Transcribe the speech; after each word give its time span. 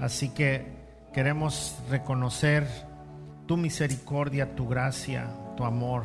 Así 0.00 0.30
que 0.30 0.66
queremos 1.12 1.76
reconocer 1.90 2.66
tu 3.46 3.56
misericordia, 3.56 4.54
tu 4.54 4.68
gracia, 4.68 5.28
tu 5.56 5.64
amor, 5.64 6.04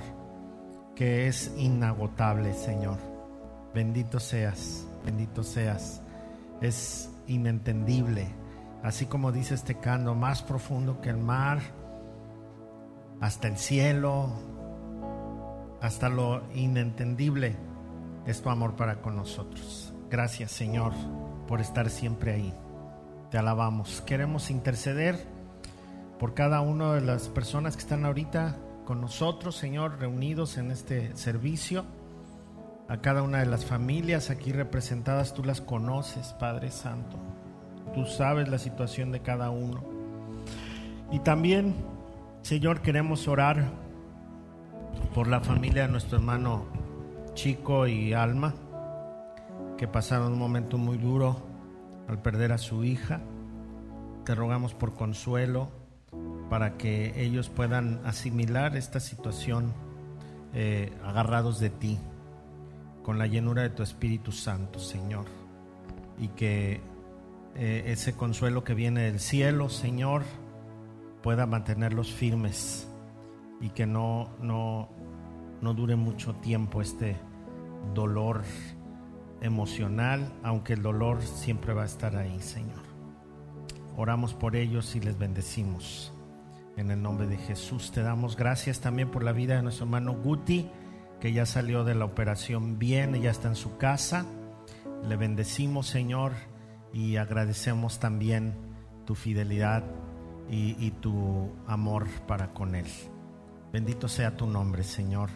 que 0.95 1.27
es 1.27 1.53
inagotable, 1.57 2.53
Señor. 2.53 2.97
Bendito 3.73 4.19
seas, 4.19 4.85
bendito 5.05 5.43
seas. 5.43 6.01
Es 6.61 7.09
inentendible, 7.27 8.27
así 8.83 9.05
como 9.05 9.31
dice 9.31 9.55
este 9.55 9.75
canto, 9.75 10.15
más 10.15 10.41
profundo 10.41 10.99
que 11.01 11.09
el 11.09 11.17
mar, 11.17 11.59
hasta 13.21 13.47
el 13.47 13.57
cielo, 13.57 14.33
hasta 15.81 16.09
lo 16.09 16.43
inentendible 16.53 17.55
es 18.25 18.41
tu 18.41 18.49
amor 18.49 18.75
para 18.75 19.01
con 19.01 19.15
nosotros. 19.15 19.93
Gracias, 20.09 20.51
Señor, 20.51 20.93
por 21.47 21.61
estar 21.61 21.89
siempre 21.89 22.33
ahí. 22.33 22.53
Te 23.29 23.37
alabamos. 23.37 24.01
Queremos 24.01 24.49
interceder 24.49 25.23
por 26.19 26.33
cada 26.33 26.61
una 26.61 26.95
de 26.95 27.01
las 27.01 27.27
personas 27.27 27.75
que 27.75 27.83
están 27.83 28.03
ahorita 28.03 28.57
con 28.85 29.01
nosotros, 29.01 29.55
Señor, 29.55 29.99
reunidos 29.99 30.57
en 30.57 30.71
este 30.71 31.15
servicio. 31.15 31.85
A 32.87 32.97
cada 33.01 33.21
una 33.21 33.37
de 33.37 33.45
las 33.45 33.65
familias 33.65 34.31
aquí 34.31 34.51
representadas, 34.51 35.35
tú 35.35 35.43
las 35.43 35.61
conoces, 35.61 36.33
Padre 36.39 36.71
Santo. 36.71 37.17
Tú 37.93 38.05
sabes 38.05 38.49
la 38.49 38.57
situación 38.57 39.11
de 39.11 39.19
cada 39.19 39.51
uno. 39.51 39.83
Y 41.11 41.19
también, 41.19 41.75
Señor, 42.41 42.81
queremos 42.81 43.27
orar 43.27 43.63
por 45.13 45.27
la 45.27 45.39
familia 45.39 45.83
de 45.83 45.89
nuestro 45.89 46.17
hermano 46.17 46.65
Chico 47.35 47.85
y 47.85 48.13
Alma, 48.13 48.55
que 49.77 49.87
pasaron 49.87 50.33
un 50.33 50.39
momento 50.39 50.79
muy 50.79 50.97
duro 50.97 51.48
al 52.09 52.21
perder 52.21 52.51
a 52.51 52.57
su 52.57 52.83
hija. 52.83 53.21
Te 54.25 54.35
rogamos 54.35 54.73
por 54.73 54.95
consuelo 54.95 55.69
para 56.49 56.75
que 56.77 57.23
ellos 57.23 57.49
puedan 57.49 58.01
asimilar 58.05 58.75
esta 58.75 58.99
situación 58.99 59.73
eh, 60.53 60.91
agarrados 61.05 61.59
de 61.59 61.69
ti, 61.69 61.99
con 63.03 63.19
la 63.19 63.27
llenura 63.27 63.61
de 63.61 63.69
tu 63.69 63.83
Espíritu 63.83 64.31
Santo, 64.31 64.79
Señor. 64.79 65.25
Y 66.17 66.29
que 66.29 66.81
eh, 67.55 67.83
ese 67.85 68.13
consuelo 68.13 68.63
que 68.63 68.73
viene 68.73 69.03
del 69.03 69.19
cielo, 69.19 69.69
Señor, 69.69 70.23
pueda 71.21 71.45
mantenerlos 71.45 72.11
firmes 72.11 72.87
y 73.61 73.69
que 73.69 73.85
no, 73.85 74.31
no, 74.41 74.89
no 75.61 75.73
dure 75.75 75.95
mucho 75.95 76.33
tiempo 76.35 76.81
este 76.81 77.17
dolor 77.93 78.41
emocional, 79.41 80.31
aunque 80.43 80.73
el 80.73 80.81
dolor 80.81 81.21
siempre 81.21 81.73
va 81.73 81.83
a 81.83 81.85
estar 81.85 82.15
ahí, 82.15 82.39
Señor. 82.39 82.83
Oramos 83.95 84.33
por 84.33 84.55
ellos 84.55 84.95
y 84.95 84.99
les 84.99 85.17
bendecimos. 85.17 86.13
En 86.77 86.91
el 86.91 87.01
nombre 87.01 87.27
de 87.27 87.37
Jesús 87.37 87.91
te 87.91 88.01
damos 88.01 88.37
gracias 88.37 88.79
también 88.79 89.11
por 89.11 89.23
la 89.23 89.33
vida 89.33 89.55
de 89.55 89.63
nuestro 89.63 89.85
hermano 89.85 90.13
Guti, 90.13 90.69
que 91.19 91.33
ya 91.33 91.45
salió 91.45 91.83
de 91.83 91.95
la 91.95 92.05
operación 92.05 92.79
bien, 92.79 93.21
ya 93.21 93.31
está 93.31 93.49
en 93.49 93.55
su 93.55 93.77
casa. 93.77 94.25
Le 95.07 95.17
bendecimos, 95.17 95.87
Señor, 95.87 96.31
y 96.93 97.17
agradecemos 97.17 97.99
también 97.99 98.53
tu 99.05 99.15
fidelidad 99.15 99.83
y, 100.49 100.75
y 100.79 100.91
tu 100.91 101.51
amor 101.67 102.07
para 102.27 102.53
con 102.53 102.75
él. 102.75 102.87
Bendito 103.73 104.07
sea 104.07 104.37
tu 104.37 104.47
nombre, 104.47 104.83
Señor. 104.83 105.29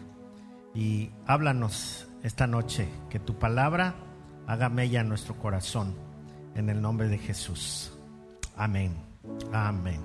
Y 0.74 1.10
háblanos 1.26 2.08
esta 2.24 2.46
noche, 2.46 2.88
que 3.10 3.20
tu 3.20 3.38
palabra 3.38 3.94
haga 4.46 4.70
mella 4.70 5.02
en 5.02 5.08
nuestro 5.10 5.36
corazón, 5.36 5.94
en 6.54 6.70
el 6.70 6.80
nombre 6.80 7.08
de 7.08 7.18
Jesús. 7.18 7.92
Amén. 8.56 8.96
Amén. 9.52 10.00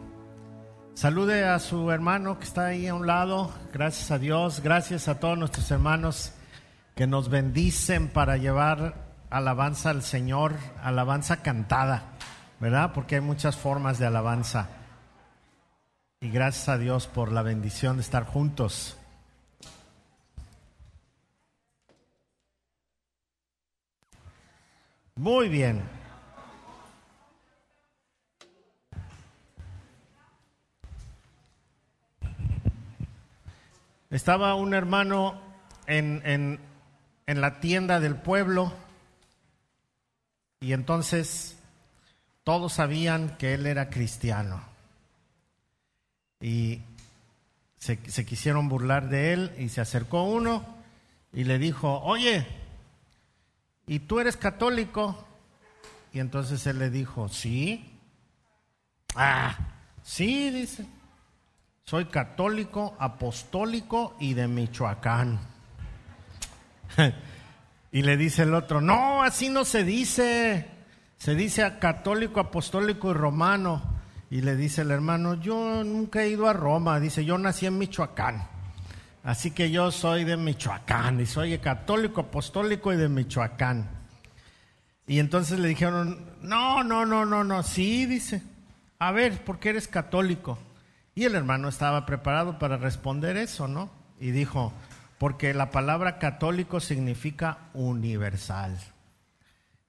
Salude 0.94 1.46
a 1.46 1.58
su 1.60 1.90
hermano 1.92 2.38
que 2.38 2.44
está 2.44 2.66
ahí 2.68 2.88
a 2.88 2.94
un 2.94 3.08
lado. 3.08 3.52
Gracias 3.72 4.12
a 4.12 4.20
Dios. 4.20 4.60
Gracias 4.62 5.08
a 5.08 5.18
todos 5.20 5.38
nuestros 5.38 5.72
hermanos 5.72 6.34
que 6.94 7.08
nos 7.08 7.30
bendicen 7.30 8.10
para 8.10 8.36
llevar 8.36 8.96
alabanza 9.30 9.92
al 9.92 10.04
Señor, 10.04 10.56
alabanza 10.84 11.38
cantada, 11.38 12.04
¿verdad? 12.60 12.92
Porque 12.94 13.16
hay 13.16 13.22
muchas 13.22 13.56
formas 13.56 13.98
de 13.98 14.08
alabanza. 14.08 14.68
Y 16.20 16.30
gracias 16.32 16.68
a 16.68 16.78
Dios 16.78 17.08
por 17.08 17.32
la 17.32 17.44
bendición 17.44 17.96
de 17.96 18.02
estar 18.02 18.26
juntos. 18.26 18.99
Muy 25.20 25.50
bien. 25.50 25.84
Estaba 34.10 34.56
un 34.56 34.74
hermano 34.74 35.42
en, 35.88 36.22
en, 36.24 36.62
en, 37.28 37.42
la 37.42 37.60
tienda 37.60 38.00
del 38.00 38.16
pueblo 38.16 38.72
y 40.62 40.72
entonces 40.72 41.58
todos 42.46 42.72
sabían 42.72 43.36
que 43.36 43.56
él 43.56 43.66
era 43.66 43.90
cristiano. 43.90 44.64
Y 46.40 46.80
se, 47.78 48.00
se 48.10 48.26
quisieron 48.26 48.70
burlar 48.70 49.10
de 49.10 49.34
él 49.34 49.52
y 49.60 49.68
se 49.68 49.82
acercó 49.82 50.24
uno 50.24 50.78
y 51.34 51.44
le 51.44 51.60
dijo, 51.60 52.00
oye, 52.04 52.48
¿y 53.90 54.00
tú 54.00 54.20
eres 54.20 54.38
católico? 54.38 55.26
Y 56.14 56.20
entonces 56.20 56.66
él 56.68 56.78
le 56.78 56.92
dijo, 56.92 57.28
sí. 57.28 58.00
Ah, 59.16 59.58
sí, 60.04 60.52
dice. 60.52 60.86
Soy 61.86 62.06
católico, 62.06 62.96
apostólico 63.00 64.16
y 64.20 64.36
de 64.36 64.48
Michoacán. 64.48 65.40
y 67.92 68.04
le 68.04 68.16
dice 68.16 68.44
el 68.44 68.54
otro, 68.54 68.80
no, 68.80 69.24
así 69.24 69.50
no 69.50 69.66
se 69.66 69.84
dice. 69.84 70.68
Se 71.18 71.34
dice 71.34 71.80
católico, 71.80 72.40
apostólico 72.40 73.10
y 73.10 73.14
romano. 73.14 73.82
Y 74.30 74.42
le 74.42 74.56
dice 74.56 74.84
el 74.84 74.92
hermano, 74.92 75.34
yo 75.34 75.84
nunca 75.84 76.22
he 76.22 76.30
ido 76.30 76.48
a 76.48 76.54
Roma. 76.54 77.00
Dice, 77.00 77.26
yo 77.26 77.40
nací 77.40 77.66
en 77.66 77.80
Michoacán. 77.80 78.59
Así 79.24 79.52
que 79.52 79.70
yo 79.70 79.92
soy 79.92 80.24
de 80.24 80.38
Michoacán 80.38 81.20
y 81.20 81.26
soy 81.26 81.58
católico, 81.58 82.22
apostólico 82.22 82.94
y 82.94 82.98
de 82.98 83.10
Michoacán. 83.10 83.90
Y 85.08 85.20
entonces 85.20 85.60
le 85.60 85.68
dijeron, 85.68 86.26
no, 86.42 86.84
no, 86.84 87.06
no, 87.06 87.26
no, 87.26 87.44
no, 87.44 87.64
sí, 87.64 88.06
dice, 88.06 88.44
a 89.00 89.12
ver, 89.12 89.44
¿por 89.44 89.60
qué 89.60 89.70
eres 89.70 89.88
católico? 89.88 90.60
Y 91.16 91.26
el 91.26 91.36
hermano 91.36 91.68
estaba 91.68 92.06
preparado 92.06 92.60
para 92.60 92.78
responder 92.78 93.36
eso, 93.36 93.68
¿no? 93.68 93.90
Y 94.20 94.32
dijo, 94.32 94.72
porque 95.18 95.54
la 95.54 95.72
palabra 95.72 96.20
católico 96.20 96.80
significa 96.80 97.70
universal. 97.74 98.78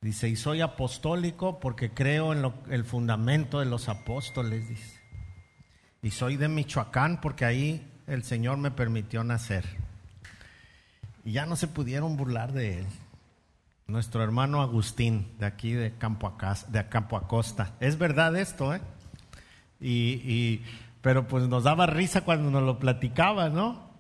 Dice, 0.01 0.29
y 0.29 0.37
soy 0.37 0.63
apostólico 0.63 1.61
porque 1.61 1.91
creo 1.91 2.33
en 2.33 2.51
el 2.71 2.85
fundamento 2.85 3.61
de 3.61 3.67
los 3.67 3.89
apóstoles, 3.89 4.69
dice. 4.69 5.01
Y 6.03 6.11
soy 6.11 6.37
de 6.37 6.49
Michoacán 6.49 7.21
porque 7.21 7.45
ahí 7.45 7.90
el 8.11 8.25
Señor 8.25 8.59
me 8.59 8.73
permitió 8.73 9.23
nacer. 9.23 9.65
Y 11.25 11.33
ya 11.33 11.47
no 11.47 11.55
se 11.55 11.69
pudieron 11.69 12.17
burlar 12.17 12.53
de 12.53 12.81
él. 12.81 12.87
Nuestro 13.87 14.23
hermano 14.23 14.63
Agustín, 14.63 15.29
de 15.39 15.47
aquí 15.47 15.73
de 15.73 15.93
Campo, 15.97 16.37
de 16.69 16.89
Campo 16.89 17.17
Acosta. 17.17 17.75
Es 17.79 17.99
verdad 17.99 18.37
esto, 18.37 18.75
¿eh? 18.75 18.81
Y, 19.81 20.63
pero 21.01 21.27
pues 21.27 21.49
nos 21.49 21.65
daba 21.65 21.87
risa 21.87 22.23
cuando 22.23 22.51
nos 22.51 22.63
lo 22.63 22.79
platicaba, 22.79 23.49
¿no? 23.49 23.91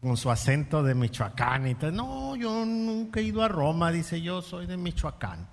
Con 0.00 0.16
su 0.16 0.30
acento 0.30 0.82
de 0.82 0.94
Michoacán 0.94 1.68
y 1.68 1.74
tal. 1.76 1.94
No, 1.94 2.36
yo 2.36 2.64
nunca 2.64 3.20
he 3.20 3.24
ido 3.24 3.42
a 3.42 3.48
Roma, 3.48 3.92
dice 3.92 4.20
yo, 4.20 4.42
soy 4.42 4.66
de 4.66 4.76
Michoacán. 4.76 5.48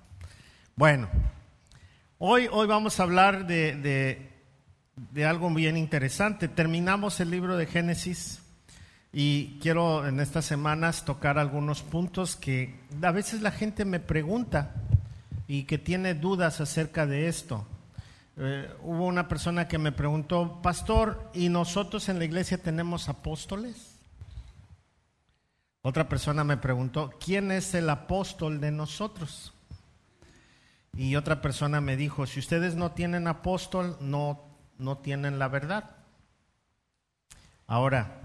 Bueno, 0.76 1.08
hoy, 2.18 2.48
hoy 2.52 2.68
vamos 2.68 3.00
a 3.00 3.04
hablar 3.04 3.46
de, 3.48 3.76
de, 3.76 4.37
de 4.98 5.26
algo 5.26 5.50
bien 5.54 5.78
interesante. 5.78 6.48
Terminamos 6.48 7.20
el 7.20 7.30
libro 7.32 7.56
de 7.56 7.68
Génesis 7.68 8.42
y 9.14 9.58
quiero 9.62 10.08
en 10.08 10.20
estas 10.20 10.46
semanas 10.46 11.06
tocar 11.06 11.38
algunos 11.38 11.84
puntos 11.84 12.36
que 12.36 12.80
a 13.02 13.12
veces 13.12 13.42
la 13.42 13.52
gente 13.52 13.86
me 13.86 14.00
pregunta 14.00 14.74
y 15.48 15.64
que 15.64 15.78
tiene 15.78 16.14
dudas 16.14 16.60
acerca 16.60 17.06
de 17.06 17.28
esto. 17.28 17.66
Eh, 18.38 18.70
hubo 18.84 19.06
una 19.06 19.28
persona 19.28 19.68
que 19.68 19.78
me 19.78 19.92
preguntó, 19.92 20.62
pastor, 20.62 21.30
¿y 21.34 21.50
nosotros 21.50 22.10
en 22.10 22.20
la 22.20 22.26
iglesia 22.26 22.58
tenemos 22.58 23.08
apóstoles? 23.08 23.96
Otra 25.82 26.10
persona 26.10 26.44
me 26.44 26.58
preguntó, 26.58 27.14
¿quién 27.24 27.52
es 27.52 27.74
el 27.74 27.90
apóstol 27.90 28.60
de 28.60 28.72
nosotros? 28.72 29.54
Y 30.94 31.16
otra 31.16 31.42
persona 31.42 31.80
me 31.80 31.96
dijo, 31.96 32.26
si 32.26 32.40
ustedes 32.40 32.76
no 32.76 32.92
tienen 32.92 33.28
apóstol, 33.28 33.98
no, 34.02 34.47
no 34.80 34.98
tienen 34.98 35.40
la 35.40 35.48
verdad. 35.48 35.92
Ahora, 37.68 38.22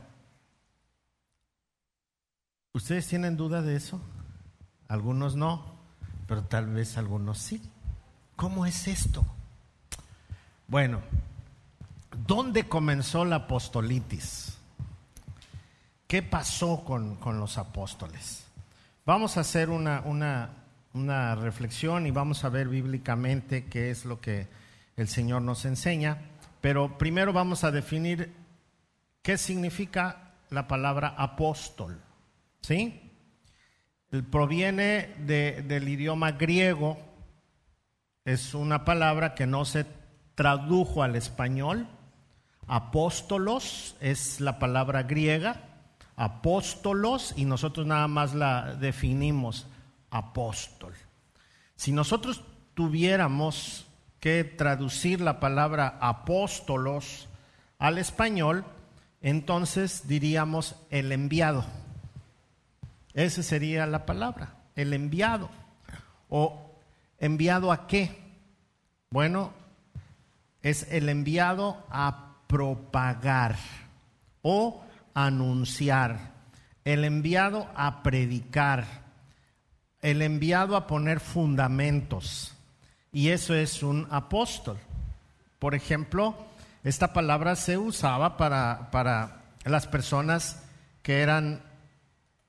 ¿ustedes 2.72 3.06
tienen 3.08 3.36
duda 3.36 3.62
de 3.62 3.76
eso? 3.76 4.00
Algunos 4.88 5.36
no, 5.36 5.64
pero 6.26 6.44
tal 6.44 6.66
vez 6.66 6.96
algunos 6.96 7.38
sí. 7.38 7.62
¿Cómo 8.36 8.66
es 8.66 8.88
esto? 8.88 9.24
Bueno, 10.68 11.00
¿dónde 12.26 12.68
comenzó 12.68 13.24
la 13.24 13.36
apostolitis? 13.36 14.56
¿Qué 16.06 16.22
pasó 16.22 16.84
con, 16.84 17.18
los 17.38 17.58
apóstoles? 17.58 18.44
Vamos 19.04 19.36
a 19.36 19.40
hacer 19.40 19.70
una, 19.70 20.02
una 20.94 21.34
reflexión 21.34 22.06
y 22.06 22.10
vamos 22.10 22.44
a 22.44 22.48
ver 22.48 22.68
bíblicamente 22.68 23.64
qué 23.64 23.90
es 23.90 24.04
lo 24.04 24.20
que 24.20 24.46
el 24.96 25.08
Señor 25.08 25.42
nos 25.42 25.64
enseña, 25.64 26.18
pero 26.62 26.96
primero 26.96 27.32
vamos 27.32 27.64
a 27.64 27.72
definir 27.72 28.32
qué 29.20 29.36
significa 29.36 30.32
la 30.48 30.68
palabra 30.68 31.08
apóstol. 31.18 32.00
¿Sí? 32.62 33.10
Proviene 34.30 35.08
del 35.18 35.88
idioma 35.88 36.32
griego, 36.32 36.98
es 38.24 38.54
una 38.54 38.84
palabra 38.84 39.34
que 39.34 39.46
no 39.46 39.64
se 39.64 39.84
tradujo 40.36 41.02
al 41.02 41.16
español. 41.16 41.88
Apóstolos 42.68 43.96
es 44.00 44.40
la 44.40 44.60
palabra 44.60 45.02
griega, 45.02 45.62
apóstolos, 46.14 47.34
y 47.36 47.44
nosotros 47.44 47.86
nada 47.88 48.06
más 48.06 48.34
la 48.34 48.76
definimos 48.76 49.66
apóstol. 50.10 50.94
Si 51.74 51.90
nosotros 51.90 52.44
tuviéramos 52.74 53.86
que 54.22 54.44
traducir 54.44 55.20
la 55.20 55.40
palabra 55.40 55.98
apóstolos 56.00 57.28
al 57.80 57.98
español, 57.98 58.64
entonces 59.20 60.06
diríamos 60.06 60.76
el 60.90 61.10
enviado. 61.10 61.64
Esa 63.14 63.42
sería 63.42 63.84
la 63.84 64.06
palabra, 64.06 64.54
el 64.76 64.92
enviado. 64.92 65.50
¿O 66.28 66.70
enviado 67.18 67.72
a 67.72 67.88
qué? 67.88 68.16
Bueno, 69.10 69.52
es 70.62 70.86
el 70.92 71.08
enviado 71.08 71.84
a 71.90 72.36
propagar 72.46 73.56
o 74.42 74.84
anunciar, 75.14 76.30
el 76.84 77.04
enviado 77.04 77.66
a 77.74 78.04
predicar, 78.04 78.86
el 80.00 80.22
enviado 80.22 80.76
a 80.76 80.86
poner 80.86 81.18
fundamentos. 81.18 82.54
Y 83.12 83.28
eso 83.28 83.54
es 83.54 83.82
un 83.82 84.08
apóstol. 84.10 84.78
Por 85.58 85.74
ejemplo, 85.74 86.34
esta 86.82 87.12
palabra 87.12 87.56
se 87.56 87.76
usaba 87.76 88.38
para, 88.38 88.90
para 88.90 89.42
las 89.64 89.86
personas 89.86 90.64
que 91.02 91.20
eran 91.20 91.62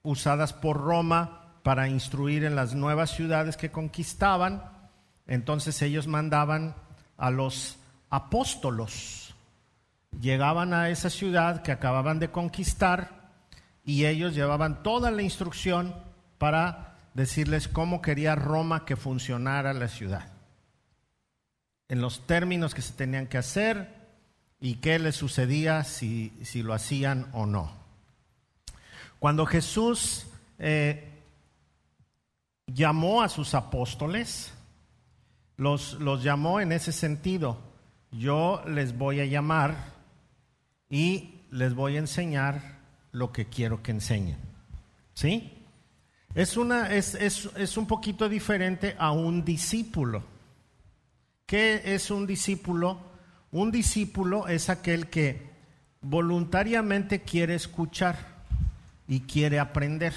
usadas 0.04 0.54
por 0.54 0.77
Roma 0.77 1.57
para 1.63 1.89
instruir 1.89 2.45
en 2.45 2.56
las 2.56 2.75
nuevas 2.75 3.12
ciudades 3.12 3.57
que 3.57 3.71
conquistaban. 3.71 4.63
Entonces 5.27 5.81
ellos 5.81 6.07
mandaban 6.07 6.75
a 7.18 7.30
los 7.30 7.77
apóstolos. 8.10 9.36
Llegaban 10.21 10.74
a 10.74 10.89
esa 10.89 11.10
ciudad 11.10 11.62
que 11.62 11.74
acababan 11.74 12.19
de 12.19 12.31
conquistar 12.31 13.31
y 13.83 14.06
ellos 14.06 14.33
llevaban 14.33 14.81
toda 14.81 15.12
la 15.12 15.24
instrucción 15.24 15.94
para 16.38 16.95
decirles 17.13 17.68
cómo 17.68 18.01
quería 18.01 18.36
Roma 18.36 18.86
que 18.86 18.95
funcionara 18.95 19.74
la 19.74 19.89
ciudad 19.89 20.33
en 21.90 22.02
los 22.02 22.26
términos 22.26 22.74
que 22.74 22.82
se 22.82 22.94
tenían 22.94 23.28
que 23.28 23.38
hacer 23.38 24.04
y 24.60 24.76
qué 24.76 24.98
les 25.00 25.16
sucedía 25.16 25.84
si, 25.84 26.34
si 26.44 26.64
lo 26.64 26.74
hacían 26.74 27.28
o 27.34 27.46
no. 27.46 27.72
Cuando 29.20 29.46
Jesús 29.46 30.26
eh, 30.60 31.22
llamó 32.68 33.22
a 33.22 33.30
sus 33.30 33.54
apóstoles, 33.54 34.54
los, 35.58 35.94
los 35.94 36.24
llamó 36.24 36.60
en 36.60 36.72
ese 36.72 36.92
sentido. 36.92 37.58
Yo 38.12 38.64
les 38.68 38.98
voy 38.98 39.20
a 39.20 39.26
llamar 39.26 39.94
y 40.90 41.42
les 41.52 41.74
voy 41.74 41.96
a 41.96 42.00
enseñar 42.00 42.80
lo 43.12 43.32
que 43.32 43.46
quiero 43.46 43.82
que 43.84 43.92
enseñen. 43.92 44.38
¿Sí? 45.14 45.54
Es, 46.36 46.58
una, 46.58 46.94
es, 46.94 47.16
es, 47.16 47.50
es 47.56 47.78
un 47.78 47.86
poquito 47.86 48.28
diferente 48.28 48.96
a 48.98 49.12
un 49.12 49.46
discípulo. 49.46 50.24
¿Qué 51.45 51.81
es 51.86 52.10
un 52.10 52.25
discípulo? 52.25 53.00
Un 53.51 53.72
discípulo 53.72 54.48
es 54.48 54.69
aquel 54.69 55.10
que 55.10 55.50
voluntariamente 56.01 57.22
quiere 57.22 57.56
escuchar 57.56 58.18
y 59.07 59.22
quiere 59.22 59.60
aprender. 59.60 60.13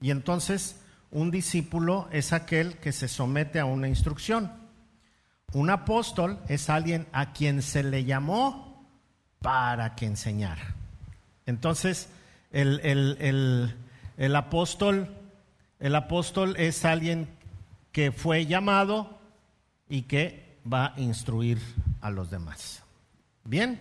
Y 0.00 0.10
entonces 0.10 0.80
un 1.10 1.30
discípulo 1.30 2.08
es 2.12 2.32
aquel 2.32 2.76
que 2.78 2.92
se 2.92 3.08
somete 3.08 3.60
a 3.60 3.64
una 3.64 3.88
instrucción. 3.88 4.52
Un 5.52 5.70
apóstol 5.70 6.40
es 6.48 6.68
alguien 6.68 7.06
a 7.12 7.32
quien 7.32 7.62
se 7.62 7.82
le 7.84 8.04
llamó 8.04 8.84
para 9.40 9.94
que 9.94 10.06
enseñara. 10.06 10.74
Entonces, 11.46 12.08
el, 12.50 12.80
el 14.16 14.36
apóstol, 14.36 15.08
el 15.78 15.94
apóstol 15.94 16.56
es 16.58 16.84
alguien 16.84 17.28
que 17.92 18.10
fue 18.10 18.46
llamado 18.46 19.18
y 19.88 20.02
que 20.02 20.58
va 20.70 20.94
a 20.94 21.00
instruir 21.00 21.58
a 22.00 22.10
los 22.10 22.30
demás. 22.30 22.82
Bien, 23.44 23.80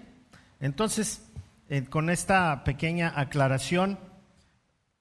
entonces 0.59 1.21
eh, 1.69 1.85
con 1.85 2.09
esta 2.09 2.63
pequeña 2.63 3.13
aclaración 3.15 3.97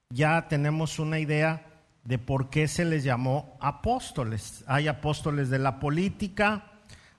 ya 0.09 0.47
tenemos 0.47 0.99
una 0.99 1.19
idea 1.19 1.67
de 2.03 2.17
por 2.17 2.49
qué 2.49 2.67
se 2.67 2.85
les 2.85 3.03
llamó 3.03 3.57
apóstoles. 3.59 4.63
Hay 4.67 4.87
apóstoles 4.87 5.49
de 5.49 5.59
la 5.59 5.79
política, 5.79 6.71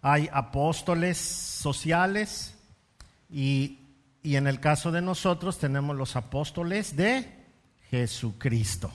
hay 0.02 0.28
apóstoles 0.32 1.18
sociales 1.18 2.54
y, 3.30 3.78
y 4.22 4.36
en 4.36 4.46
el 4.46 4.60
caso 4.60 4.92
de 4.92 5.02
nosotros 5.02 5.58
tenemos 5.58 5.96
los 5.96 6.16
apóstoles 6.16 6.96
de 6.96 7.28
Jesucristo. 7.90 8.90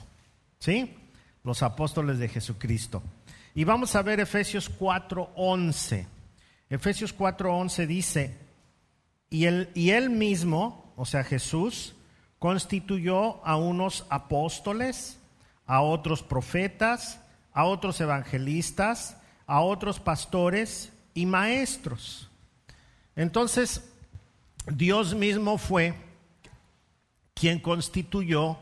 ¿Sí? 0.58 0.96
Los 1.42 1.62
apóstoles 1.62 2.18
de 2.18 2.28
Jesucristo. 2.28 3.02
Y 3.54 3.64
vamos 3.64 3.96
a 3.96 4.02
ver 4.02 4.20
Efesios 4.20 4.68
4:11. 4.68 6.06
Efesios 6.68 7.12
4:11 7.12 7.86
dice, 7.86 8.36
y 9.28 9.44
él, 9.46 9.70
y 9.74 9.90
él 9.90 10.10
mismo, 10.10 10.92
o 10.96 11.04
sea 11.04 11.24
Jesús, 11.24 11.94
constituyó 12.38 13.44
a 13.44 13.56
unos 13.56 14.06
apóstoles, 14.08 15.18
a 15.66 15.82
otros 15.82 16.22
profetas, 16.22 17.20
a 17.52 17.64
otros 17.64 18.00
evangelistas, 18.00 19.16
a 19.46 19.60
otros 19.60 19.98
pastores 19.98 20.92
y 21.12 21.26
maestros. 21.26 22.30
Entonces, 23.16 23.84
Dios 24.66 25.14
mismo 25.14 25.58
fue 25.58 25.94
quien 27.34 27.58
constituyó 27.58 28.58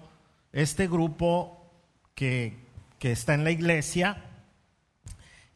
este 0.52 0.88
grupo 0.88 1.70
que, 2.14 2.56
que 2.98 3.12
está 3.12 3.34
en 3.34 3.44
la 3.44 3.50
iglesia 3.50 4.27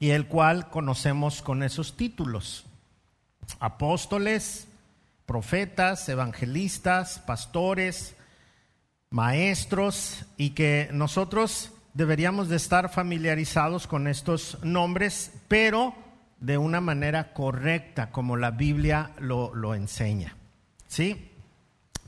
y 0.03 0.11
el 0.11 0.27
cual 0.27 0.69
conocemos 0.69 1.43
con 1.43 1.63
esos 1.63 1.97
títulos. 1.97 2.67
Apóstoles, 3.61 4.67
profetas, 5.27 6.09
evangelistas, 6.09 7.21
pastores, 7.21 8.17
maestros, 9.11 10.27
y 10.37 10.51
que 10.51 10.89
nosotros 10.93 11.71
deberíamos 11.95 12.49
de 12.49 12.57
estar 12.57 12.89
familiarizados 12.89 13.87
con 13.87 14.09
estos 14.09 14.59
nombres, 14.65 15.35
pero 15.47 15.95
de 16.41 16.59
una 16.59 16.81
manera 16.81 17.33
correcta, 17.33 18.11
como 18.11 18.37
la 18.37 18.51
Biblia 18.51 19.13
lo, 19.21 19.73
enseña. 19.77 20.37
¿Sí? 20.89 21.31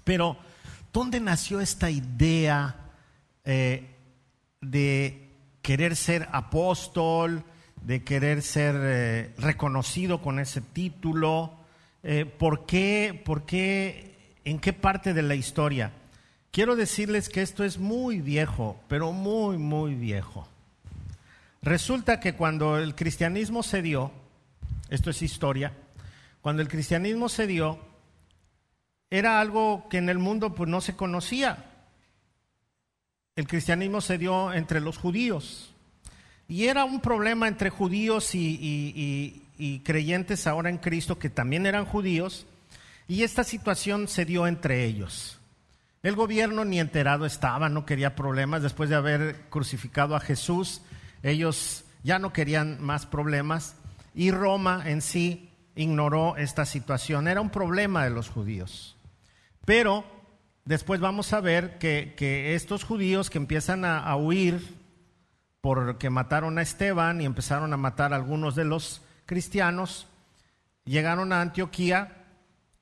Pero, 0.02 0.36
¿dónde 0.92 1.20
nació 1.20 1.60
esta 1.60 1.90
idea 1.90 2.74
eh, 3.44 3.94
de 4.60 5.30
querer 5.62 5.94
ser 5.94 6.28
apóstol, 6.32 7.44
de 7.84 8.02
querer 8.02 8.42
ser 8.42 8.74
eh, 8.78 9.34
reconocido 9.38 10.20
con 10.20 10.38
ese 10.38 10.60
título? 10.60 11.52
Eh, 12.02 12.24
¿por, 12.24 12.66
qué, 12.66 13.20
¿Por 13.24 13.46
qué? 13.46 14.36
¿En 14.44 14.58
qué 14.58 14.72
parte 14.72 15.14
de 15.14 15.22
la 15.22 15.34
historia? 15.34 15.92
Quiero 16.50 16.76
decirles 16.76 17.28
que 17.28 17.42
esto 17.42 17.64
es 17.64 17.78
muy 17.78 18.20
viejo, 18.20 18.80
pero 18.88 19.12
muy, 19.12 19.58
muy 19.58 19.94
viejo. 19.94 20.46
Resulta 21.62 22.20
que 22.20 22.34
cuando 22.34 22.78
el 22.78 22.94
cristianismo 22.94 23.62
se 23.62 23.82
dio, 23.82 24.12
esto 24.88 25.10
es 25.10 25.22
historia, 25.22 25.72
cuando 26.42 26.62
el 26.62 26.68
cristianismo 26.68 27.28
se 27.28 27.46
dio, 27.46 27.78
era 29.10 29.40
algo 29.40 29.88
que 29.88 29.98
en 29.98 30.08
el 30.08 30.18
mundo 30.18 30.54
pues, 30.54 30.68
no 30.68 30.80
se 30.80 30.94
conocía. 30.94 31.70
El 33.34 33.48
cristianismo 33.48 34.00
se 34.00 34.18
dio 34.18 34.52
entre 34.52 34.80
los 34.80 34.98
judíos. 34.98 35.73
Y 36.48 36.66
era 36.66 36.84
un 36.84 37.00
problema 37.00 37.48
entre 37.48 37.70
judíos 37.70 38.34
y, 38.34 39.40
creyentes 39.84 40.46
ahora 40.46 40.68
en 40.68 40.78
Cristo 40.78 41.18
que 41.18 41.30
también 41.30 41.66
eran 41.66 41.84
judíos. 41.84 42.46
Y 43.08 43.22
esta 43.22 43.44
situación 43.44 44.08
se 44.08 44.24
dio 44.24 44.46
entre 44.46 44.84
ellos. 44.84 45.38
El 46.02 46.16
gobierno 46.16 46.64
ni 46.64 46.80
enterado 46.80 47.24
estaba, 47.24 47.68
no 47.68 47.86
quería 47.86 48.14
problemas. 48.14 48.62
Después 48.62 48.90
de 48.90 48.96
haber 48.96 49.40
crucificado 49.48 50.16
a 50.16 50.20
Jesús, 50.20 50.82
ellos 51.22 51.84
ya 52.02 52.18
no 52.18 52.32
querían 52.32 52.82
más 52.82 53.06
problemas. 53.06 53.76
Y 54.14 54.30
Roma 54.30 54.82
en 54.84 55.00
sí 55.00 55.50
ignoró 55.74 56.36
esta 56.36 56.66
situación. 56.66 57.26
Era 57.26 57.40
un 57.40 57.50
problema 57.50 58.04
de 58.04 58.10
los 58.10 58.28
judíos. 58.28 58.96
Pero 59.64 60.04
después 60.64 61.00
vamos 61.00 61.32
a 61.32 61.40
ver 61.40 61.78
que, 61.78 62.54
estos 62.54 62.84
judíos 62.84 63.30
que 63.30 63.38
empiezan 63.38 63.84
a, 63.84 63.98
a, 63.98 64.16
huir 64.16 64.83
porque 65.64 66.10
mataron 66.10 66.58
a 66.58 66.62
Esteban 66.62 67.22
y 67.22 67.24
empezaron 67.24 67.72
a 67.72 67.78
matar 67.78 68.12
a 68.12 68.16
algunos 68.16 68.54
de 68.54 68.66
los 68.66 69.00
cristianos, 69.24 70.06
llegaron 70.84 71.32
a 71.32 71.40
Antioquía 71.40 72.26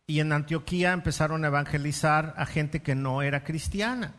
y 0.05 0.19
en 0.19 0.33
Antioquía 0.33 0.93
empezaron 0.93 1.45
a 1.45 1.47
evangelizar 1.47 2.35
a 2.37 2.45
gente 2.45 2.83
que 2.83 2.97
no 2.97 3.23
era 3.23 3.45
cristiana. 3.45 4.15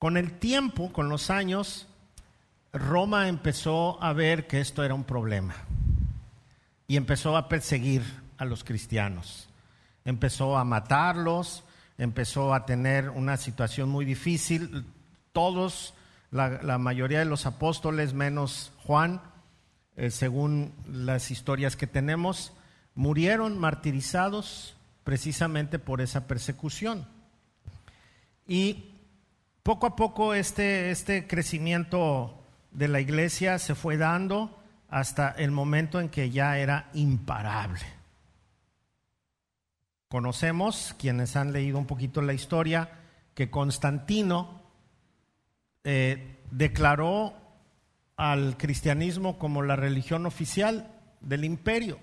Con 0.00 0.16
el 0.16 0.40
tiempo, 0.40 0.92
con 0.92 1.08
los 1.08 1.30
años, 1.30 1.86
Roma 2.72 3.28
empezó 3.28 4.02
a 4.02 4.12
ver 4.12 4.48
que 4.48 4.58
esto 4.60 4.82
era 4.82 4.94
un 4.94 5.04
problema 5.04 5.54
y 6.88 6.96
empezó 6.96 7.36
a 7.36 7.48
perseguir 7.48 8.02
a 8.38 8.44
los 8.44 8.64
cristianos. 8.64 9.48
Empezó 10.04 10.58
a 10.58 10.64
matarlos, 10.64 11.62
empezó 11.96 12.54
a 12.54 12.66
tener 12.66 13.08
una 13.08 13.36
situación 13.36 13.88
muy 13.88 14.04
difícil. 14.04 14.84
Todos, 15.30 15.94
la, 16.30 16.78
mayoría 16.78 17.18
de 17.18 17.24
los 17.24 17.46
apóstoles, 17.46 18.14
menos 18.14 18.72
Juan, 18.84 19.20
eh, 19.96 20.10
según 20.10 20.72
las 20.86 21.30
historias 21.30 21.76
que 21.76 21.86
tenemos, 21.86 22.52
murieron 22.94 23.58
martirizados 23.58 24.76
precisamente 25.04 25.78
por 25.78 26.00
esa 26.00 26.26
persecución. 26.26 27.06
Y 28.46 28.94
poco 29.62 29.86
a 29.86 29.96
poco 29.96 30.34
este, 30.34 30.90
este 30.90 31.26
crecimiento 31.26 32.44
de 32.70 32.88
la 32.88 33.00
iglesia 33.00 33.58
se 33.58 33.74
fue 33.74 33.96
dando 33.96 34.60
hasta 34.88 35.30
el 35.30 35.50
momento 35.50 36.00
en 36.00 36.08
que 36.08 36.30
ya 36.30 36.58
era 36.58 36.90
imparable. 36.94 37.80
Conocemos, 40.08 40.94
quienes 40.98 41.36
han 41.36 41.52
leído 41.52 41.78
un 41.78 41.86
poquito 41.86 42.20
la 42.22 42.32
historia, 42.32 42.90
que 43.34 43.50
Constantino 43.50 44.59
eh, 45.84 46.38
declaró 46.50 47.34
al 48.16 48.56
cristianismo 48.56 49.38
como 49.38 49.62
la 49.62 49.76
religión 49.76 50.26
oficial 50.26 50.92
del 51.20 51.44
imperio. 51.44 51.98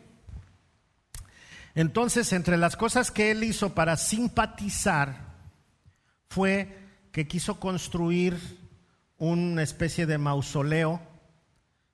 Entonces, 1.75 2.33
entre 2.33 2.57
las 2.57 2.75
cosas 2.75 3.11
que 3.11 3.29
él 3.31 3.43
hizo 3.43 3.75
para 3.75 3.97
simpatizar 3.97 5.35
fue 6.27 6.75
que 7.11 7.27
quiso 7.27 7.59
construir 7.59 8.35
una 9.19 9.61
especie 9.61 10.05
de 10.05 10.17
mausoleo 10.17 11.01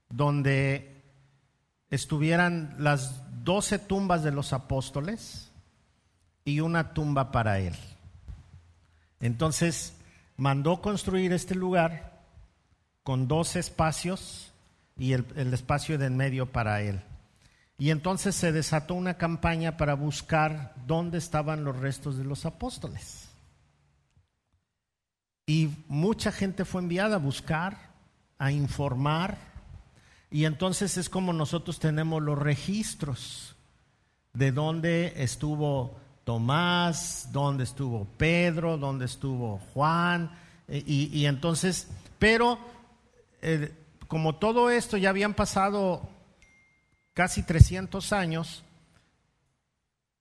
donde 0.10 1.04
estuvieran 1.90 2.76
las 2.80 3.22
doce 3.44 3.78
tumbas 3.78 4.24
de 4.24 4.32
los 4.32 4.54
apóstoles 4.54 5.52
y 6.46 6.60
una 6.60 6.94
tumba 6.94 7.32
para 7.32 7.60
él. 7.60 7.76
Entonces 9.20 9.96
mandó 10.38 10.82
construir 10.82 11.34
este 11.34 11.56
lugar 11.56 12.24
con 13.04 13.28
dos 13.28 13.56
espacios 13.56 14.52
y 14.98 15.14
el, 15.14 15.54
espacio 15.54 15.98
de 15.98 16.08
en 16.08 16.18
medio 16.18 16.52
para 16.52 16.82
él. 16.82 17.02
Y 17.78 17.90
entonces 17.90 18.36
se 18.36 18.52
desató 18.52 18.94
una 18.94 19.16
campaña 19.16 19.78
para 19.78 19.96
buscar 19.96 20.74
dónde 20.86 21.18
estaban 21.18 21.64
los 21.64 21.78
restos 21.78 22.18
de 22.18 22.24
los 22.24 22.46
apóstoles. 22.46 23.30
Y 25.46 25.70
mucha 25.88 26.32
gente 26.32 26.64
fue 26.64 26.82
enviada 26.82 27.16
a 27.16 27.20
buscar, 27.20 27.92
a 28.38 28.52
informar, 28.52 29.38
y 30.32 30.46
entonces 30.46 30.98
es 30.98 31.10
como 31.10 31.34
nosotros 31.34 31.80
tenemos 31.80 32.22
los 32.22 32.40
registros 32.40 33.56
de 34.34 34.52
dónde 34.52 35.14
estuvo 35.18 36.00
Tomás, 36.24 37.30
dónde 37.32 37.66
estuvo 37.66 38.06
Pedro, 38.18 38.78
dónde 38.78 39.06
estuvo 39.06 39.60
Juan. 39.74 40.32
Eh, 40.68 40.84
y, 40.86 41.26
entonces, 41.26 41.90
pero 42.18 42.58
eh, 43.42 43.74
como 44.08 44.36
todo 44.36 44.70
esto 44.70 44.96
ya 44.98 45.10
habían 45.10 45.34
pasado 45.34 46.10
casi 47.14 47.44
300 47.44 48.14
años, 48.14 48.64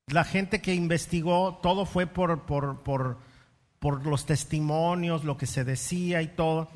la 0.08 0.24
gente 0.24 0.60
que 0.60 0.74
investigó, 0.74 1.60
todo 1.62 1.86
fue 1.86 2.06
por, 2.06 2.42
por, 2.42 2.82
por, 2.82 3.18
por 3.78 4.04
los 4.04 4.26
testimonios, 4.26 5.24
lo 5.24 5.36
que 5.36 5.46
se 5.46 5.64
decía 5.64 6.20
y 6.22 6.28
todo. 6.28 6.68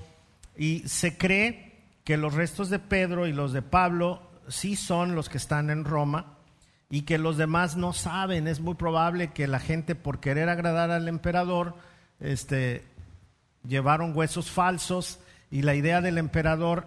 Y 0.56 0.88
se 0.88 1.18
cree 1.18 1.75
que 2.04 2.16
los 2.16 2.35
restos 2.35 2.71
de 2.71 2.78
Pedro 2.78 3.26
y 3.26 3.33
los 3.33 3.52
de 3.52 3.62
Pablo 3.62 4.23
sí 4.49 4.76
son 4.76 5.16
los 5.16 5.28
que 5.28 5.38
están 5.38 5.71
en 5.71 5.85
Roma 5.85 6.36
y 6.88 7.02
que 7.02 7.19
los 7.19 7.37
demás 7.37 7.76
no 7.76 7.93
saben. 7.93 8.47
Es 8.47 8.61
muy 8.61 8.75
probable 8.75 9.33
que 9.33 9.47
la 9.47 9.61
gente 9.61 9.95
por 9.95 10.21
querer 10.21 10.49
agradar 10.49 10.90
al 10.90 11.09
emperador 11.09 11.75
este, 12.21 12.85
llevaron 13.66 14.16
huesos 14.16 14.50
falsos 14.50 15.19
y 15.50 15.62
la 15.62 15.75
idea 15.75 16.00
del 16.00 16.19
emperador, 16.19 16.87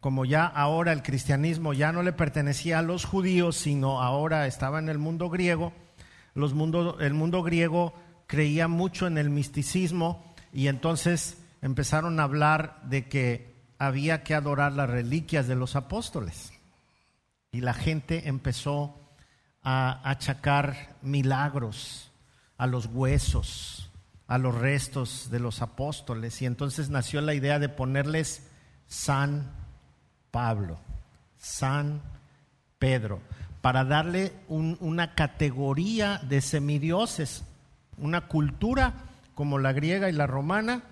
como 0.00 0.24
ya 0.24 0.46
ahora 0.46 0.92
el 0.92 1.02
cristianismo 1.02 1.72
ya 1.72 1.92
no 1.92 2.02
le 2.02 2.12
pertenecía 2.12 2.78
a 2.78 2.82
los 2.82 3.04
judíos, 3.04 3.56
sino 3.56 4.02
ahora 4.02 4.46
estaba 4.46 4.78
en 4.78 4.88
el 4.88 4.98
mundo 4.98 5.28
griego, 5.30 5.72
los 6.34 6.54
mundo, 6.54 6.98
el 7.00 7.14
mundo 7.14 7.42
griego 7.42 7.94
creía 8.26 8.68
mucho 8.68 9.06
en 9.06 9.18
el 9.18 9.30
misticismo 9.30 10.34
y 10.52 10.68
entonces 10.68 11.38
empezaron 11.62 12.20
a 12.20 12.24
hablar 12.24 12.80
de 12.84 13.08
que 13.08 13.54
había 13.78 14.22
que 14.22 14.34
adorar 14.34 14.72
las 14.72 14.90
reliquias 14.90 15.46
de 15.46 15.54
los 15.54 15.76
apóstoles. 15.76 16.52
Y 17.52 17.60
la 17.60 17.74
gente 17.74 18.28
empezó 18.28 19.05
a 19.68 20.08
achacar 20.08 20.94
milagros 21.02 22.12
a 22.56 22.68
los 22.68 22.86
huesos, 22.86 23.90
a 24.28 24.38
los 24.38 24.54
restos 24.54 25.28
de 25.28 25.40
los 25.40 25.60
apóstoles. 25.60 26.40
Y 26.40 26.46
entonces 26.46 26.88
nació 26.88 27.20
la 27.20 27.34
idea 27.34 27.58
de 27.58 27.68
ponerles 27.68 28.48
San 28.86 29.50
Pablo, 30.30 30.78
San 31.36 32.00
Pedro, 32.78 33.20
para 33.60 33.84
darle 33.84 34.32
una 34.46 35.16
categoría 35.16 36.20
de 36.22 36.42
semidioses, 36.42 37.42
una 37.98 38.28
cultura 38.28 38.94
como 39.34 39.58
la 39.58 39.72
griega 39.72 40.08
y 40.08 40.12
la 40.12 40.28
romana, 40.28 40.84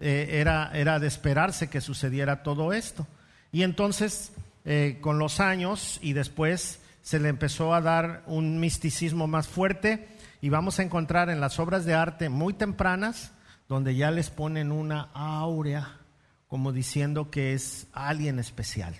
eh, 0.00 0.28
era, 0.40 0.70
era 0.72 0.98
de 0.98 1.08
esperarse 1.08 1.68
que 1.68 1.82
sucediera 1.82 2.42
todo 2.42 2.72
esto. 2.72 3.06
Y 3.52 3.64
entonces, 3.64 4.32
eh, 4.64 4.96
con 5.02 5.18
los 5.18 5.40
años 5.40 5.98
y 6.00 6.14
después 6.14 6.80
se 7.04 7.20
le 7.20 7.28
empezó 7.28 7.74
a 7.74 7.82
dar 7.82 8.22
un 8.26 8.58
misticismo 8.58 9.26
más 9.26 9.46
fuerte 9.46 10.08
y 10.40 10.48
vamos 10.48 10.78
a 10.78 10.82
encontrar 10.82 11.28
en 11.28 11.38
las 11.38 11.58
obras 11.60 11.84
de 11.84 11.92
arte 11.92 12.30
muy 12.30 12.54
tempranas 12.54 13.32
donde 13.68 13.94
ya 13.94 14.10
les 14.10 14.30
ponen 14.30 14.72
una 14.72 15.10
áurea 15.12 16.00
como 16.48 16.72
diciendo 16.72 17.30
que 17.30 17.52
es 17.52 17.88
alguien 17.92 18.38
especial, 18.38 18.94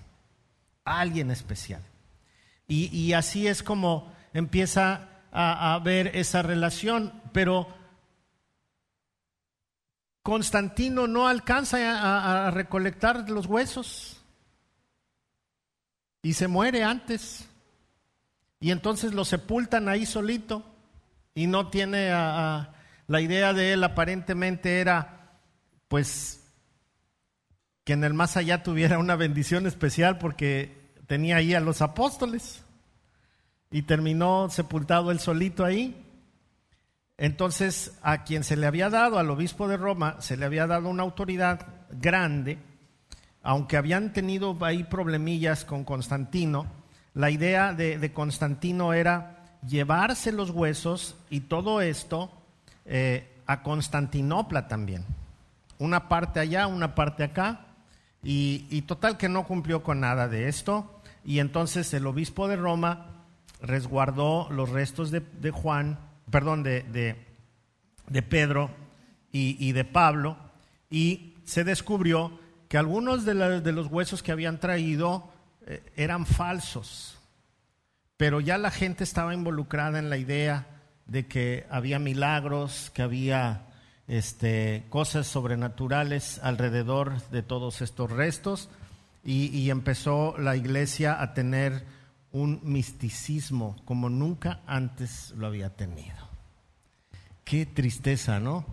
alguien 0.85 1.31
especial. 1.31 1.83
Y, 2.69 3.15
así 3.15 3.47
es 3.47 3.63
como 3.63 4.13
empieza 4.35 5.09
a, 5.33 5.81
ver 5.83 6.09
esa 6.15 6.43
relación, 6.43 7.23
pero 7.33 7.69
Constantino 10.23 11.07
no 11.07 11.27
alcanza 11.27 12.47
a, 12.47 12.51
recolectar 12.51 13.31
los 13.31 13.47
huesos 13.47 14.21
y 16.23 16.35
se 16.35 16.49
muere 16.49 16.85
antes. 16.85 17.49
Y 18.65 18.71
entonces 18.71 19.13
lo 19.13 19.27
sepultan 19.27 19.91
ahí 19.91 20.07
solito 20.07 20.65
y 21.35 21.49
no 21.49 21.69
tiene 21.69 22.09
la 22.09 23.21
idea 23.21 23.53
de 23.53 23.75
él 23.75 23.85
aparentemente 23.85 24.81
era 24.81 25.37
pues 25.87 26.51
que 27.85 27.93
en 27.93 28.05
el 28.05 28.15
más 28.15 28.39
allá 28.39 28.63
tuviera 28.63 28.99
una 28.99 29.17
bendición 29.17 29.67
especial 29.67 30.17
porque 30.17 30.95
tenía 31.07 31.37
ahí 31.37 31.53
a 31.53 31.61
los 31.61 31.83
apóstoles 31.83 32.65
y 33.71 33.83
terminó 33.83 34.49
sepultado 34.49 35.11
él 35.11 35.21
solito 35.21 35.63
ahí. 35.63 36.03
Entonces, 37.19 37.99
a 38.01 38.25
quien 38.25 38.45
se 38.45 38.57
le 38.57 38.67
había 38.67 38.89
dado, 38.89 39.19
al 39.19 39.29
obispo 39.29 39.69
de 39.69 39.77
Roma, 39.77 40.17
se 40.21 40.39
le 40.39 40.47
había 40.47 40.67
dado 40.67 40.89
una 40.89 41.03
autoridad 41.03 41.67
grande, 41.91 42.57
aunque 43.43 43.77
habían 43.77 44.15
tenido 44.15 44.57
ahí 44.63 44.85
problemillas 44.85 45.67
con 45.67 45.85
Constantino, 45.85 46.83
la 47.15 47.31
idea 47.31 47.73
de, 47.73 48.13
Constantino 48.13 48.93
era 48.93 49.59
llevarse 49.67 50.33
los 50.33 50.51
huesos 50.51 51.17
y 51.31 51.41
todo 51.41 51.81
esto 51.81 52.31
eh, 52.85 53.29
a 53.47 53.63
Constantinopla 53.63 54.69
también. 54.69 55.05
Una 55.79 56.09
parte 56.09 56.41
allá, 56.41 56.67
una 56.67 56.95
parte 56.95 57.25
acá, 57.25 57.67
y, 58.23 58.83
total 58.83 59.19
que 59.19 59.29
no 59.29 59.47
cumplió 59.47 59.83
con 59.83 60.01
nada 60.01 60.29
de 60.29 60.49
esto, 60.49 61.01
y 61.25 61.41
entonces 61.41 61.93
el 61.93 62.07
obispo 62.07 62.49
de 62.49 62.57
Roma 62.57 63.07
resguardó 63.61 64.49
los 64.51 64.71
restos 64.71 65.11
de 65.11 65.51
Juan 65.51 65.99
perdón, 66.31 66.63
de, 66.63 67.17
de, 68.09 68.23
Pedro 68.23 68.71
y, 69.33 69.73
de 69.73 69.85
Pablo, 69.85 70.37
y 70.91 71.35
se 71.45 71.65
descubrió 71.65 72.39
que 72.69 72.79
algunos 72.79 73.25
de, 73.25 73.35
los 73.73 73.87
huesos 73.89 74.23
que 74.23 74.33
habían 74.33 74.59
traído 74.59 75.31
eran 75.97 76.27
falsos, 76.27 77.19
pero 78.17 78.41
ya 78.41 78.59
la 78.59 78.71
gente 78.71 79.05
estaba 79.05 79.35
involucrada 79.35 79.99
en 79.99 80.11
la 80.11 80.17
idea 80.17 80.67
de 81.07 81.27
que 81.27 81.67
había 81.71 81.99
milagros, 81.99 82.91
que 82.95 83.03
había 83.03 83.67
este, 84.07 84.85
cosas 84.91 85.27
sobrenaturales 85.27 86.39
alrededor 86.43 87.21
de 87.31 87.43
todos 87.43 87.81
estos 87.81 88.11
restos 88.11 88.69
y, 89.25 89.71
empezó 89.71 90.37
la 90.37 90.55
iglesia 90.55 91.21
a 91.23 91.33
tener 91.33 91.87
un 92.31 92.61
misticismo 92.63 93.77
como 93.87 94.11
nunca 94.11 94.61
antes 94.67 95.33
lo 95.37 95.47
había 95.47 95.71
tenido. 95.71 96.29
Qué 97.43 97.65
tristeza, 97.65 98.39
¿no? 98.39 98.67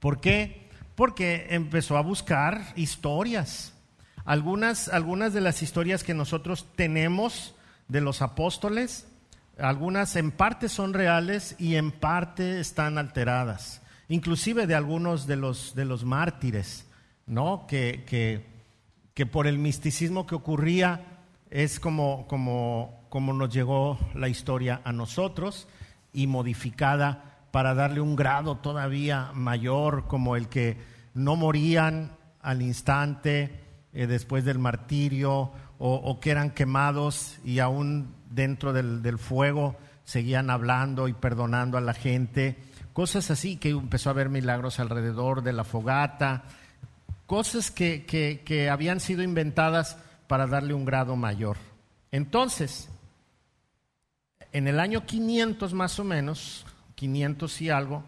¿Por 0.00 0.20
qué? 0.20 0.70
Porque 0.94 1.48
empezó 1.50 1.98
a 1.98 2.02
buscar 2.02 2.72
historias. 2.76 3.73
Algunas, 4.24 4.88
algunas 4.88 5.32
de 5.32 5.40
las 5.40 5.62
historias 5.62 6.04
que 6.04 6.14
nosotros 6.14 6.66
tenemos 6.76 7.54
de 7.88 8.00
los 8.00 8.22
apóstoles, 8.22 9.06
algunas 9.58 10.16
en 10.16 10.30
parte 10.30 10.68
son 10.68 10.94
reales 10.94 11.56
y 11.58 11.76
en 11.76 11.92
parte 11.92 12.60
están 12.60 12.98
alteradas 12.98 13.82
inclusive 14.08 14.66
de 14.66 14.74
algunos 14.74 15.26
de 15.26 15.36
los, 15.36 15.74
de 15.74 15.84
los 15.84 16.04
mártires, 16.04 16.86
¿no? 17.26 17.66
Que, 17.66 18.04
que, 19.14 19.26
por 19.26 19.46
el 19.46 19.58
misticismo 19.58 20.26
que 20.26 20.34
ocurría 20.34 21.22
es 21.50 21.80
como, 21.80 22.26
como, 22.26 23.06
como 23.08 23.32
nos 23.32 23.52
llegó 23.52 23.98
la 24.14 24.28
historia 24.28 24.80
a 24.84 24.92
nosotros 24.92 25.68
y 26.12 26.26
modificada 26.26 27.38
para 27.50 27.74
darle 27.74 28.00
un 28.00 28.16
grado 28.16 28.56
todavía 28.58 29.30
mayor, 29.32 30.06
como 30.08 30.36
el 30.36 30.48
que 30.48 30.76
no 31.14 31.36
morían 31.36 32.16
al 32.42 32.60
instante 32.60 33.63
eh, 33.94 34.06
después 34.06 34.44
del 34.44 34.58
martirio 34.58 35.52
o, 35.78 36.20
que 36.20 36.30
eran 36.30 36.50
quemados 36.50 37.38
y 37.44 37.58
aún 37.58 38.14
dentro 38.30 38.72
del, 38.72 39.02
del 39.02 39.18
fuego 39.18 39.76
seguían 40.04 40.48
hablando 40.48 41.08
y 41.08 41.12
perdonando 41.12 41.76
a 41.76 41.80
la 41.80 41.94
gente 41.94 42.56
cosas 42.94 43.30
así, 43.30 43.56
que 43.56 43.70
empezó 43.70 44.08
a 44.08 44.12
haber 44.12 44.30
milagros 44.30 44.80
alrededor 44.80 45.42
de 45.42 45.52
la 45.52 45.64
fogata, 45.64 46.44
cosas 47.26 47.70
que, 47.70 48.06
que, 48.06 48.70
habían 48.70 49.00
sido 49.00 49.22
inventadas 49.22 49.98
para 50.28 50.46
darle 50.46 50.72
un 50.72 50.84
grado 50.84 51.16
mayor. 51.16 51.58
Entonces, 52.12 52.88
en 54.52 54.68
el 54.68 54.78
año 54.78 55.04
500 55.04 55.74
más 55.74 55.98
o 55.98 56.04
menos, 56.04 56.64
500 56.94 57.60
y 57.62 57.70
algo, 57.70 58.04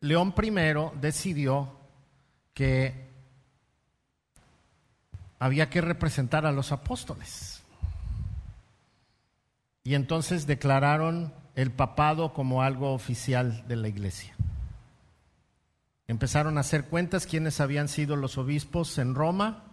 León 0.00 0.34
I 0.36 0.50
decidió 1.00 1.76
que 2.54 3.07
había 5.38 5.70
que 5.70 5.80
representar 5.80 6.46
a 6.46 6.52
los 6.52 6.72
apóstoles. 6.72 7.62
Y 9.84 9.94
entonces 9.94 10.46
declararon 10.46 11.32
el 11.54 11.70
papado 11.70 12.32
como 12.32 12.62
algo 12.62 12.92
oficial 12.92 13.66
de 13.66 13.76
la 13.76 13.88
iglesia. 13.88 14.36
Empezaron 16.06 16.56
a 16.56 16.62
hacer 16.62 16.84
cuentas 16.84 17.26
quiénes 17.26 17.60
habían 17.60 17.88
sido 17.88 18.16
los 18.16 18.38
obispos 18.38 18.96
en 18.98 19.14
Roma 19.14 19.64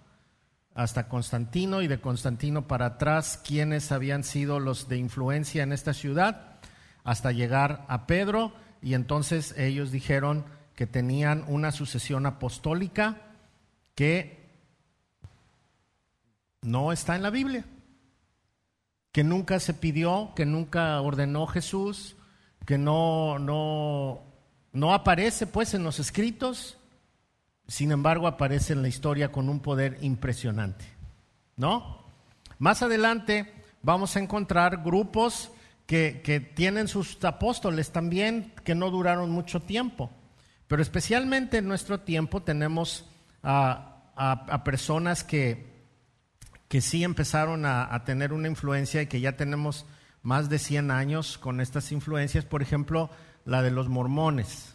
hasta 0.74 1.08
Constantino 1.08 1.82
y 1.82 1.88
de 1.88 2.02
Constantino 2.02 2.68
para 2.68 2.86
atrás 2.86 3.42
quiénes 3.44 3.92
habían 3.92 4.24
sido 4.24 4.60
los 4.60 4.90
de 4.90 4.98
influencia 4.98 5.64
en 5.64 5.72
esta 5.72 5.94
ciudad 5.94 6.60
hasta 7.06 7.32
llegar 7.32 7.86
a 7.88 8.08
Pedro 8.08 8.54
y 8.82 8.94
entonces 8.94 9.54
ellos 9.58 9.92
dijeron 9.92 10.46
que 10.76 10.86
tenían 10.88 11.46
una 11.48 11.72
sucesión 11.72 12.26
apostólica 12.26 13.22
que 13.96 14.45
no 16.66 16.92
está 16.92 17.16
en 17.16 17.24
la 17.24 17.30
Biblia 17.30 17.64
que 19.16 19.24
nunca 19.24 19.62
se 19.62 19.74
pidió, 19.74 20.34
que 20.36 20.46
nunca 20.46 21.00
ordenó 21.00 21.48
Jesús, 21.48 22.18
que 22.66 22.78
no, 22.78 23.40
no, 23.40 24.24
no 24.74 24.94
aparece 24.94 25.48
pues 25.48 25.74
en 25.74 25.86
los 25.86 26.02
escritos, 26.02 26.78
sin 27.66 27.94
embargo 27.94 28.28
aparece 28.28 28.74
en 28.74 28.82
la 28.82 28.90
historia 28.90 29.32
con 29.32 29.48
un 29.48 29.62
poder 29.62 29.98
impresionante. 30.02 30.84
¿No? 31.56 32.04
Más 32.60 32.82
adelante 32.82 33.54
vamos 33.82 34.18
a 34.18 34.20
encontrar 34.20 34.84
grupos 34.84 35.50
que, 35.86 36.20
que 36.22 36.42
tienen 36.42 36.90
sus 36.90 37.24
apóstoles 37.24 37.94
también, 37.94 38.52
que 38.66 38.76
no 38.76 38.92
duraron 38.92 39.30
mucho 39.30 39.62
tiempo. 39.62 40.12
Pero 40.68 40.82
especialmente 40.82 41.60
en 41.60 41.70
nuestro 41.70 42.02
tiempo 42.02 42.44
tenemos 42.44 43.06
a, 43.44 44.12
a 44.18 44.64
personas 44.66 45.24
que 45.24 45.75
que 46.68 46.82
sí 46.82 47.04
empezaron 47.04 47.66
a, 47.66 48.04
tener 48.06 48.34
una 48.34 48.48
influencia 48.48 49.02
y 49.02 49.08
que 49.08 49.20
ya 49.20 49.36
tenemos 49.36 49.86
más 50.24 50.50
de 50.50 50.60
100 50.60 50.92
años 50.92 51.38
con 51.38 51.62
estas 51.62 51.92
influencias, 51.92 52.46
por 52.46 52.62
ejemplo, 52.62 53.10
la 53.46 53.62
de 53.62 53.72
los 53.72 53.88
mormones. 53.88 54.74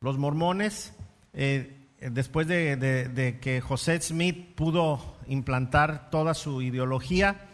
Los 0.00 0.18
mormones, 0.18 0.94
eh, 1.32 1.88
después 2.00 2.46
de, 2.46 3.38
que 3.42 3.60
José 3.60 4.00
Smith 4.00 4.54
pudo 4.54 5.18
implantar 5.26 6.10
toda 6.10 6.34
su 6.34 6.62
ideología, 6.62 7.48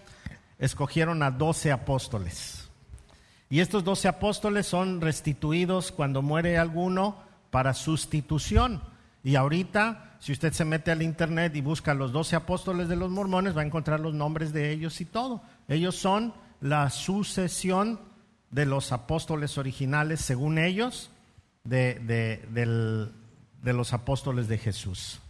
escogieron 0.58 1.22
a 1.22 1.30
12 1.30 1.72
apóstoles. 1.72 2.68
Y 3.48 3.60
estos 3.60 3.84
12 3.84 4.08
apóstoles 4.08 4.66
son 4.66 5.00
restituidos 5.00 5.92
cuando 5.92 6.22
muere 6.22 6.58
alguno 6.58 7.22
para 7.50 7.72
sustitución. 7.72 8.82
Y 9.22 9.36
ahorita 9.36 10.13
si 10.24 10.32
usted 10.32 10.54
se 10.54 10.64
mete 10.64 10.90
al 10.90 11.02
internet 11.02 11.54
y 11.54 11.60
busca 11.60 11.92
los 11.92 12.10
doce 12.10 12.34
apóstoles 12.34 12.88
de 12.88 12.96
los 12.96 13.10
mormones, 13.10 13.54
va 13.54 13.60
a 13.60 13.66
encontrar 13.66 14.00
los 14.00 14.14
nombres 14.14 14.54
de 14.54 14.70
ellos 14.70 15.02
y 15.02 15.04
todo. 15.04 15.42
Ellos 15.68 15.96
son 15.96 16.32
la 16.62 16.88
sucesión 16.88 18.00
de 18.50 18.64
los 18.64 18.90
apóstoles 18.92 19.58
originales, 19.58 20.22
según 20.22 20.56
ellos, 20.56 21.10
de, 21.64 22.00
los 23.64 23.92
apóstoles 23.92 24.48
de 24.48 24.56
Jesús. 24.56 25.20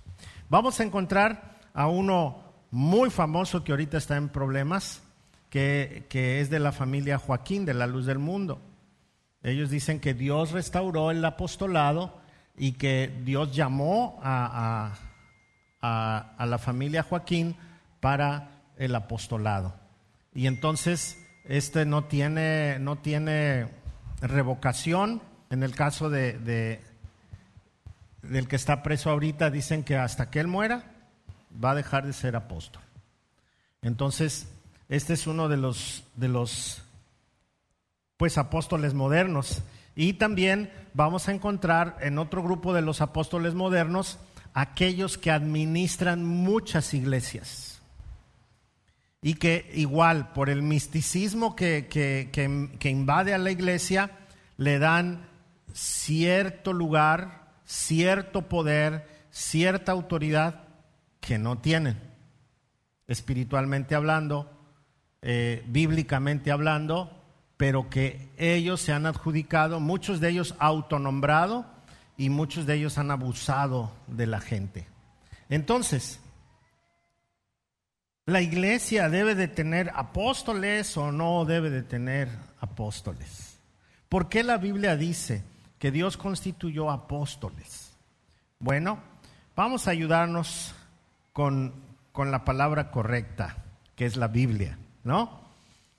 Vamos 0.49 0.79
a 0.79 0.85
encontrar 0.85 1.59
a 1.75 1.89
uno 1.89 2.45
muy 2.71 3.11
famoso 3.11 3.65
que 3.65 3.73
ahorita 3.73 3.99
está 3.99 4.17
en 4.17 4.29
problemas, 4.29 5.03
que, 5.51 6.07
que, 6.09 6.41
es 6.41 6.51
de 6.51 6.61
la 6.61 6.71
familia 6.71 7.19
Joaquín, 7.19 7.65
de 7.65 7.75
la 7.75 7.89
luz 7.89 8.07
del 8.07 8.21
mundo. 8.21 8.61
Ellos 9.43 9.71
dicen 9.71 9.99
que 9.99 10.15
Dios 10.15 10.53
restauró 10.53 11.11
el 11.11 11.25
apostolado 11.25 12.23
y 12.57 12.73
que 12.73 13.13
Dios 13.25 13.55
llamó 13.55 14.21
a, 14.23 14.93
la 15.83 16.59
familia 16.59 17.03
Joaquín 17.03 17.57
para 18.01 18.63
el 18.77 18.95
apostolado. 18.95 19.75
Y 20.35 20.47
entonces 20.47 21.19
este 21.45 21.85
no 21.85 22.05
tiene, 22.05 22.79
no 22.79 22.97
tiene 22.97 23.69
revocación. 24.21 25.23
En 25.51 25.63
el 25.63 25.75
caso 25.75 26.11
de, 26.11 26.81
del 28.23 28.49
que 28.49 28.57
está 28.57 28.83
preso 28.83 29.11
ahorita, 29.11 29.51
dicen 29.51 29.85
que 29.85 29.97
hasta 29.97 30.31
que 30.31 30.41
él 30.41 30.47
muera 30.47 30.85
va 31.63 31.73
a 31.73 31.75
dejar 31.75 32.07
de 32.07 32.13
ser 32.13 32.35
apóstol. 32.35 32.83
Entonces, 33.83 34.49
este 34.89 35.13
es 35.13 35.27
uno 35.27 35.49
de 35.49 35.59
los, 35.59 36.05
de 36.17 36.29
los 36.29 36.83
pues 38.17 38.39
apóstoles 38.39 38.95
modernos. 38.95 39.63
Y 39.97 40.15
también 40.15 40.71
vamos 40.93 41.29
a 41.29 41.33
encontrar 41.33 41.97
en 42.01 42.19
otro 42.19 42.43
grupo 42.43 42.73
de 42.75 42.83
los 42.83 43.01
apóstoles 43.01 43.55
modernos 43.55 44.19
aquellos 44.55 45.19
que 45.19 45.31
administran 45.31 46.25
muchas 46.25 46.95
iglesias. 46.95 47.83
Y 49.21 49.35
que 49.35 49.71
igual 49.75 50.33
por 50.33 50.51
el 50.51 50.63
misticismo 50.63 51.57
que, 51.57 51.89
que, 51.91 52.91
invade 52.91 53.35
a 53.35 53.39
la 53.39 53.51
iglesia 53.51 54.11
le 54.57 54.79
dan 54.79 55.27
cierto 55.73 56.73
lugar, 56.73 57.53
cierto 57.65 58.43
poder, 58.43 59.09
cierta 59.31 59.93
autoridad 59.93 60.65
que 61.21 61.39
no 61.39 61.59
tienen, 61.59 61.99
espiritualmente 63.09 63.95
hablando, 63.95 64.51
eh, 65.23 65.65
bíblicamente 65.69 66.51
hablando, 66.51 67.24
pero 67.65 67.89
que 67.89 68.29
ellos 68.37 68.83
se 68.83 68.93
han 68.93 69.07
adjudicado, 69.07 69.81
muchos 69.81 70.21
de 70.21 70.29
ellos 70.29 70.55
autonombrado 70.59 71.65
y 72.19 72.29
muchos 72.29 72.67
de 72.67 72.75
ellos 72.75 72.99
han 72.99 73.11
abusado 73.11 73.91
de 74.07 74.27
la 74.27 74.39
gente. 74.43 74.87
Entonces, 75.49 76.21
¿la 78.27 78.43
iglesia 78.43 79.09
debe 79.09 79.35
de 79.35 79.49
tener 79.49 79.91
apóstoles 79.95 80.95
o 80.99 81.11
no 81.11 81.47
debe 81.47 81.71
de 81.71 81.83
tener 81.83 82.29
apóstoles? 82.61 83.59
¿Por 84.11 84.29
qué 84.29 84.45
la 84.45 84.59
Biblia 84.59 84.95
dice 84.95 85.43
que 85.79 85.91
Dios 85.91 86.19
constituyó 86.19 86.91
apóstoles? 86.91 87.95
Bueno, 88.59 88.99
vamos 89.57 89.89
a 89.89 89.93
ayudarnos 89.93 90.75
con, 91.33 91.73
con 92.13 92.31
la 92.31 92.45
palabra 92.45 92.91
correcta, 92.91 93.57
que 93.97 94.05
es 94.05 94.19
la 94.19 94.29
Biblia, 94.29 94.77
¿no? 95.03 95.41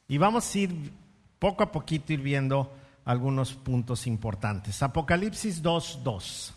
Y 0.08 0.20
vamos 0.20 0.54
a 0.54 0.60
ir 0.60 1.05
poco 1.40 1.64
a 1.64 1.72
poquito 1.72 2.14
ir 2.14 2.22
viendo 2.22 2.74
algunos 3.06 3.54
puntos 3.54 4.08
importantes. 4.08 4.82
Apocalipsis 4.82 5.62
2.2. 5.64 6.54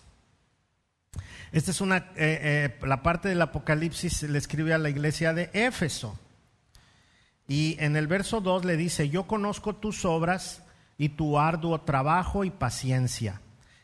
Esta 1.52 1.70
es 1.70 1.80
una, 1.80 1.98
eh, 2.16 2.74
eh, 2.76 2.78
la 2.86 3.02
parte 3.02 3.28
del 3.28 3.40
Apocalipsis 3.40 4.18
se 4.18 4.28
le 4.28 4.38
escribe 4.38 4.74
a 4.74 4.78
la 4.78 4.90
iglesia 4.90 5.32
de 5.32 5.50
Éfeso. 5.52 6.18
Y 7.46 7.76
en 7.80 7.96
el 7.96 8.06
verso 8.06 8.40
2 8.40 8.64
le 8.66 8.76
dice, 8.76 9.08
yo 9.08 9.26
conozco 9.26 9.74
tus 9.74 10.04
obras 10.04 10.62
y 10.98 11.10
tu 11.10 11.38
arduo 11.38 11.80
trabajo 11.80 12.44
y 12.44 12.50
paciencia, 12.50 13.40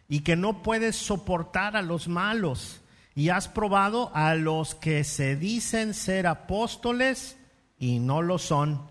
y 0.08 0.20
que 0.20 0.36
no 0.36 0.62
puedes 0.62 0.96
soportar 0.96 1.76
a 1.76 1.82
los 1.82 2.08
malos, 2.08 2.82
y 3.14 3.30
has 3.30 3.48
probado 3.48 4.10
a 4.14 4.34
los 4.34 4.74
que 4.74 5.04
se 5.04 5.36
dicen 5.36 5.94
ser 5.94 6.26
apóstoles 6.26 7.38
y 7.78 8.00
no 8.00 8.20
lo 8.20 8.38
son, 8.38 8.82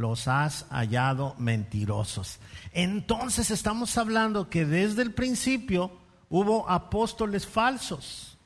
los 0.00 0.28
has 0.28 0.64
hallado 0.70 1.34
mentirosos. 1.36 2.38
Entonces 2.72 3.50
estamos 3.50 3.98
hablando 3.98 4.48
que 4.48 4.64
desde 4.64 5.02
el 5.02 5.12
principio 5.12 5.92
hubo 6.30 6.68
apóstoles 6.70 7.46
falsos. 7.46 8.38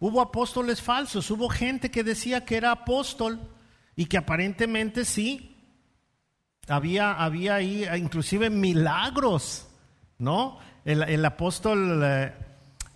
Hubo 0.00 0.20
apóstoles 0.20 0.82
falsos, 0.82 1.30
hubo 1.30 1.48
gente 1.48 1.92
que 1.92 2.02
decía 2.02 2.44
que 2.44 2.56
era 2.56 2.72
apóstol 2.72 3.38
y 3.94 4.06
que 4.06 4.18
aparentemente 4.18 5.04
sí, 5.04 5.56
había, 6.66 7.12
había 7.12 7.54
ahí 7.54 7.86
inclusive 7.96 8.50
milagros, 8.50 9.68
¿no? 10.18 10.58
El, 10.84 11.24
apóstol 11.24 12.00
eh, 12.02 12.32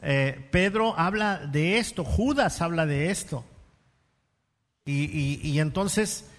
eh, 0.01 0.49
Pedro 0.51 0.99
habla 0.99 1.39
de 1.47 1.79
esto, 1.79 2.05
Judas 2.05 2.61
habla 2.61 2.87
de 2.87 3.11
esto. 3.11 3.45
Y, 4.85 5.61
entonces 5.61 6.25
eh, 6.25 6.32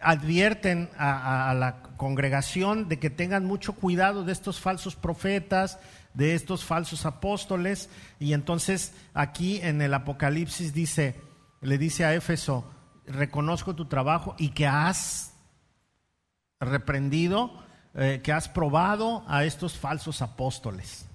advierten 0.00 0.90
a, 0.96 1.54
la 1.54 1.82
congregación 1.96 2.88
de 2.88 2.98
que 2.98 3.10
tengan 3.10 3.44
mucho 3.44 3.74
cuidado 3.74 4.24
de 4.24 4.32
estos 4.32 4.60
falsos 4.60 4.96
profetas, 4.96 5.78
de 6.14 6.34
estos 6.34 6.64
falsos 6.64 7.06
apóstoles. 7.06 7.90
Y 8.18 8.32
entonces 8.32 8.92
aquí 9.14 9.60
en 9.62 9.82
el 9.82 9.94
Apocalipsis 9.94 10.72
dice, 10.72 11.20
le 11.60 11.78
dice 11.78 12.04
a 12.04 12.14
Éfeso, 12.14 12.70
reconozco 13.06 13.74
tu 13.74 13.86
trabajo 13.86 14.34
y 14.38 14.50
que 14.50 14.66
has 14.66 15.34
reprendido, 16.60 17.62
eh, 17.94 18.20
que 18.22 18.32
has 18.32 18.48
probado 18.48 19.24
a 19.28 19.44
estos 19.44 19.76
falsos 19.76 20.22
apóstoles. 20.22 21.06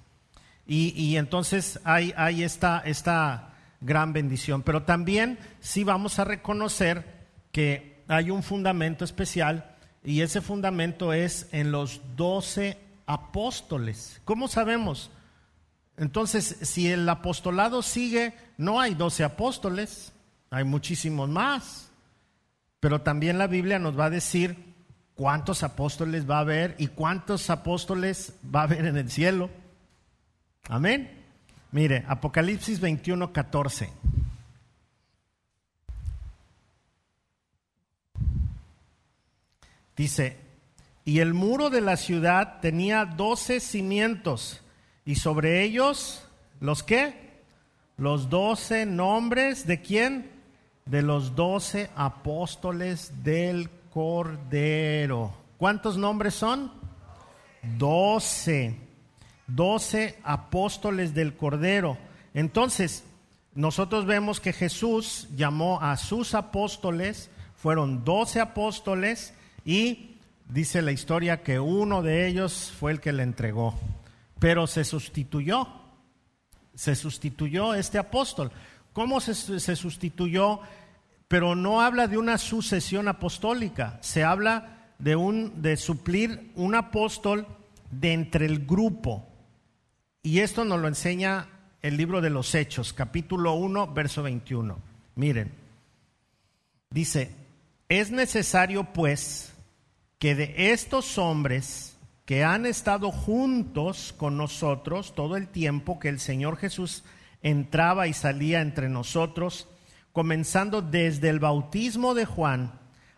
Y, 0.66 1.18
entonces 1.18 1.80
hay, 1.84 2.14
esta, 2.42 2.80
esta 2.86 3.54
gran 3.82 4.14
bendición. 4.14 4.64
Pero 4.64 4.84
también 4.84 5.38
sí 5.60 5.84
vamos 5.84 6.20
a 6.20 6.24
reconocer 6.24 7.28
que 7.52 7.93
hay 8.08 8.32
un 8.32 8.44
fundamento 8.44 9.06
especial 9.06 9.76
y 10.04 10.22
ese 10.22 10.42
fundamento 10.42 11.14
es 11.14 11.48
en 11.52 11.72
los 11.72 12.02
doce 12.16 12.78
apóstoles. 13.06 14.22
¿Cómo 14.26 14.48
sabemos? 14.48 15.12
Entonces, 15.98 16.58
si 16.62 16.92
el 16.92 17.08
apostolado 17.08 17.82
sigue, 17.82 18.34
no 18.58 18.80
hay 18.80 18.96
doce 18.96 19.24
apóstoles, 19.24 20.12
hay 20.50 20.64
muchísimos 20.64 21.30
más. 21.30 21.92
Pero 22.80 23.02
también 23.02 23.38
la 23.38 23.48
Biblia 23.48 23.80
nos 23.80 23.98
va 23.98 24.06
a 24.06 24.10
decir 24.10 24.74
cuántos 25.16 25.64
apóstoles 25.64 26.30
va 26.30 26.38
a 26.38 26.42
haber 26.42 26.76
y 26.80 26.88
cuántos 26.88 27.50
apóstoles 27.50 28.34
va 28.54 28.62
a 28.62 28.64
haber 28.64 28.86
en 28.86 28.98
el 28.98 29.10
cielo. 29.10 29.50
Amén. 30.68 31.24
Mire, 31.72 32.04
Apocalipsis 32.08 32.80
21, 32.80 33.32
14. 33.32 33.90
Dice, 39.96 40.38
y 41.06 41.20
el 41.20 41.34
muro 41.34 41.70
de 41.70 41.82
la 41.82 41.98
ciudad 41.98 42.60
tenía 42.62 43.06
doce 43.06 43.60
cimientos, 43.60 44.62
y 45.06 45.16
sobre 45.16 45.64
ellos, 45.64 46.26
¿los 46.60 46.84
qué? 46.84 47.32
Los 47.98 48.30
doce 48.30 48.86
nombres 48.86 49.68
de 49.68 49.82
quién? 49.82 50.34
de 50.86 51.02
los 51.02 51.36
doce 51.36 51.90
apóstoles 51.96 53.24
del 53.24 53.70
Cordero. 53.94 55.34
¿Cuántos 55.58 55.98
nombres 55.98 56.34
son? 56.36 56.72
Doce. 57.78 58.76
Doce 59.48 60.20
apóstoles 60.24 61.14
del 61.14 61.36
Cordero. 61.36 61.98
Entonces, 62.34 63.04
nosotros 63.56 64.06
vemos 64.06 64.40
que 64.40 64.52
Jesús 64.52 65.28
llamó 65.36 65.80
a 65.82 65.96
sus 65.98 66.34
apóstoles, 66.34 67.30
fueron 67.56 68.04
doce 68.04 68.40
apóstoles 68.42 69.34
y 69.66 70.18
dice 70.50 70.82
la 70.82 70.92
historia 70.92 71.42
que 71.42 71.60
uno 71.60 72.02
de 72.02 72.28
ellos 72.28 72.74
fue 72.78 72.92
el 72.92 73.00
que 73.00 73.14
le 73.14 73.24
entregó, 73.24 73.76
pero 74.40 74.68
se 74.68 74.84
sustituyó, 74.84 75.68
se 76.76 76.96
sustituyó 76.96 77.74
este 77.74 77.98
apóstol. 77.98 78.52
¿Cómo 78.94 79.20
se, 79.22 79.34
sustituyó? 79.76 80.60
Pero 81.28 81.56
no 81.56 81.82
habla 81.82 82.08
de 82.08 82.18
una 82.18 82.38
sucesión 82.38 83.08
apostólica, 83.08 83.98
se 84.02 84.24
habla 84.24 84.94
de, 85.00 85.16
un, 85.16 85.62
de 85.62 85.78
suplir 85.78 86.52
un 86.56 86.76
apóstol 86.76 87.48
de 87.90 88.14
entre 88.14 88.46
el 88.46 88.66
grupo. 88.66 89.28
Y 90.22 90.40
esto 90.40 90.64
nos 90.64 90.80
lo 90.80 90.88
enseña 90.88 91.48
el 91.82 91.98
libro 91.98 92.22
de 92.22 92.30
los 92.30 92.54
Hechos, 92.56 92.94
capítulo 92.94 93.54
1, 93.56 93.94
verso 93.94 94.24
21. 94.24 94.78
Miren, 95.16 95.52
dice, 96.90 97.32
es 97.90 98.12
necesario 98.12 98.86
pues 98.86 99.53
que 100.24 100.36
de 100.36 100.72
estos 100.72 101.18
hombres 101.18 101.98
que 102.24 102.46
han 102.46 102.66
estado 102.66 103.12
juntos 103.12 104.16
con 104.16 104.38
nosotros 104.38 105.16
todo 105.16 105.36
el 105.36 105.50
tiempo 105.50 106.00
que 106.00 106.08
el 106.08 106.22
Señor 106.22 106.56
Jesús 106.56 107.04
entraba 107.42 108.08
y 108.08 108.14
salía 108.14 108.62
entre 108.62 108.88
nosotros, 108.88 109.68
comenzando 110.14 110.82
desde 110.82 111.28
el 111.28 111.42
bautismo 111.42 112.14
de 112.14 112.24
Juan 112.24 112.72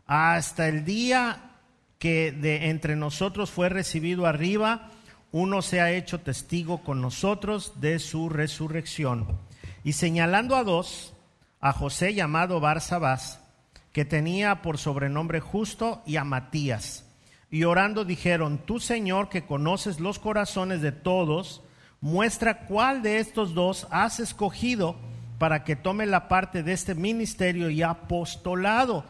hasta 0.07 0.67
el 0.67 0.83
día 0.83 1.51
que 1.99 2.31
de 2.31 2.71
entre 2.71 2.95
nosotros 2.95 3.51
fue 3.51 3.69
recibido 3.69 4.25
arriba, 4.25 4.89
uno 5.31 5.61
se 5.61 5.81
ha 5.81 5.91
hecho 5.91 6.21
testigo 6.21 6.83
con 6.83 7.01
nosotros 7.01 7.79
de 7.79 7.99
su 7.99 8.29
resurrección. 8.29 9.27
Y 9.83 9.93
señalando 9.93 10.55
a 10.55 10.63
dos, 10.63 11.13
a 11.61 11.71
José 11.71 12.15
llamado 12.15 12.59
Barsabás, 12.59 13.44
que 13.95 14.03
tenía 14.03 14.61
por 14.61 14.77
sobrenombre 14.77 15.39
justo, 15.39 16.03
y 16.05 16.17
a 16.17 16.25
Matías. 16.25 17.05
Y 17.49 17.63
orando 17.63 18.03
dijeron, 18.03 18.57
tú 18.65 18.81
Señor 18.81 19.29
que 19.29 19.45
conoces 19.45 20.01
los 20.01 20.19
corazones 20.19 20.81
de 20.81 20.91
todos, 20.91 21.63
muestra 22.01 22.65
cuál 22.65 23.01
de 23.01 23.19
estos 23.19 23.53
dos 23.53 23.87
has 23.91 24.19
escogido 24.19 24.97
para 25.37 25.63
que 25.63 25.77
tome 25.77 26.07
la 26.07 26.27
parte 26.27 26.61
de 26.61 26.73
este 26.73 26.93
ministerio 26.93 27.69
y 27.69 27.83
apostolado 27.83 29.05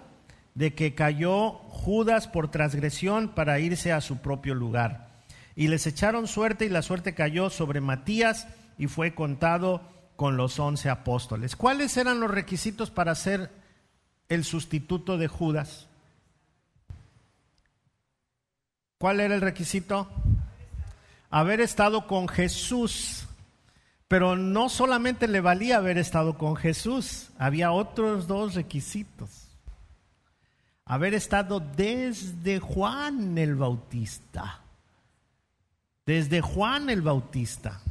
de 0.54 0.76
que 0.76 0.93
cayó 0.93 1.50
Judas 1.50 2.28
por 2.28 2.52
transgresión 2.52 3.30
para 3.30 3.60
irse 3.60 3.91
a 3.91 4.02
su 4.02 4.19
propio 4.19 4.54
lugar. 4.54 5.10
Y 5.56 5.67
les 5.67 5.88
echaron 5.88 6.28
suerte 6.28 6.65
y 6.65 6.69
la 6.69 6.84
suerte 6.84 7.15
cayó 7.15 7.50
sobre 7.50 7.82
Matías 7.82 8.48
y 8.78 8.86
fue 8.86 9.15
contado 9.15 9.82
con 10.15 10.38
los 10.38 10.60
once 10.60 10.91
apóstoles. 10.91 11.56
¿Cuáles 11.56 11.98
eran 11.98 12.19
los 12.19 12.30
requisitos 12.30 12.91
para 12.91 13.15
ser 13.15 13.64
el 14.29 14.43
sustituto 14.43 15.17
de 15.17 15.27
Judas? 15.27 15.88
¿Cuál 18.97 19.19
era 19.19 19.35
el 19.35 19.41
requisito? 19.41 20.09
haber 21.35 21.59
estado 21.59 22.07
con 22.07 22.29
Jesús. 22.29 23.27
Pero 24.07 24.38
no 24.38 24.69
solamente 24.69 25.27
le 25.27 25.41
valía 25.41 25.77
haber 25.77 25.97
estado 25.97 26.38
con 26.38 26.55
Jesús, 26.55 27.29
había 27.38 27.71
otros 27.73 28.27
dos 28.27 28.53
requisitos. 28.53 29.29
Haber 30.85 31.13
estado 31.13 31.59
desde 31.59 32.59
Juan 32.59 33.38
el 33.38 33.55
Bautista. 33.55 34.61
Desde 36.05 36.39
Juan 36.39 36.89
el 36.89 37.01
Bautista. 37.01 37.81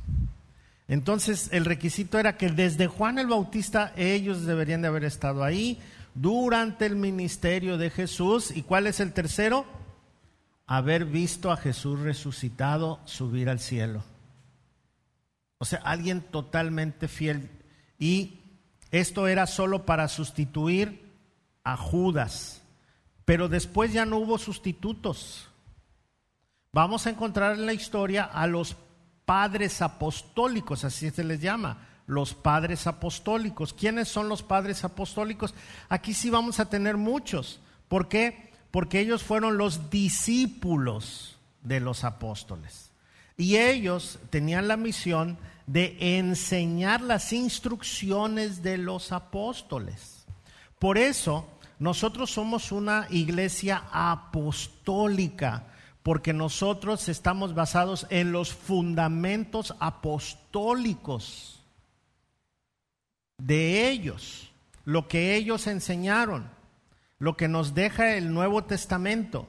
Entonces 0.88 1.51
el 1.53 1.66
requisito 1.66 2.18
era 2.18 2.38
que 2.38 2.49
desde 2.49 2.87
Juan 2.87 3.18
el 3.18 3.27
Bautista 3.27 3.92
ellos 3.97 4.47
deberían 4.47 4.81
de 4.81 4.88
haber 4.88 5.05
estado 5.05 5.44
ahí 5.44 5.81
durante 6.14 6.87
el 6.87 6.96
ministerio 6.96 7.79
de 7.79 7.90
Jesús. 7.90 8.50
¿Y 8.55 8.62
cuál 8.62 8.87
es 8.87 9.00
el 9.00 9.12
tercero? 9.12 9.66
haber 10.66 11.05
visto 11.05 11.50
a 11.50 11.57
Jesús 11.57 12.00
resucitado 12.00 13.00
subir 13.05 13.48
al 13.48 13.61
cielo. 13.61 14.03
O 15.59 15.64
sea, 15.64 15.81
alguien 15.81 16.22
totalmente 16.22 17.09
fiel. 17.09 17.50
Y 17.98 18.40
esto 18.90 19.27
era 19.27 19.46
solo 19.46 19.85
para 19.87 20.09
sustituir 20.09 21.12
a 21.62 21.77
Judas. 21.77 22.62
Pero 23.24 23.48
después 23.48 23.92
ya 23.92 24.05
no 24.05 24.18
hubo 24.18 24.38
sustitutos. 24.38 25.48
Vamos 26.72 27.07
a 27.07 27.11
encontrar 27.11 27.55
en 27.55 27.66
la 27.66 27.72
historia 27.72 28.24
a 28.24 28.46
los 28.46 28.77
padres 29.24 29.81
apostólicos, 29.81 30.85
así 30.85 31.11
se 31.11 31.24
les 31.24 31.40
llama, 31.40 31.79
los 32.07 32.35
padres 32.35 32.87
apostólicos. 32.87 33.73
¿Quiénes 33.73 34.09
son 34.09 34.29
los 34.29 34.43
padres 34.43 34.85
apostólicos? 34.85 35.55
Aquí 35.88 36.14
sí 36.14 36.31
vamos 36.31 36.61
a 36.61 36.69
tener 36.69 36.97
muchos. 36.97 37.61
¿Por 37.88 38.09
qué? 38.09 38.55
porque 38.75 38.99
ellos 38.99 39.23
fueron 39.23 39.57
los 39.57 39.88
discípulos 39.88 41.38
de 41.62 41.79
los 41.79 42.03
apóstoles. 42.03 42.90
Y 43.37 43.55
ellos 43.55 44.19
tenían 44.31 44.67
la 44.67 44.77
misión 44.77 45.38
de 45.69 45.97
enseñar 46.19 47.01
las 47.01 47.33
instrucciones 47.33 48.64
de 48.64 48.79
los 48.79 49.12
apóstoles. 49.12 50.27
Por 50.81 50.99
eso, 50.99 51.47
nosotros 51.79 52.33
somos 52.33 52.73
una 52.73 53.07
iglesia 53.11 53.85
apostólica 53.93 55.69
porque 56.03 56.33
nosotros 56.33 57.09
estamos 57.09 57.55
basados 57.55 58.09
en 58.11 58.33
los 58.33 58.53
fundamentos 58.53 59.77
apostólicos 59.79 61.54
de 63.38 63.88
ellos, 63.88 64.53
lo 64.85 65.09
que 65.09 65.35
ellos 65.35 65.66
enseñaron, 65.66 66.49
lo 67.18 67.37
que 67.37 67.49
nos 67.49 67.75
deja 67.75 68.16
el 68.16 68.33
Nuevo 68.33 68.64
Testamento. 68.64 69.49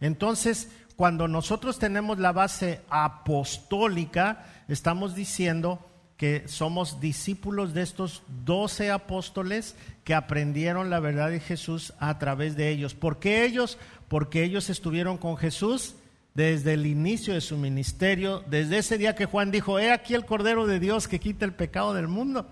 Entonces, 0.00 0.70
cuando 0.96 1.28
nosotros 1.28 1.78
tenemos 1.78 2.18
la 2.18 2.32
base 2.32 2.82
apostólica, 2.90 4.46
estamos 4.68 5.14
diciendo 5.14 5.86
que 6.16 6.46
somos 6.48 7.00
discípulos 7.00 7.72
de 7.72 7.80
estos 7.80 8.22
doce 8.44 8.90
apóstoles 8.90 9.74
que 10.04 10.14
aprendieron 10.14 10.90
la 10.90 11.00
verdad 11.00 11.30
de 11.30 11.40
Jesús 11.40 11.94
a 11.98 12.18
través 12.18 12.56
de 12.56 12.68
ellos. 12.68 12.94
¿Por 12.94 13.18
qué 13.18 13.46
ellos? 13.46 13.78
Porque 14.08 14.44
ellos 14.44 14.68
estuvieron 14.68 15.16
con 15.16 15.38
Jesús 15.38 15.94
desde 16.34 16.74
el 16.74 16.86
inicio 16.86 17.32
de 17.32 17.40
su 17.40 17.56
ministerio, 17.56 18.44
desde 18.46 18.78
ese 18.78 18.98
día 18.98 19.14
que 19.14 19.24
Juan 19.24 19.50
dijo, 19.50 19.78
he 19.78 19.90
aquí 19.90 20.12
el 20.12 20.26
Cordero 20.26 20.66
de 20.66 20.78
Dios 20.78 21.08
que 21.08 21.20
quita 21.20 21.46
el 21.46 21.54
pecado 21.54 21.94
del 21.94 22.08
mundo, 22.08 22.46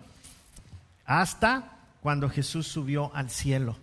hasta 1.08 1.72
cuando 2.00 2.30
Jesús 2.30 2.68
subió 2.68 3.10
al 3.16 3.30
cielo. 3.30 3.76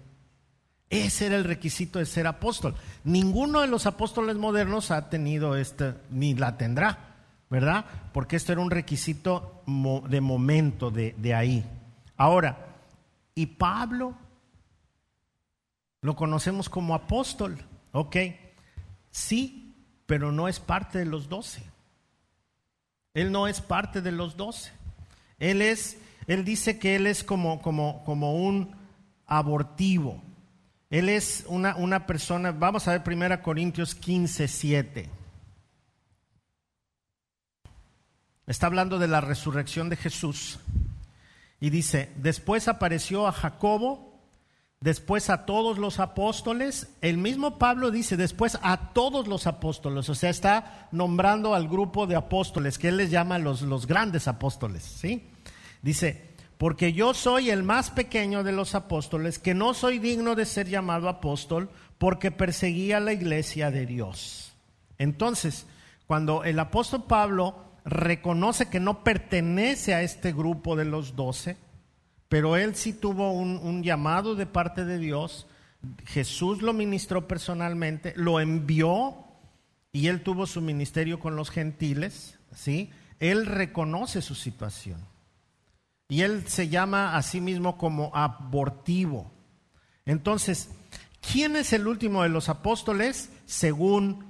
Ese 0.89 1.25
era 1.25 1.35
el 1.35 1.43
requisito 1.43 1.99
de 1.99 2.05
ser 2.05 2.25
apóstol. 2.25 2.75
Ninguno 3.03 3.59
de 3.59 3.67
los 3.67 3.85
apóstoles 3.85 4.37
modernos 4.37 4.91
ha 4.91 5.09
tenido 5.09 5.57
esta, 5.57 5.97
ni 6.09 6.35
la 6.35 6.55
tendrá. 6.55 7.15
¿verdad? 7.49 7.85
Porque 8.11 8.35
esto 8.35 8.51
era 8.51 8.61
un 8.61 8.71
requisito 8.71 9.63
de 10.09 10.21
momento 10.21 10.91
de, 10.91 11.15
de 11.17 11.33
ahí. 11.33 11.63
Ahora, 12.17 12.75
¿y 13.33 13.45
Pablo? 13.45 14.15
Lo 16.01 16.15
conocemos 16.15 16.69
como 16.69 16.95
apóstol, 16.95 17.57
¿ok? 17.91 18.15
Sí, 19.11 19.75
pero 20.05 20.31
no 20.31 20.47
es 20.47 20.59
parte 20.59 20.99
de 20.99 21.05
los 21.05 21.29
doce. 21.29 21.63
Él 23.13 23.31
no 23.31 23.47
es 23.47 23.61
parte 23.61 24.01
de 24.01 24.11
los 24.11 24.35
doce. 24.35 24.71
Él 25.39 25.61
es, 25.61 25.97
él 26.27 26.43
dice 26.43 26.79
que 26.79 26.95
él 26.95 27.07
es 27.07 27.23
como, 27.23 27.61
como, 27.61 28.03
como 28.03 28.35
un 28.35 28.75
abortivo. 29.27 30.21
Él 30.89 31.09
es 31.09 31.45
una, 31.47 31.75
una 31.75 32.07
persona, 32.07 32.51
vamos 32.51 32.87
a 32.87 32.97
ver 32.97 33.03
1 33.05 33.41
Corintios 33.41 33.95
15, 33.95 34.47
7. 34.47 35.09
Está 38.47 38.67
hablando 38.67 38.99
de 38.99 39.07
la 39.07 39.21
resurrección 39.21 39.89
de 39.89 39.95
Jesús. 39.95 40.59
Y 41.59 41.69
dice, 41.69 42.11
después 42.17 42.67
apareció 42.67 43.27
a 43.27 43.31
Jacobo, 43.31 44.19
después 44.81 45.29
a 45.29 45.45
todos 45.45 45.79
los 45.79 45.99
apóstoles. 45.99 46.89
El 47.01 47.17
mismo 47.17 47.57
Pablo 47.57 47.91
dice, 47.91 48.17
después 48.17 48.59
a 48.61 48.93
todos 48.93 49.27
los 49.27 49.47
apóstoles. 49.47 50.09
O 50.09 50.15
sea, 50.15 50.29
está 50.29 50.87
nombrando 50.91 51.55
al 51.55 51.67
grupo 51.67 52.05
de 52.05 52.15
apóstoles, 52.15 52.77
que 52.77 52.89
él 52.89 52.97
les 52.97 53.09
llama 53.09 53.39
los, 53.39 53.63
los 53.63 53.87
grandes 53.87 54.27
apóstoles. 54.27 54.83
¿sí? 54.83 55.27
Dice, 55.85 56.19
porque 56.57 56.93
yo 56.93 57.13
soy 57.13 57.51
el 57.51 57.61
más 57.61 57.91
pequeño 57.91 58.43
de 58.43 58.51
los 58.51 58.73
apóstoles, 58.73 59.37
que 59.37 59.53
no 59.53 59.75
soy 59.75 59.99
digno 59.99 60.33
de 60.33 60.45
ser 60.45 60.67
llamado 60.67 61.09
apóstol, 61.09 61.69
porque 61.99 62.31
perseguía 62.31 62.99
la 62.99 63.13
iglesia 63.13 63.69
de 63.69 63.85
Dios. 63.85 64.53
Entonces, 64.97 65.67
cuando 66.07 66.43
el 66.43 66.57
apóstol 66.57 67.03
Pablo 67.03 67.65
reconoce 67.85 68.67
que 68.67 68.79
no 68.79 69.03
pertenece 69.03 69.93
a 69.93 70.01
este 70.01 70.33
grupo 70.33 70.75
de 70.75 70.85
los 70.85 71.15
doce, 71.15 71.55
pero 72.29 72.57
él 72.57 72.73
sí 72.73 72.91
tuvo 72.91 73.31
un, 73.33 73.83
llamado 73.83 74.33
de 74.33 74.47
parte 74.47 74.85
de 74.85 74.97
Dios. 74.97 75.45
Jesús 76.07 76.63
lo 76.63 76.73
ministró 76.73 77.27
personalmente, 77.27 78.13
lo 78.15 78.39
envió 78.39 79.17
y 79.91 80.07
él 80.07 80.21
tuvo 80.21 80.47
su 80.47 80.61
ministerio 80.61 81.19
con 81.19 81.35
los 81.35 81.51
gentiles, 81.51 82.39
¿sí? 82.55 82.89
Él 83.19 83.45
reconoce 83.45 84.23
su 84.23 84.33
situación. 84.33 84.97
Y 86.07 86.21
él 86.21 86.47
se 86.47 86.69
llama 86.69 87.15
a 87.15 87.21
sí 87.23 87.41
mismo 87.41 87.77
como 87.77 88.11
abortivo. 88.15 89.31
Entonces, 90.05 90.69
¿quién 91.31 91.55
es 91.55 91.73
el 91.73 91.87
último 91.87 92.23
de 92.23 92.29
los 92.29 92.49
apóstoles? 92.49 93.29
Según 93.45 94.23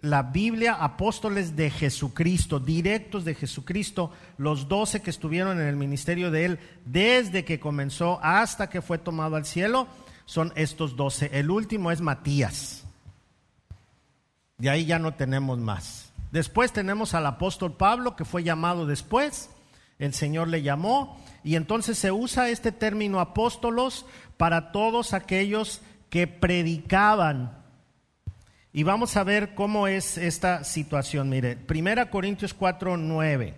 la 0.00 0.24
Biblia, 0.24 0.74
apóstoles 0.74 1.54
de 1.54 1.70
Jesucristo, 1.70 2.58
directos 2.58 3.24
de 3.24 3.36
Jesucristo, 3.36 4.10
los 4.36 4.68
doce 4.68 5.00
que 5.00 5.10
estuvieron 5.10 5.60
en 5.60 5.68
el 5.68 5.76
ministerio 5.76 6.32
de 6.32 6.44
Él 6.44 6.58
desde 6.84 7.44
que 7.44 7.60
comenzó 7.60 8.18
hasta 8.20 8.68
que 8.68 8.82
fue 8.82 8.98
tomado 8.98 9.36
al 9.36 9.46
cielo, 9.46 9.86
son 10.24 10.52
estos 10.56 10.96
doce. 10.96 11.30
El 11.32 11.50
último 11.52 11.92
es 11.92 12.00
Matías. 12.00 12.84
De 14.58 14.70
ahí 14.70 14.86
ya 14.86 14.98
no 14.98 15.14
tenemos 15.14 15.58
más. 15.58 16.12
Después 16.32 16.72
tenemos 16.72 17.14
al 17.14 17.26
apóstol 17.26 17.76
Pablo, 17.76 18.16
que 18.16 18.24
fue 18.24 18.42
llamado 18.42 18.86
después, 18.86 19.50
el 19.98 20.14
Señor 20.14 20.48
le 20.48 20.62
llamó, 20.62 21.20
y 21.44 21.56
entonces 21.56 21.98
se 21.98 22.12
usa 22.12 22.48
este 22.48 22.72
término 22.72 23.20
apóstolos 23.20 24.06
para 24.36 24.72
todos 24.72 25.12
aquellos 25.14 25.80
que 26.10 26.26
predicaban 26.26 27.62
y 28.72 28.84
vamos 28.84 29.16
a 29.16 29.24
ver 29.24 29.54
cómo 29.54 29.86
es 29.86 30.16
esta 30.16 30.64
situación. 30.64 31.28
Mire, 31.28 31.58
1 31.68 32.10
Corintios 32.10 32.54
4, 32.54 32.96
9. 32.96 33.54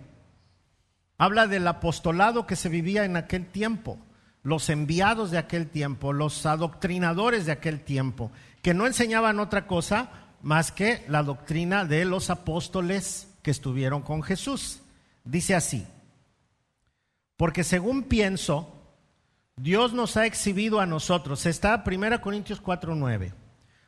Habla 1.17 1.47
del 1.47 1.65
apostolado 1.67 2.45
que 2.45 2.57
se 2.57 2.67
vivía 2.67 3.05
en 3.05 3.15
aquel 3.15 3.45
tiempo, 3.45 3.97
los 4.43 4.69
enviados 4.69 5.31
de 5.31 5.37
aquel 5.37 5.69
tiempo, 5.69 6.11
los 6.11 6.45
adoctrinadores 6.45 7.45
de 7.45 7.53
aquel 7.53 7.79
tiempo, 7.79 8.29
que 8.61 8.73
no 8.73 8.85
enseñaban 8.85 9.39
otra 9.39 9.67
cosa 9.67 10.09
más 10.41 10.73
que 10.73 11.05
la 11.07 11.23
doctrina 11.23 11.85
de 11.85 12.03
los 12.03 12.29
apóstoles 12.29 13.29
que 13.41 13.51
estuvieron 13.51 14.01
con 14.01 14.21
Jesús. 14.21 14.81
Dice 15.23 15.55
así, 15.55 15.87
porque 17.37 17.63
según 17.63 18.03
pienso, 18.03 18.71
Dios 19.55 19.93
nos 19.93 20.17
ha 20.17 20.25
exhibido 20.25 20.79
a 20.79 20.85
nosotros. 20.85 21.45
Está 21.45 21.83
1 21.85 22.21
Corintios 22.21 22.61
4, 22.61 22.95
9 22.95 23.45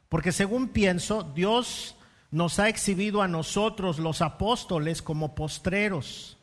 porque 0.10 0.32
según 0.32 0.70
pienso, 0.70 1.24
Dios 1.24 1.96
nos 2.32 2.60
ha 2.60 2.70
exhibido 2.70 3.22
a 3.22 3.28
nosotros, 3.28 4.00
los 4.00 4.22
apóstoles, 4.22 5.02
como 5.02 5.36
postreros, 5.36 6.38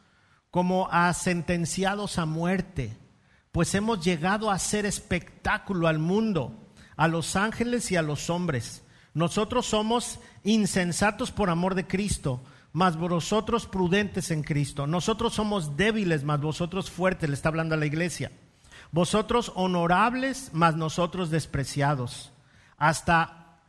como 0.50 0.88
a 0.90 1.12
sentenciados 1.14 2.18
a 2.18 2.26
muerte, 2.26 2.96
pues 3.52 3.74
hemos 3.74 4.04
llegado 4.04 4.50
a 4.50 4.54
hacer 4.54 4.86
espectáculo 4.86 5.88
al 5.88 5.98
mundo, 5.98 6.68
a 6.96 7.08
los 7.08 7.36
ángeles 7.36 7.90
y 7.90 7.96
a 7.96 8.02
los 8.02 8.28
hombres. 8.30 8.82
Nosotros 9.14 9.66
somos 9.66 10.18
insensatos 10.42 11.30
por 11.30 11.50
amor 11.50 11.74
de 11.74 11.86
Cristo, 11.86 12.42
mas 12.74 12.96
vosotros 12.96 13.66
prudentes 13.66 14.32
en 14.32 14.42
Cristo. 14.42 14.88
Nosotros 14.88 15.32
somos 15.32 15.76
débiles, 15.76 16.24
mas 16.24 16.40
vosotros 16.40 16.90
fuertes, 16.90 17.30
le 17.30 17.36
está 17.36 17.48
hablando 17.48 17.76
a 17.76 17.78
la 17.78 17.86
iglesia. 17.86 18.32
Vosotros 18.90 19.52
honorables, 19.54 20.50
mas 20.52 20.74
nosotros 20.74 21.30
despreciados. 21.30 22.32
Hasta 22.76 23.60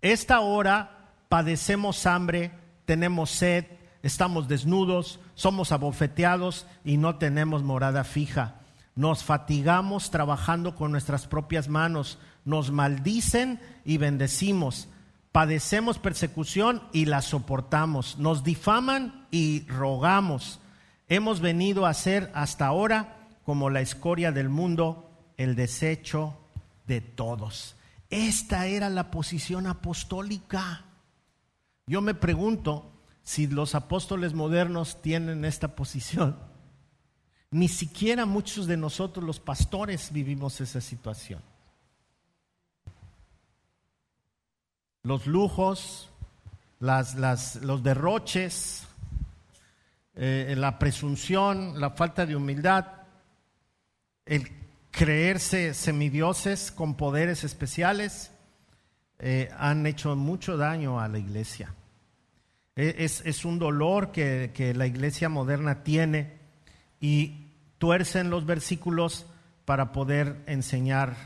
esta 0.00 0.40
hora 0.40 1.14
padecemos 1.28 2.04
hambre, 2.04 2.50
tenemos 2.84 3.30
sed, 3.30 3.64
estamos 4.02 4.48
desnudos, 4.48 5.20
somos 5.36 5.70
abofeteados 5.70 6.66
y 6.84 6.96
no 6.96 7.18
tenemos 7.18 7.62
morada 7.62 8.02
fija. 8.02 8.56
Nos 8.96 9.22
fatigamos 9.22 10.10
trabajando 10.10 10.74
con 10.74 10.90
nuestras 10.90 11.28
propias 11.28 11.68
manos, 11.68 12.18
nos 12.44 12.72
maldicen 12.72 13.60
y 13.84 13.98
bendecimos. 13.98 14.88
Padecemos 15.32 15.98
persecución 15.98 16.82
y 16.92 17.06
la 17.06 17.22
soportamos. 17.22 18.18
Nos 18.18 18.44
difaman 18.44 19.26
y 19.30 19.66
rogamos. 19.66 20.60
Hemos 21.08 21.40
venido 21.40 21.86
a 21.86 21.94
ser 21.94 22.30
hasta 22.34 22.66
ahora 22.66 23.28
como 23.44 23.70
la 23.70 23.80
escoria 23.80 24.30
del 24.30 24.50
mundo, 24.50 25.10
el 25.38 25.56
desecho 25.56 26.38
de 26.86 27.00
todos. 27.00 27.76
Esta 28.10 28.66
era 28.66 28.90
la 28.90 29.10
posición 29.10 29.66
apostólica. 29.66 30.84
Yo 31.86 32.02
me 32.02 32.14
pregunto 32.14 32.92
si 33.22 33.46
los 33.46 33.74
apóstoles 33.74 34.34
modernos 34.34 35.00
tienen 35.00 35.46
esta 35.46 35.74
posición. 35.74 36.36
Ni 37.50 37.68
siquiera 37.68 38.26
muchos 38.26 38.66
de 38.66 38.76
nosotros 38.76 39.24
los 39.24 39.40
pastores 39.40 40.12
vivimos 40.12 40.60
esa 40.60 40.82
situación. 40.82 41.42
Los 45.04 45.26
lujos, 45.26 46.10
las, 46.78 47.16
los 47.62 47.82
derroches, 47.82 48.86
eh, 50.14 50.54
la 50.56 50.78
presunción, 50.78 51.80
la 51.80 51.90
falta 51.90 52.26
de 52.26 52.36
humildad, 52.36 52.86
el 54.26 54.48
creerse 54.90 55.74
semidioses 55.74 56.70
con 56.70 56.96
poderes 56.96 57.44
especiales 57.44 58.30
eh, 59.18 59.50
han 59.58 59.86
hecho 59.86 60.14
mucho 60.14 60.56
daño 60.56 61.00
a 61.00 61.08
la 61.08 61.18
iglesia. 61.18 61.74
E, 62.76 62.94
es, 62.98 63.44
un 63.44 63.58
dolor 63.58 64.12
que, 64.12 64.52
que, 64.54 64.74
la 64.74 64.86
iglesia 64.86 65.28
moderna 65.28 65.82
tiene 65.82 66.38
y 67.00 67.46
tuercen 67.78 68.30
los 68.30 68.46
versículos 68.46 69.26
para 69.64 69.92
poder 69.92 70.42
enseñar 70.46 71.16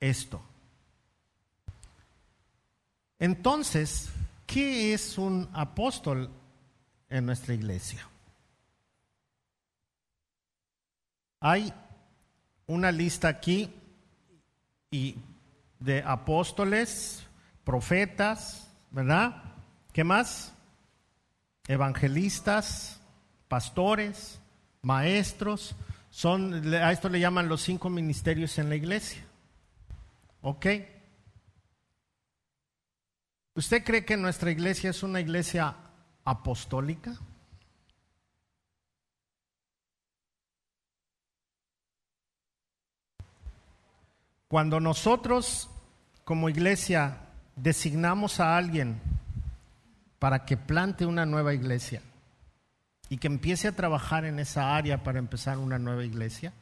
esto. 0.00 0.42
Entonces, 3.18 4.10
¿qué 4.46 4.92
es 4.92 5.16
un 5.18 5.48
apóstol 5.52 6.30
en 7.08 7.26
nuestra 7.26 7.54
iglesia? 7.54 8.06
Hay 11.40 11.72
una 12.66 12.90
lista 12.92 13.28
aquí 13.28 13.72
y 14.90 15.16
de 15.78 16.02
apóstoles, 16.02 17.26
profetas, 17.64 18.68
¿verdad? 18.90 19.42
¿Qué 19.92 20.04
más? 20.04 20.52
Evangelistas, 21.68 23.00
pastores, 23.48 24.40
maestros, 24.82 25.74
son 26.10 26.74
a 26.74 26.92
esto 26.92 27.08
le 27.08 27.20
llaman 27.20 27.48
los 27.48 27.60
cinco 27.62 27.90
ministerios 27.90 28.58
en 28.58 28.68
la 28.68 28.76
iglesia. 28.76 29.22
¿Ok? 30.40 30.66
¿Usted 33.56 33.82
cree 33.84 34.04
que 34.04 34.18
nuestra 34.18 34.50
iglesia 34.50 34.90
es 34.90 35.02
una 35.02 35.18
iglesia 35.18 35.74
apostólica? 36.26 37.16
Cuando 44.46 44.78
nosotros 44.78 45.70
como 46.24 46.50
iglesia 46.50 47.16
designamos 47.56 48.40
a 48.40 48.58
alguien 48.58 49.00
para 50.18 50.44
que 50.44 50.58
plante 50.58 51.06
una 51.06 51.24
nueva 51.24 51.54
iglesia 51.54 52.02
y 53.08 53.16
que 53.16 53.26
empiece 53.26 53.68
a 53.68 53.72
trabajar 53.72 54.26
en 54.26 54.38
esa 54.38 54.76
área 54.76 55.02
para 55.02 55.18
empezar 55.18 55.56
una 55.56 55.78
nueva 55.78 56.04
iglesia, 56.04 56.52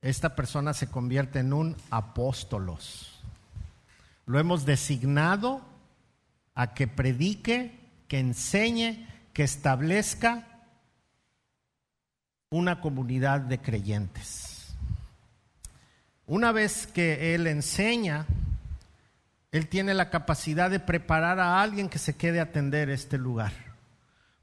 esta 0.00 0.36
persona 0.36 0.74
se 0.74 0.86
convierte 0.86 1.40
en 1.40 1.52
un 1.52 1.76
apóstolos. 1.90 3.20
Lo 4.26 4.38
hemos 4.38 4.64
designado 4.64 5.71
a 6.54 6.74
que 6.74 6.86
predique, 6.86 7.78
que 8.08 8.18
enseñe, 8.18 9.06
que 9.32 9.42
establezca 9.42 10.46
una 12.50 12.80
comunidad 12.80 13.40
de 13.40 13.58
creyentes. 13.60 14.74
Una 16.26 16.52
vez 16.52 16.86
que 16.86 17.34
Él 17.34 17.46
enseña, 17.46 18.26
Él 19.50 19.68
tiene 19.68 19.94
la 19.94 20.10
capacidad 20.10 20.70
de 20.70 20.80
preparar 20.80 21.40
a 21.40 21.60
alguien 21.60 21.88
que 21.88 21.98
se 21.98 22.16
quede 22.16 22.40
a 22.40 22.44
atender 22.44 22.90
este 22.90 23.18
lugar, 23.18 23.52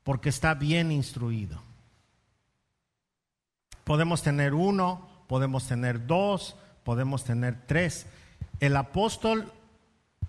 porque 0.03 0.29
está 0.29 0.55
bien 0.55 0.91
instruido. 0.91 1.61
Podemos 3.83 4.21
tener 4.21 4.53
uno, 4.53 5.07
podemos 5.27 5.67
tener 5.67 6.05
dos, 6.05 6.55
podemos 6.83 7.23
tener 7.23 7.65
tres. 7.65 8.07
El 8.59 8.75
apóstol, 8.75 9.51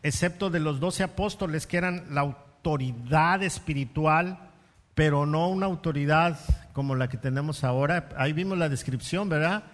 excepto 0.03 0.51
de 0.51 0.61
los 0.61 0.81
doce 0.81 1.03
apóstoles 1.03 1.67
que 1.67 1.77
eran 1.77 2.15
la 2.15 2.23
autoridad 2.23 3.43
espiritual, 3.43 4.51
pero 4.95 5.27
no 5.27 5.49
una 5.49 5.67
autoridad 5.67 6.39
como 6.73 6.95
la 6.95 7.09
que 7.09 7.17
tenemos 7.17 7.65
ahora, 7.65 8.09
ahí 8.17 8.33
vimos 8.33 8.59
la 8.59 8.69
descripción, 8.69 9.29
¿verdad? 9.29 9.65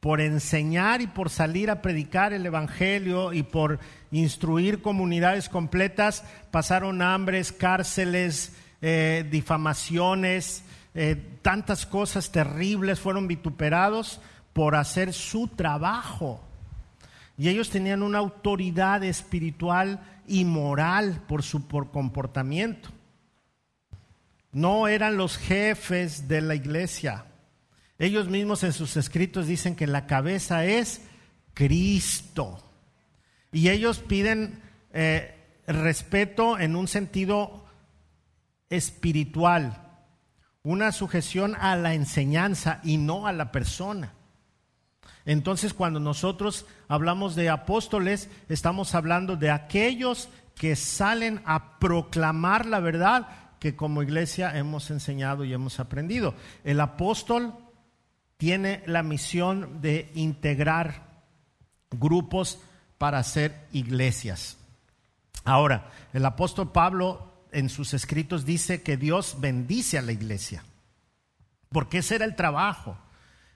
por 0.00 0.22
enseñar 0.22 1.02
y 1.02 1.06
por 1.06 1.28
salir 1.28 1.70
a 1.70 1.82
predicar 1.82 2.32
el 2.32 2.46
Evangelio 2.46 3.34
y 3.34 3.42
por 3.42 3.78
instruir 4.10 4.80
comunidades 4.80 5.50
completas, 5.50 6.24
pasaron 6.50 7.02
hambres, 7.02 7.52
cárceles, 7.52 8.56
eh, 8.80 9.28
difamaciones, 9.30 10.64
eh, 10.94 11.38
tantas 11.42 11.84
cosas 11.84 12.32
terribles, 12.32 12.98
fueron 12.98 13.28
vituperados 13.28 14.20
por 14.54 14.74
hacer 14.74 15.12
su 15.12 15.48
trabajo. 15.48 16.40
Y 17.40 17.48
ellos 17.48 17.70
tenían 17.70 18.02
una 18.02 18.18
autoridad 18.18 19.02
espiritual 19.02 20.00
y 20.28 20.44
moral 20.44 21.24
por 21.26 21.42
su 21.42 21.66
por 21.66 21.90
comportamiento. 21.90 22.90
No 24.52 24.86
eran 24.86 25.16
los 25.16 25.38
jefes 25.38 26.28
de 26.28 26.42
la 26.42 26.54
iglesia 26.54 27.24
ellos 28.00 28.28
mismos 28.28 28.64
en 28.64 28.72
sus 28.72 28.96
escritos 28.96 29.46
dicen 29.46 29.76
que 29.76 29.86
la 29.86 30.06
cabeza 30.06 30.64
es 30.64 31.02
Cristo. 31.52 32.66
Y 33.52 33.68
ellos 33.68 33.98
piden 33.98 34.62
eh, 34.94 35.36
respeto 35.66 36.58
en 36.58 36.76
un 36.76 36.88
sentido 36.88 37.66
espiritual, 38.70 39.86
una 40.62 40.92
sujeción 40.92 41.54
a 41.60 41.76
la 41.76 41.92
enseñanza 41.92 42.80
y 42.84 42.96
no 42.96 43.26
a 43.26 43.34
la 43.34 43.52
persona. 43.52 44.14
Entonces 45.24 45.74
cuando 45.74 46.00
nosotros 46.00 46.66
hablamos 46.88 47.34
de 47.34 47.50
apóstoles, 47.50 48.28
estamos 48.48 48.94
hablando 48.94 49.36
de 49.36 49.50
aquellos 49.50 50.28
que 50.54 50.76
salen 50.76 51.42
a 51.46 51.78
proclamar 51.78 52.66
la 52.66 52.80
verdad 52.80 53.28
que 53.58 53.76
como 53.76 54.02
iglesia 54.02 54.56
hemos 54.56 54.90
enseñado 54.90 55.44
y 55.44 55.52
hemos 55.52 55.80
aprendido. 55.80 56.34
El 56.64 56.80
apóstol 56.80 57.54
tiene 58.38 58.82
la 58.86 59.02
misión 59.02 59.82
de 59.82 60.10
integrar 60.14 61.10
grupos 61.90 62.58
para 62.96 63.18
hacer 63.18 63.68
iglesias. 63.72 64.56
Ahora, 65.44 65.90
el 66.12 66.24
apóstol 66.24 66.72
Pablo 66.72 67.46
en 67.52 67.68
sus 67.68 67.94
escritos 67.94 68.44
dice 68.44 68.82
que 68.82 68.96
Dios 68.96 69.36
bendice 69.40 69.98
a 69.98 70.02
la 70.02 70.12
iglesia, 70.12 70.64
porque 71.68 71.98
ese 71.98 72.16
era 72.16 72.24
el 72.24 72.36
trabajo. 72.36 72.96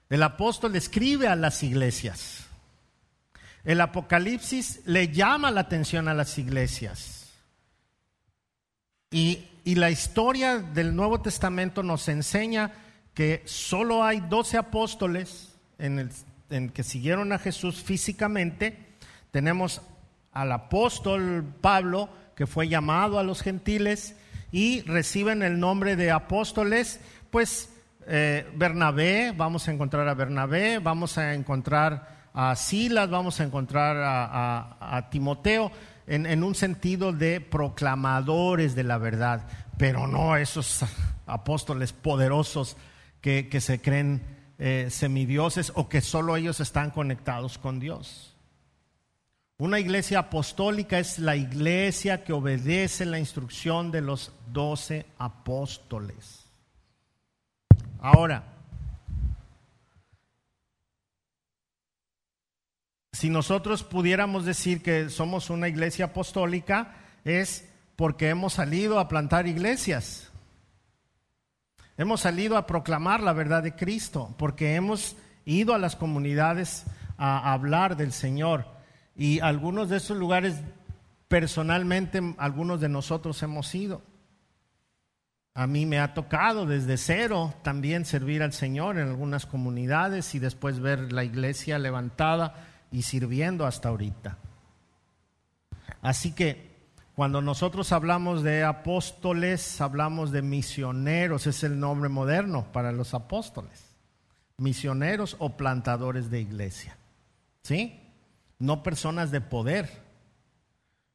El 0.09 0.23
apóstol 0.23 0.75
escribe 0.75 1.27
a 1.27 1.35
las 1.35 1.63
iglesias. 1.63 2.45
El 3.63 3.81
Apocalipsis 3.81 4.81
le 4.85 5.07
llama 5.07 5.49
la 5.49 5.61
atención 5.61 6.07
a 6.07 6.13
las 6.13 6.37
iglesias. 6.37 7.33
Y, 9.11 9.45
la 9.65 9.89
historia 9.89 10.59
del 10.59 10.95
Nuevo 10.95 11.21
Testamento 11.21 11.81
nos 11.81 12.07
enseña 12.07 12.71
que 13.15 13.41
solo 13.45 14.03
hay 14.03 14.19
doce 14.19 14.57
apóstoles 14.57 15.55
en, 15.79 15.97
el, 15.97 16.11
en 16.51 16.69
que 16.69 16.83
siguieron 16.83 17.33
a 17.33 17.39
Jesús 17.39 17.81
físicamente. 17.81 18.77
Tenemos 19.31 19.81
al 20.31 20.51
apóstol 20.51 21.43
Pablo, 21.61 22.09
que 22.35 22.45
fue 22.45 22.67
llamado 22.67 23.17
a 23.17 23.23
los 23.23 23.41
gentiles 23.41 24.15
y 24.51 24.81
reciben 24.81 25.41
el 25.41 25.59
nombre 25.59 25.95
de 25.95 26.11
apóstoles, 26.11 26.99
pues 27.31 27.69
eh, 28.07 28.47
Bernabé, 28.55 29.33
vamos 29.35 29.67
a 29.67 29.71
encontrar 29.71 30.07
a 30.07 30.13
Bernabé, 30.13 30.79
vamos 30.79 31.17
a 31.17 31.33
encontrar 31.33 32.29
a 32.33 32.55
Silas, 32.55 33.09
vamos 33.09 33.39
a 33.39 33.43
encontrar 33.43 33.97
a, 33.97 35.07
Timoteo, 35.09 35.71
en, 36.05 36.43
un 36.43 36.53
sentido 36.53 37.13
de 37.13 37.41
proclamadores 37.41 38.75
de 38.75 38.83
la 38.83 38.97
verdad, 38.97 39.47
pero 39.77 40.05
no 40.05 40.35
esos 40.35 40.85
apóstoles 41.25 41.93
poderosos 41.93 42.77
que, 43.21 43.49
se 43.59 43.81
creen 43.81 44.21
eh, 44.59 44.87
semidioses 44.91 45.71
o 45.75 45.89
que 45.89 46.01
solo 46.01 46.35
ellos 46.35 46.59
están 46.59 46.91
conectados 46.91 47.57
con 47.57 47.79
Dios. 47.79 48.35
Una 49.57 49.79
iglesia 49.79 50.19
apostólica 50.19 50.99
es 50.99 51.17
la 51.17 51.37
iglesia 51.37 52.23
que 52.23 52.33
obedece 52.33 53.05
la 53.05 53.17
instrucción 53.17 53.89
de 53.89 54.01
los 54.01 54.33
doce 54.51 55.05
apóstoles. 55.17 56.44
Ahora, 58.05 58.43
si 63.11 63.31
nosotros 63.31 63.83
pudiéramos 63.83 64.45
decir 64.45 64.83
que 64.83 65.09
somos 65.09 65.49
una 65.49 65.69
iglesia 65.69 66.05
apostólica, 66.05 66.97
es 67.23 67.67
porque 67.95 68.29
hemos 68.29 68.53
salido 68.53 68.99
a 68.99 69.07
plantar 69.07 69.47
iglesias. 69.47 70.29
Hemos 71.97 72.21
salido 72.21 72.57
a 72.57 72.67
proclamar 72.67 73.23
la 73.23 73.33
verdad 73.33 73.63
de 73.63 73.75
Cristo 73.75 74.35
porque 74.37 74.75
hemos 74.75 75.17
ido 75.43 75.73
a 75.73 75.79
las 75.79 75.95
comunidades 75.95 76.85
a 77.17 77.53
hablar 77.53 77.97
del 77.97 78.11
Señor. 78.11 78.67
Y 79.15 79.39
algunos 79.39 79.89
de 79.89 79.97
esos 79.97 80.15
lugares, 80.15 80.61
personalmente, 81.27 82.21
algunos 82.37 82.79
de 82.81 82.89
nosotros 82.89 83.41
hemos 83.41 83.73
ido. 83.73 84.03
A 85.57 85.67
mí 85.67 85.85
me 85.85 85.99
ha 85.99 86.13
tocado 86.13 86.65
desde 86.65 86.97
cero 86.97 87.53
también 87.63 88.03
servir 88.03 88.43
al 88.43 88.51
Señor 88.51 88.97
en 88.97 89.07
algunas 89.07 89.45
comunidades 89.45 90.35
y 90.35 90.39
después 90.39 90.81
ver 90.81 91.13
la 91.13 91.23
iglesia 91.23 91.79
levantada 91.79 92.67
y 92.91 93.03
sirviendo 93.03 93.65
hasta 93.65 93.87
ahorita. 93.87 94.37
Así 96.01 96.33
que 96.33 96.75
cuando 97.15 97.41
nosotros 97.41 97.93
hablamos 97.93 98.43
de 98.43 98.65
apóstoles, 98.65 99.79
hablamos 99.79 100.33
de 100.33 100.41
misioneros, 100.41 101.47
es 101.47 101.63
el 101.63 101.79
nombre 101.79 102.09
moderno 102.09 102.67
para 102.73 102.91
los 102.91 103.13
apóstoles. 103.13 103.95
Misioneros 104.57 105.37
o 105.39 105.55
plantadores 105.55 106.29
de 106.29 106.41
iglesia. 106.41 106.97
¿Sí? 107.63 108.01
No 108.59 108.83
personas 108.83 109.31
de 109.31 109.39
poder, 109.39 110.03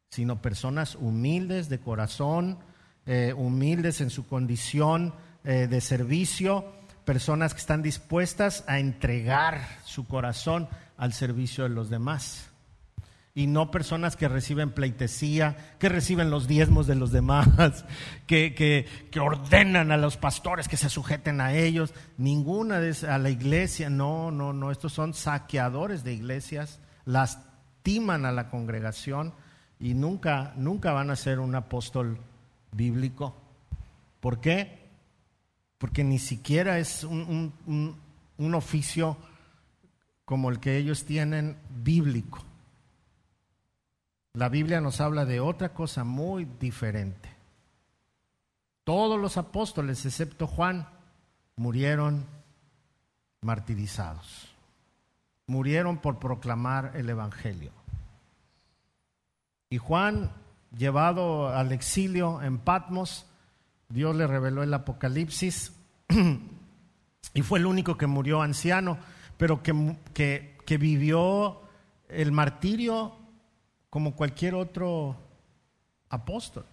sino 0.08 0.40
personas 0.40 0.94
humildes 0.94 1.68
de 1.68 1.78
corazón, 1.78 2.58
eh, 3.06 3.32
humildes 3.36 4.00
en 4.00 4.10
su 4.10 4.26
condición 4.26 5.14
eh, 5.42 5.66
de 5.68 5.80
servicio, 5.80 6.66
personas 7.04 7.54
que 7.54 7.60
están 7.60 7.82
dispuestas 7.82 8.62
a 8.66 8.78
entregar 8.78 9.62
su 9.84 10.06
corazón 10.06 10.68
al 10.96 11.12
servicio 11.12 11.64
de 11.64 11.70
los 11.70 11.88
demás. 11.88 12.46
y 13.32 13.46
no 13.46 13.70
personas 13.70 14.16
que 14.16 14.28
reciben 14.28 14.72
pleitesía, 14.72 15.56
que 15.78 15.88
reciben 15.88 16.30
los 16.30 16.46
diezmos 16.46 16.86
de 16.86 16.96
los 16.96 17.12
demás, 17.12 17.84
que, 18.26 18.54
que, 18.54 19.20
ordenan 19.20 19.92
a 19.92 19.96
los 19.96 20.16
pastores 20.16 20.68
que 20.68 20.76
se 20.76 20.90
sujeten 20.90 21.40
a 21.40 21.54
ellos. 21.54 21.94
Ninguna 22.18 22.80
de 22.80 22.94
a 23.08 23.18
la 23.18 23.30
iglesia, 23.30 23.88
no, 23.88 24.30
no, 24.30 24.52
no, 24.52 24.70
estos 24.70 24.92
son 24.92 25.14
saqueadores 25.14 26.04
de 26.04 26.12
iglesias, 26.12 26.80
lastiman 27.06 28.26
a 28.26 28.32
la 28.32 28.50
congregación 28.50 29.32
y 29.78 29.94
nunca, 29.94 30.52
nunca 30.56 30.92
van 30.92 31.10
a 31.10 31.16
ser 31.16 31.38
un 31.38 31.54
apóstol 31.54 32.18
bíblico. 32.72 33.34
¿Por 34.20 34.40
qué? 34.40 34.78
Porque 35.78 36.04
ni 36.04 36.18
siquiera 36.18 36.78
es 36.78 37.04
un, 37.04 37.52
un 38.38 38.54
oficio 38.54 39.16
como 40.24 40.50
el 40.50 40.60
que 40.60 40.76
ellos 40.76 41.04
tienen 41.04 41.56
bíblico. 41.70 42.42
La 44.34 44.48
Biblia 44.48 44.80
nos 44.80 45.00
habla 45.00 45.24
de 45.24 45.40
otra 45.40 45.74
cosa 45.74 46.04
muy 46.04 46.44
diferente. 46.60 47.28
Todos 48.84 49.20
los 49.20 49.36
apóstoles, 49.36 50.06
excepto 50.06 50.46
Juan, 50.46 50.88
murieron 51.56 52.26
martirizados. 53.40 54.54
Murieron 55.46 55.98
por 55.98 56.18
proclamar 56.18 56.92
el 56.94 57.10
Evangelio. 57.10 57.72
Y 59.68 59.78
Juan, 59.78 60.30
llevado 60.76 61.48
al 61.48 61.72
exilio 61.72 62.42
en 62.42 62.58
Patmos, 62.58 63.26
Dios 63.88 64.14
le 64.14 64.26
reveló 64.26 64.62
el 64.62 64.72
Apocalipsis 64.72 65.72
y 67.34 67.42
fue 67.42 67.58
el 67.58 67.66
único 67.66 67.96
que 67.96 68.06
murió 68.06 68.42
anciano, 68.42 68.98
pero 69.36 69.62
que, 69.62 69.96
que, 70.14 70.58
que 70.64 70.78
vivió 70.78 71.62
el 72.08 72.32
martirio 72.32 73.16
como 73.88 74.14
cualquier 74.14 74.54
otro 74.54 75.16
apóstol. 76.08 76.64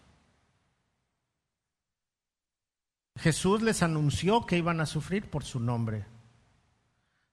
Jesús 3.18 3.62
les 3.62 3.82
anunció 3.82 4.46
que 4.46 4.58
iban 4.58 4.80
a 4.80 4.86
sufrir 4.86 5.30
por 5.30 5.44
su 5.44 5.60
nombre. 5.60 6.06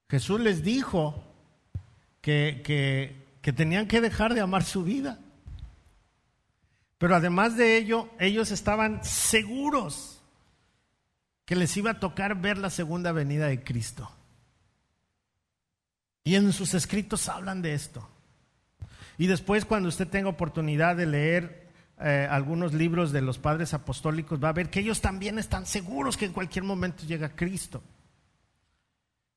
Jesús 0.08 0.40
les 0.40 0.62
dijo 0.62 1.22
que, 2.20 2.62
que, 3.42 3.52
tenían 3.52 3.86
que 3.86 4.00
dejar 4.00 4.34
de 4.34 4.40
amar 4.40 4.64
su 4.64 4.82
vida. 4.82 5.18
Pero 6.98 7.16
además 7.16 7.56
de 7.56 7.76
ello, 7.76 8.08
ellos 8.18 8.50
estaban 8.50 9.04
seguros 9.04 10.22
que 11.44 11.56
les 11.56 11.76
iba 11.76 11.92
a 11.92 12.00
tocar 12.00 12.40
ver 12.40 12.58
la 12.58 12.70
segunda 12.70 13.12
venida 13.12 13.46
de 13.46 13.62
Cristo. 13.62 14.10
Y 16.24 16.36
en 16.36 16.52
sus 16.52 16.72
escritos 16.74 17.28
hablan 17.28 17.60
de 17.60 17.74
esto. 17.74 18.08
Y 19.18 19.26
después 19.26 19.64
cuando 19.64 19.88
usted 19.88 20.08
tenga 20.08 20.28
oportunidad 20.28 20.96
de 20.96 21.06
leer 21.06 21.68
eh, 22.00 22.26
algunos 22.30 22.72
libros 22.72 23.12
de 23.12 23.20
los 23.20 23.38
padres 23.38 23.74
apostólicos, 23.74 24.42
va 24.42 24.48
a 24.48 24.54
ver 24.54 24.70
que 24.70 24.80
ellos 24.80 25.00
también 25.00 25.38
están 25.38 25.66
seguros 25.66 26.16
que 26.16 26.24
en 26.24 26.32
cualquier 26.32 26.64
momento 26.64 27.04
llega 27.04 27.36
Cristo. 27.36 27.82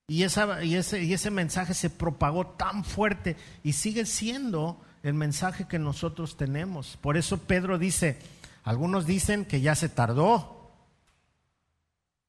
Y, 0.09 0.23
ese 0.23 1.31
mensaje 1.31 1.73
se 1.73 1.89
propagó 1.89 2.47
tan 2.47 2.85
fuerte 2.85 3.35
y 3.61 3.73
sigue 3.73 4.05
siendo 4.05 4.81
el 5.07 5.13
mensaje 5.13 5.69
que 5.69 5.79
nosotros 5.79 6.35
tenemos. 6.35 6.97
Por 6.97 7.15
eso 7.15 7.37
Pedro 7.37 7.77
dice, 7.77 8.19
algunos 8.65 9.05
dicen 9.05 9.45
que 9.45 9.61
ya 9.61 9.73
se 9.73 9.87
tardó, 9.87 10.69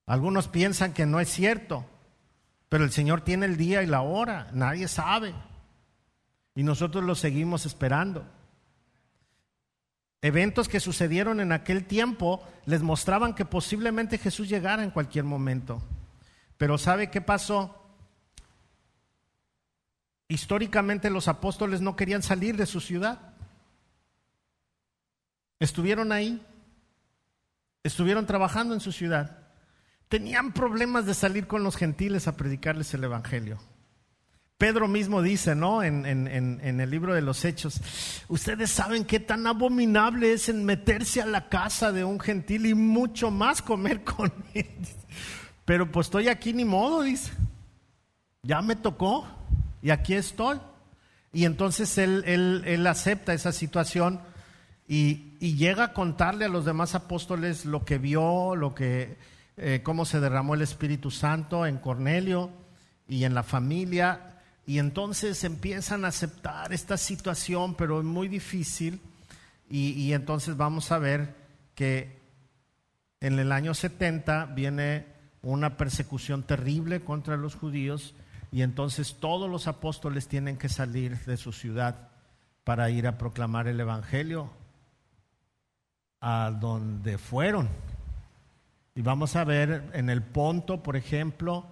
algunos 0.07 0.47
piensan 0.47 0.93
que 0.93 1.05
no 1.05 1.19
es 1.19 1.29
cierto, 1.29 1.85
pero 2.69 2.85
el 2.85 2.93
Señor 2.93 3.23
tiene 3.23 3.47
el 3.47 3.57
día 3.57 3.83
y 3.83 3.87
la 3.87 4.03
hora, 4.03 4.49
nadie 4.53 4.87
sabe. 4.87 5.35
Y 6.55 6.63
nosotros 6.63 7.03
lo 7.03 7.17
seguimos 7.17 7.67
esperando. 7.67 8.25
Eventos 10.23 10.69
que 10.69 10.79
sucedieron 10.79 11.41
en 11.41 11.51
aquel 11.51 11.85
tiempo 11.85 12.47
les 12.65 12.83
mostraban 12.83 13.35
que 13.35 13.45
posiblemente 13.45 14.19
Jesús 14.19 14.49
llegara 14.49 14.85
en 14.85 14.93
cualquier 14.93 15.25
momento. 15.25 15.83
Pero 16.57 16.79
¿sabe 16.79 17.11
qué 17.11 17.21
pasó? 17.21 17.78
Históricamente 20.29 21.09
los 21.09 21.27
apóstoles 21.27 21.81
no 21.81 21.97
querían 21.97 22.23
salir 22.23 22.57
de 22.57 22.67
su 22.67 22.81
ciudad. 22.81 23.35
Estuvieron 25.59 26.13
ahí. 26.13 26.45
Estuvieron 27.83 28.27
trabajando 28.27 28.75
en 28.75 28.81
su 28.81 28.93
ciudad. 28.93 29.39
Tenían 30.09 30.53
problemas 30.53 31.07
de 31.07 31.15
salir 31.15 31.47
con 31.47 31.63
los 31.63 31.77
gentiles 31.77 32.29
a 32.29 32.37
predicarles 32.37 32.93
el 32.93 33.05
Evangelio. 33.05 33.59
Pedro 34.59 34.89
mismo 34.89 35.23
dice, 35.23 35.55
¿no? 35.55 35.83
En, 35.85 36.05
el 36.05 36.91
libro 36.91 37.15
de 37.15 37.23
los 37.23 37.45
Hechos, 37.45 37.81
ustedes 38.27 38.71
saben 38.71 39.05
qué 39.05 39.21
tan 39.21 39.47
abominable 39.47 40.33
es 40.33 40.49
en 40.49 40.65
meterse 40.65 41.23
a 41.23 41.27
la 41.27 41.49
casa 41.49 41.93
de 41.93 42.05
un 42.05 42.19
gentil 42.19 42.67
y 42.67 42.75
mucho 42.75 43.31
más 43.31 43.63
comer 43.63 44.03
con 44.03 44.33
él. 44.55 44.67
Pero 45.65 45.91
pues 45.91 46.09
estoy 46.09 46.29
aquí 46.29 46.53
ni 46.53 46.65
modo, 46.65 47.03
dice. 47.03 47.31
Ya 48.43 48.61
me 48.61 48.75
tocó 48.75 49.38
y 49.83 49.91
aquí 49.91 50.15
estoy. 50.15 50.59
Y 51.33 51.45
entonces 51.45 51.99
él, 51.99 52.25
él, 52.27 52.87
acepta 52.87 53.35
esa 53.35 53.53
situación 53.53 54.21
y, 54.87 55.25
llega 55.41 55.85
a 55.85 55.93
contarle 55.93 56.47
a 56.47 56.49
los 56.49 56.65
demás 56.65 56.95
apóstoles 56.95 57.65
lo 57.65 57.85
que 57.85 57.99
vio, 57.99 58.57
lo 58.57 58.75
que, 58.75 59.17
eh, 59.57 59.81
cómo 59.85 60.05
se 60.05 60.21
derramó 60.21 60.55
el 60.55 60.63
Espíritu 60.63 61.11
Santo 61.11 61.67
en 61.67 61.79
Cornelio 61.79 62.51
y 63.09 63.25
en 63.25 63.35
la 63.35 63.43
familia 63.43 64.29
y 64.69 64.79
entonces 64.81 65.45
empiezan 65.45 66.05
a 66.05 66.09
aceptar 66.09 66.75
esta 66.75 66.99
situación, 66.99 67.75
pero 67.75 68.01
es 68.01 68.05
muy 68.05 68.29
difícil. 68.29 69.01
Y, 69.71 70.13
entonces 70.13 70.59
vamos 70.59 70.93
a 70.93 70.99
ver 70.99 71.35
que 71.75 72.19
en 73.21 73.39
el 73.39 73.51
año 73.51 73.73
70 73.73 74.45
viene 74.55 75.07
una 75.41 75.79
persecución 75.79 76.43
terrible 76.43 77.01
contra 77.01 77.39
los 77.39 77.55
judíos 77.55 78.15
y 78.51 78.63
entonces 78.63 79.17
todos 79.21 79.51
los 79.51 79.67
apóstoles 79.69 80.29
tienen 80.29 80.57
que 80.57 80.69
salir 80.69 81.19
de 81.25 81.37
su 81.37 81.53
ciudad 81.53 82.09
para 82.65 82.91
ir 82.91 83.07
a 83.07 83.19
proclamar 83.19 83.69
el 83.69 83.81
Evangelio 83.81 84.51
a 86.21 86.51
donde 86.51 87.19
fueron. 87.19 87.69
Y 88.95 89.03
vamos 89.03 89.37
a 89.37 89.45
ver 89.45 89.91
en 89.93 90.11
el 90.11 90.23
Ponto, 90.23 90.83
por 90.83 90.97
ejemplo, 90.97 91.67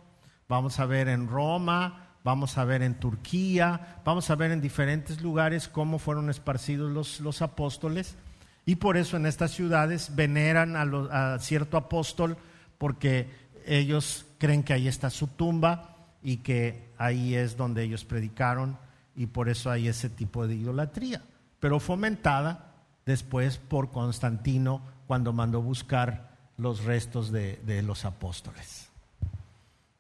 vamos 0.48 0.78
a 0.78 0.86
ver 0.86 1.08
en 1.08 1.28
Roma, 1.28 2.14
vamos 2.22 2.58
a 2.58 2.64
ver 2.64 2.82
en 2.82 2.94
Turquía, 2.94 4.00
vamos 4.04 4.30
a 4.30 4.36
ver 4.36 4.52
en 4.52 4.60
diferentes 4.60 5.22
lugares 5.22 5.68
cómo 5.68 5.98
fueron 5.98 6.30
esparcidos 6.30 6.92
los, 6.92 7.20
los 7.20 7.42
apóstoles. 7.42 8.16
Y 8.64 8.76
por 8.76 8.96
eso 8.96 9.16
en 9.16 9.26
estas 9.26 9.52
ciudades 9.52 10.14
veneran 10.14 10.76
a, 10.76 11.34
a, 11.34 11.38
cierto 11.38 11.76
apóstol 11.76 12.36
porque 12.78 13.30
ellos 13.64 14.26
creen 14.38 14.62
que 14.62 14.74
ahí 14.74 14.88
está 14.88 15.08
su 15.08 15.26
tumba 15.28 15.95
y 16.26 16.38
que 16.38 16.90
ahí 16.98 17.36
es 17.36 17.56
donde 17.56 17.84
ellos 17.84 18.04
predicaron 18.04 18.76
y 19.14 19.26
por 19.26 19.48
eso 19.48 19.70
hay 19.70 19.86
ese 19.86 20.10
tipo 20.10 20.48
de 20.48 20.56
idolatría. 20.56 21.22
Pero 21.60 21.78
fomentada 21.78 22.74
después 23.06 23.58
por 23.58 23.92
Constantino 23.92 24.82
cuando 25.06 25.32
mandó 25.32 25.62
buscar 25.62 26.36
los 26.56 26.82
restos 26.82 27.30
de, 27.30 27.80
los 27.84 28.04
apóstoles 28.04 28.90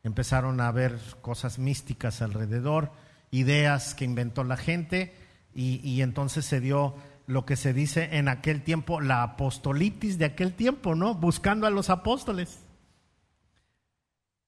empezaron 0.02 0.60
a 0.60 0.72
ver 0.72 0.98
cosas 1.20 1.60
místicas 1.60 2.22
alrededor, 2.22 2.90
ideas 3.30 3.94
que 3.94 4.04
inventó 4.04 4.42
la 4.42 4.56
gente 4.56 5.14
y, 5.54 6.00
entonces 6.00 6.44
se 6.44 6.60
dio 6.60 6.96
lo 7.26 7.44
que 7.46 7.56
se 7.56 7.72
dice 7.72 8.16
en 8.16 8.28
aquel 8.28 8.62
tiempo, 8.62 9.00
la 9.00 9.22
apostolitis 9.22 10.18
de 10.18 10.24
aquel 10.24 10.54
tiempo, 10.54 10.94
¿no? 10.94 11.14
Buscando 11.14 11.66
a 11.66 11.70
los 11.70 11.90
apóstoles. 11.90 12.60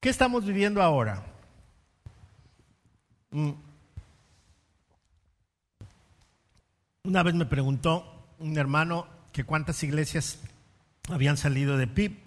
¿Qué 0.00 0.08
estamos 0.10 0.44
viviendo 0.44 0.80
ahora? 0.80 1.37
Mm. 3.30 3.50
Una 7.04 7.22
vez 7.22 7.34
me 7.34 7.46
preguntó 7.46 8.26
un 8.38 8.58
hermano 8.58 9.06
que 9.32 9.44
cuántas 9.44 9.82
iglesias 9.82 10.40
habían 11.08 11.36
salido 11.36 11.76
de 11.76 11.86
PIB. 11.86 12.18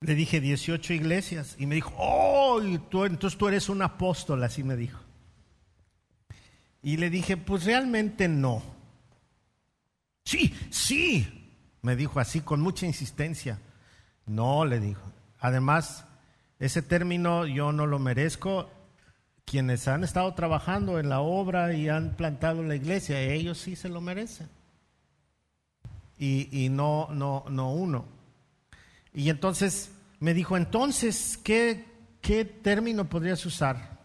Le 0.00 0.14
dije 0.14 0.40
18 0.40 0.92
iglesias 0.92 1.56
y 1.58 1.66
me 1.66 1.74
dijo, 1.74 1.92
oh, 1.96 2.60
tú, 2.90 3.04
entonces 3.04 3.38
tú 3.38 3.48
eres 3.48 3.68
un 3.68 3.82
apóstol, 3.82 4.42
así 4.44 4.62
me 4.62 4.76
dijo. 4.76 5.00
Y 6.82 6.98
le 6.98 7.10
dije, 7.10 7.36
pues 7.36 7.64
realmente 7.64 8.28
no. 8.28 8.62
Sí, 10.24 10.54
sí, 10.70 11.50
me 11.82 11.96
dijo 11.96 12.20
así 12.20 12.40
con 12.40 12.60
mucha 12.60 12.86
insistencia. 12.86 13.58
No, 14.26 14.64
le 14.64 14.80
dijo. 14.80 15.02
Además, 15.40 16.04
ese 16.58 16.82
término 16.82 17.46
yo 17.46 17.72
no 17.72 17.86
lo 17.86 17.98
merezco. 17.98 18.70
Quienes 19.46 19.88
han 19.88 20.04
estado 20.04 20.34
trabajando 20.34 20.98
en 20.98 21.08
la 21.08 21.20
obra 21.20 21.72
y 21.72 21.88
han 21.88 22.14
plantado 22.16 22.62
la 22.62 22.74
iglesia, 22.74 23.20
ellos 23.20 23.56
sí 23.56 23.76
se 23.76 23.88
lo 23.88 24.02
merecen. 24.02 24.48
Y, 26.18 26.48
y 26.64 26.68
no, 26.68 27.08
no, 27.12 27.44
no 27.48 27.72
uno. 27.72 28.04
Y 29.14 29.30
entonces 29.30 29.92
me 30.20 30.34
dijo, 30.34 30.56
entonces, 30.56 31.38
¿qué, 31.42 31.86
qué 32.20 32.44
término 32.44 33.08
podrías 33.08 33.46
usar? 33.46 33.98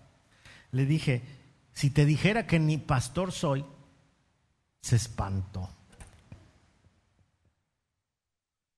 Le 0.71 0.85
dije, 0.85 1.23
Si 1.73 1.89
te 1.89 2.05
dijera 2.05 2.45
que 2.45 2.59
ni 2.59 2.77
pastor 2.77 3.31
soy, 3.31 3.65
se 4.81 4.95
espantó. 4.95 5.69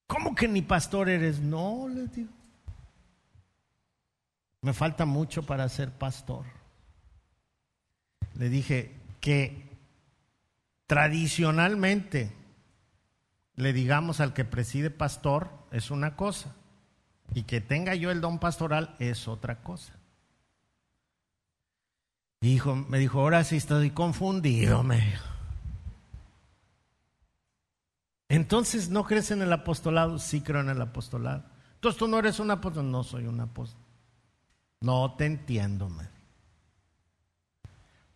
¿Cómo 0.08 0.36
que 0.36 0.48
ni 0.48 0.62
pastor 0.62 1.10
eres? 1.10 1.40
No, 1.40 1.88
le 1.88 2.08
digo. 2.08 2.32
Me 4.64 4.74
falta 4.74 5.06
mucho 5.06 5.44
para 5.44 5.68
ser 5.68 5.92
pastor. 5.92 6.46
Le 8.36 8.48
dije 8.50 8.96
que 9.20 9.70
tradicionalmente 10.88 12.34
le 13.56 13.74
digamos 13.74 14.22
al 14.22 14.34
que 14.34 14.46
preside 14.46 14.90
pastor 14.90 15.52
es 15.72 15.92
una 15.92 16.16
cosa 16.16 16.56
y 17.34 17.44
que 17.44 17.60
tenga 17.60 17.94
yo 17.94 18.10
el 18.10 18.22
don 18.22 18.40
pastoral 18.40 18.96
es 19.00 19.28
otra 19.28 19.62
cosa. 19.62 19.94
Hijo, 22.40 22.76
me 22.76 23.00
dijo, 23.00 23.20
ahora 23.20 23.44
sí 23.44 23.58
estoy 23.58 23.92
confundido, 23.92 24.82
me 24.82 24.96
dijo. 24.96 25.26
Entonces, 28.30 28.90
¿no 28.90 29.04
crees 29.04 29.30
en 29.32 29.42
el 29.42 29.52
apostolado? 29.52 30.20
Sí 30.20 30.40
creo 30.40 30.62
en 30.62 30.70
el 30.70 30.82
apostolado. 30.82 31.44
Entonces, 31.76 32.00
¿tú 32.00 32.08
no 32.08 32.18
eres 32.18 32.40
un 32.40 32.50
apóstol? 32.50 32.90
No 32.90 33.04
soy 33.04 33.28
un 33.28 33.42
apóstol. 33.42 33.83
No 34.84 35.16
te 35.16 35.26
entiendo, 35.26 35.88
me. 35.88 36.04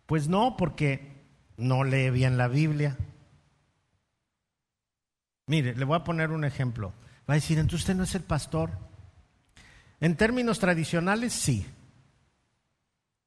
Pues 0.04 0.28
no, 0.28 0.54
porque 0.58 1.16
no 1.56 1.82
lee 1.82 2.10
bien 2.10 2.36
la 2.36 2.46
Biblia. 2.46 2.98
Mire, 5.46 5.74
le 5.74 5.84
voy 5.86 5.96
a 5.96 6.04
poner 6.04 6.30
un 6.30 6.44
ejemplo. 6.44 6.92
Va 7.20 7.32
a 7.32 7.36
decir, 7.36 7.58
entonces 7.58 7.80
usted 7.80 7.94
no 7.94 8.02
es 8.02 8.14
el 8.14 8.22
pastor. 8.22 8.70
En 9.98 10.14
términos 10.18 10.58
tradicionales, 10.58 11.32
sí. 11.32 11.66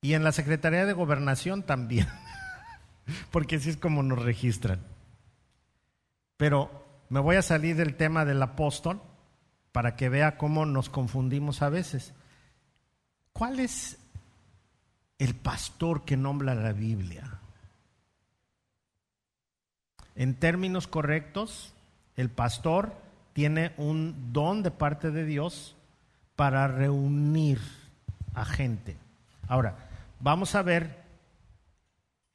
Y 0.01 0.13
en 0.13 0.23
la 0.23 0.33
Secretaría 0.33 0.85
de 0.85 0.93
Gobernación 0.93 1.63
también. 1.63 2.07
Porque 3.31 3.55
así 3.55 3.71
es 3.71 3.77
como 3.77 4.03
nos 4.03 4.21
registran. 4.21 4.85
Pero 6.37 6.85
me 7.09 7.19
voy 7.19 7.37
a 7.37 7.41
salir 7.41 7.75
del 7.75 7.95
tema 7.95 8.23
del 8.23 8.43
apóstol 8.43 9.01
para 9.71 9.95
que 9.95 10.09
vea 10.09 10.37
cómo 10.37 10.67
nos 10.67 10.91
confundimos 10.91 11.63
a 11.63 11.69
veces. 11.69 12.13
¿Cuál 13.41 13.59
es 13.59 13.97
el 15.17 15.33
pastor 15.33 16.05
que 16.05 16.15
nombra 16.15 16.53
la 16.53 16.73
Biblia? 16.73 17.39
En 20.13 20.35
términos 20.35 20.87
correctos, 20.87 21.73
el 22.17 22.29
pastor 22.29 22.93
tiene 23.33 23.73
un 23.77 24.31
don 24.31 24.61
de 24.61 24.69
parte 24.69 25.09
de 25.09 25.25
Dios 25.25 25.75
para 26.35 26.67
reunir 26.67 27.59
a 28.35 28.45
gente. 28.45 28.95
Ahora, 29.47 29.89
vamos 30.19 30.53
a 30.53 30.61
ver 30.61 31.01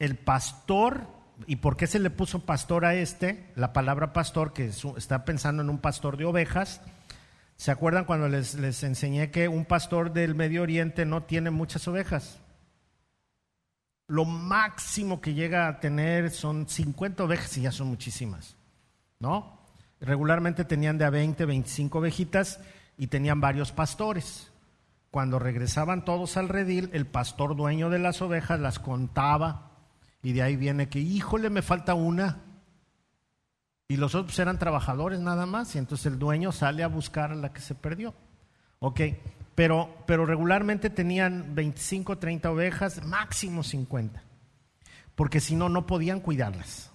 el 0.01 0.17
pastor 0.17 1.07
y 1.47 1.55
por 1.55 1.77
qué 1.77 1.87
se 1.87 2.01
le 2.01 2.11
puso 2.11 2.41
pastor 2.41 2.85
a 2.85 2.97
este, 2.97 3.49
la 3.55 3.73
palabra 3.73 4.13
pastor, 4.13 4.53
que 4.53 4.73
está 4.97 5.25
pensando 5.25 5.63
en 5.63 5.71
un 5.71 5.79
pastor 5.79 6.17
de 6.17 6.25
ovejas. 6.25 6.81
¿Se 7.57 7.71
acuerdan 7.71 8.05
cuando 8.05 8.29
les, 8.29 8.55
les 8.55 8.83
enseñé 8.83 9.31
que 9.31 9.49
un 9.49 9.65
pastor 9.65 10.13
del 10.13 10.35
Medio 10.35 10.63
Oriente 10.63 11.07
no 11.07 11.23
tiene 11.23 11.51
muchas 11.51 11.89
ovejas? 11.89 12.39
Lo 14.09 14.25
máximo 14.25 15.21
que 15.21 15.35
llega 15.35 15.67
a 15.67 15.81
tener 15.81 16.31
son 16.31 16.69
50 16.69 17.25
ovejas 17.25 17.57
y 17.57 17.63
ya 17.63 17.73
son 17.73 17.89
muchísimas, 17.89 18.57
¿no? 19.19 19.59
Regularmente 20.01 20.65
tenían 20.65 20.99
de 20.99 21.07
a 21.07 21.11
20, 21.11 21.45
25 21.45 21.99
ovejitas 21.99 22.61
y 22.99 23.09
tenían 23.09 23.41
varios 23.41 23.73
pastores. 23.73 24.53
Cuando 25.11 25.39
regresaban 25.39 26.05
todos 26.05 26.37
al 26.37 26.49
redil, 26.49 26.91
el 26.93 27.07
pastor 27.07 27.57
dueño 27.57 27.89
de 27.91 27.99
las 27.99 28.21
ovejas 28.21 28.61
las 28.61 28.79
contaba 28.79 29.71
y 30.23 30.33
de 30.35 30.43
ahí 30.43 30.57
viene 30.57 30.89
que, 30.89 30.99
híjole, 30.99 31.51
me 31.51 31.63
falta 31.63 31.95
una. 31.95 32.43
Y 33.89 33.97
los 33.97 34.15
otros 34.15 34.39
eran 34.39 34.59
trabajadores 34.59 35.21
nada 35.21 35.47
más 35.47 35.75
y 35.75 35.79
entonces 35.79 36.07
el 36.07 36.19
dueño 36.19 36.51
sale 36.53 36.83
a 36.83 36.89
buscar 36.89 37.31
a 37.31 37.37
la 37.37 37.53
que 37.53 37.61
se 37.61 37.75
perdió. 37.75 38.15
Ok, 38.81 39.01
pero, 39.55 39.89
pero 40.07 40.27
regularmente 40.27 40.91
tenían 40.91 41.55
25, 41.55 42.19
30 42.19 42.51
ovejas, 42.51 43.05
máximo 43.05 43.63
50, 43.63 44.23
porque 45.15 45.41
si 45.41 45.57
no, 45.57 45.69
no 45.69 45.87
podían 45.87 46.21
cuidarlas. 46.21 46.91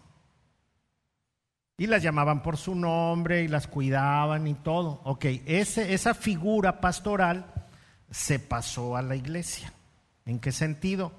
Y 1.77 1.87
las 1.87 2.03
llamaban 2.03 2.43
por 2.43 2.57
su 2.57 2.75
nombre 2.75 3.41
y 3.41 3.47
las 3.47 3.65
cuidaban 3.65 4.45
y 4.45 4.53
todo. 4.53 5.01
Ok, 5.05 5.25
ese, 5.45 5.95
esa 5.95 6.13
figura 6.13 6.79
pastoral 6.79 7.45
se 8.11 8.37
pasó 8.37 8.95
a 8.95 9.01
la 9.01 9.15
iglesia. 9.15 9.73
¿En 10.25 10.39
qué 10.39 10.51
sentido? 10.51 11.11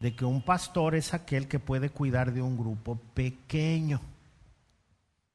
De 0.00 0.16
que 0.16 0.24
un 0.24 0.42
pastor 0.42 0.96
es 0.96 1.14
aquel 1.14 1.46
que 1.46 1.60
puede 1.60 1.90
cuidar 1.90 2.32
de 2.32 2.42
un 2.42 2.58
grupo 2.58 2.96
pequeño, 3.14 4.00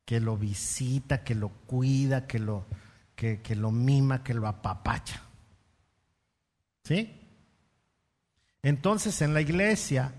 que 0.10 0.20
lo 0.20 0.38
visita, 0.38 1.24
que 1.24 1.36
lo 1.36 1.50
cuida, 1.68 2.26
que 2.26 2.40
lo, 2.40 2.66
que, 3.16 3.40
lo 3.56 3.70
mima, 3.70 4.24
que 4.24 4.34
lo 4.34 4.48
apapacha. 4.48 5.22
¿Sí? 6.84 7.16
Entonces 8.64 9.22
en 9.22 9.36
la 9.36 9.42
iglesia, 9.42 10.16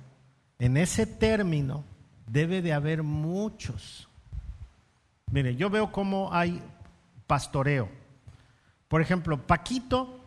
en 0.61 0.77
ese 0.77 1.07
término, 1.07 1.83
debe 2.29 2.63
de 2.63 2.73
haber 2.73 3.03
muchos 3.03 4.07
Mire, 5.33 5.57
yo 5.57 5.71
veo 5.71 5.91
cómo 5.91 6.33
hay 6.33 6.63
pastoreo. 7.27 7.89
Por 8.87 9.03
ejemplo, 9.03 9.45
Paquito 9.45 10.21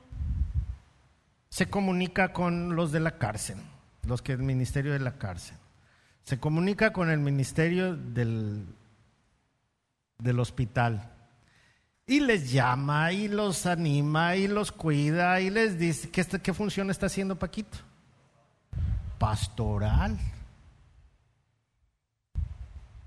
se 1.47 1.70
comunica 1.70 2.34
con 2.34 2.76
los 2.76 2.91
de 2.91 2.99
la 2.99 3.18
cárcel, 3.18 3.59
los 4.05 4.22
que 4.22 4.34
el 4.34 4.39
ministerio 4.39 4.91
de 4.91 4.99
la 4.99 5.18
cárcel. 5.18 5.55
Se 6.26 6.38
comunica 6.38 6.91
con 6.91 7.09
el 7.09 7.20
ministerio 7.20 7.95
del, 7.95 8.66
del 10.24 10.40
hospital. 10.40 11.12
Y 12.06 12.20
les 12.20 12.52
llama, 12.52 13.12
y 13.12 13.28
los 13.28 13.66
anima, 13.66 14.36
y 14.36 14.48
los 14.48 14.72
cuida, 14.72 15.40
y 15.40 15.50
les 15.50 15.78
dice, 15.78 16.10
¿qué, 16.10 16.26
qué 16.26 16.54
función 16.54 16.90
está 16.90 17.06
haciendo 17.06 17.38
Paquito? 17.38 17.78
Pastoral. 19.20 20.18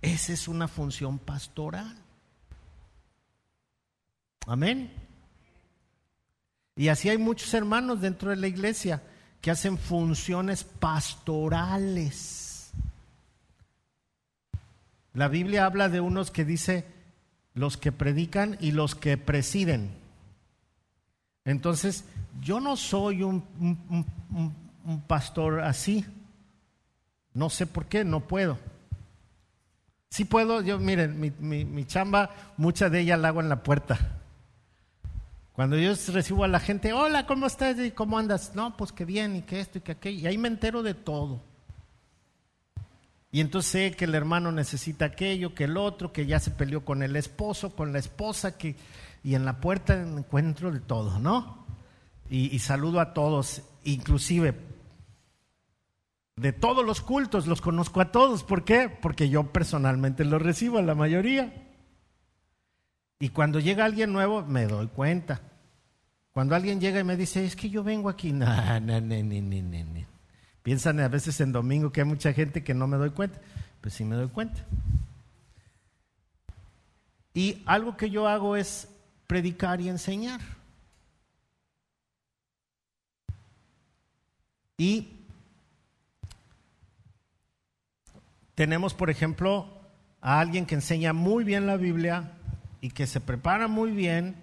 Esa 0.00 0.32
es 0.32 0.48
una 0.48 0.68
función 0.68 1.18
pastoral. 1.18 1.96
Amén. 4.46 4.92
Y 6.76 6.88
así 6.88 7.08
hay 7.08 7.18
muchos 7.18 7.52
hermanos 7.54 8.00
dentro 8.00 8.30
de 8.30 8.36
la 8.36 8.46
iglesia 8.46 9.02
que 9.40 9.50
hacen 9.50 9.76
funciones 9.78 10.64
pastorales. 10.64 12.46
La 15.12 15.28
Biblia 15.28 15.64
habla 15.64 15.88
de 15.88 16.00
unos 16.00 16.30
que 16.30 16.44
dice 16.44 16.95
los 17.56 17.78
que 17.78 17.90
predican 17.90 18.56
y 18.60 18.70
los 18.70 18.94
que 18.94 19.16
presiden. 19.16 19.90
Entonces, 21.44 22.04
yo 22.40 22.60
no 22.60 22.76
soy 22.76 23.22
un, 23.22 23.42
pastor 25.08 25.60
así. 25.60 26.04
No 27.32 27.48
sé 27.48 27.66
por 27.66 27.86
qué, 27.86 28.04
no 28.04 28.20
puedo. 28.20 28.58
Si 30.10 30.26
puedo, 30.26 30.60
yo, 30.60 30.78
miren, 30.78 31.18
mi, 31.18 31.84
chamba, 31.86 32.30
mucha 32.58 32.90
de 32.90 33.00
ella 33.00 33.16
la 33.16 33.28
hago 33.28 33.40
en 33.40 33.48
la 33.48 33.62
puerta. 33.62 34.20
Cuando 35.52 35.78
yo 35.78 35.94
recibo 36.12 36.44
a 36.44 36.48
la 36.48 36.60
gente, 36.60 36.92
hola, 36.92 37.26
¿cómo 37.26 37.46
estás? 37.46 37.78
¿Y 37.78 37.90
cómo 37.90 38.18
andas? 38.18 38.54
No, 38.54 38.76
pues 38.76 38.92
que 38.92 39.06
bien, 39.06 39.34
y 39.34 39.42
que 39.42 39.60
esto 39.60 39.78
y 39.78 39.80
que 39.80 39.92
aquello. 39.92 40.18
Y 40.20 40.26
ahí 40.26 40.36
me 40.36 40.48
entero 40.48 40.82
de 40.82 40.92
todo. 40.92 41.40
Y 43.36 43.40
entonces 43.42 43.70
sé 43.70 43.90
que 43.90 44.06
el 44.06 44.14
hermano 44.14 44.50
necesita 44.50 45.04
aquello, 45.04 45.54
que 45.54 45.64
el 45.64 45.76
otro, 45.76 46.10
que 46.10 46.24
ya 46.24 46.40
se 46.40 46.50
peleó 46.50 46.86
con 46.86 47.02
el 47.02 47.16
esposo, 47.16 47.76
con 47.76 47.92
la 47.92 47.98
esposa, 47.98 48.56
que, 48.56 48.76
y 49.22 49.34
en 49.34 49.44
la 49.44 49.60
puerta 49.60 49.92
encuentro 49.92 50.72
de 50.72 50.80
todo, 50.80 51.18
¿no? 51.18 51.66
Y, 52.30 52.58
saludo 52.60 52.98
a 52.98 53.12
todos, 53.12 53.60
inclusive 53.84 54.54
de 56.36 56.54
todos 56.54 56.82
los 56.82 57.02
cultos, 57.02 57.46
los 57.46 57.60
conozco 57.60 58.00
a 58.00 58.10
todos. 58.10 58.42
¿Por 58.42 58.64
qué? 58.64 58.88
Porque 58.88 59.28
yo 59.28 59.52
personalmente 59.52 60.24
los 60.24 60.40
recibo 60.40 60.78
a 60.78 60.82
la 60.82 60.94
mayoría. 60.94 61.52
Y 63.20 63.28
cuando 63.28 63.60
llega 63.60 63.84
alguien 63.84 64.14
nuevo, 64.14 64.46
me 64.46 64.64
doy 64.64 64.86
cuenta. 64.86 65.42
Cuando 66.32 66.54
alguien 66.54 66.80
llega 66.80 67.00
y 67.00 67.04
me 67.04 67.18
dice, 67.18 67.44
es 67.44 67.54
que 67.54 67.68
yo 67.68 67.84
vengo 67.84 68.08
aquí, 68.08 68.32
no, 68.32 68.46
no, 68.80 68.98
no, 69.02 69.22
no, 69.22 70.15
Piensan 70.66 70.98
a 70.98 71.06
veces 71.06 71.40
en 71.40 71.52
domingo 71.52 71.92
que 71.92 72.00
hay 72.00 72.08
mucha 72.08 72.32
gente 72.32 72.64
que 72.64 72.74
no 72.74 72.88
me 72.88 72.96
doy 72.96 73.10
cuenta. 73.10 73.40
Pues 73.80 73.94
sí 73.94 74.02
me 74.02 74.16
doy 74.16 74.26
cuenta. 74.26 74.64
Y 77.34 77.62
algo 77.66 77.96
que 77.96 78.10
yo 78.10 78.26
hago 78.26 78.56
es 78.56 78.88
predicar 79.28 79.80
y 79.80 79.88
enseñar. 79.88 80.40
Y 84.76 85.08
Tenemos, 88.56 88.92
por 88.92 89.08
ejemplo, 89.08 89.68
a 90.20 90.40
alguien 90.40 90.66
que 90.66 90.74
enseña 90.74 91.12
muy 91.12 91.44
bien 91.44 91.68
la 91.68 91.76
Biblia 91.76 92.32
y 92.80 92.90
que 92.90 93.06
se 93.06 93.20
prepara 93.20 93.68
muy 93.68 93.92
bien 93.92 94.34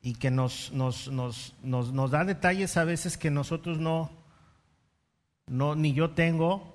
y 0.00 0.14
que 0.14 0.30
nos, 0.30 0.72
nos, 0.72 1.08
nos, 1.10 1.52
nos 1.62 2.10
da 2.10 2.24
detalles 2.24 2.78
a 2.78 2.84
veces 2.84 3.18
que 3.18 3.30
nosotros 3.30 3.78
no, 3.78 4.17
no, 5.48 5.74
ni 5.74 5.92
yo 5.92 6.10
tengo. 6.10 6.74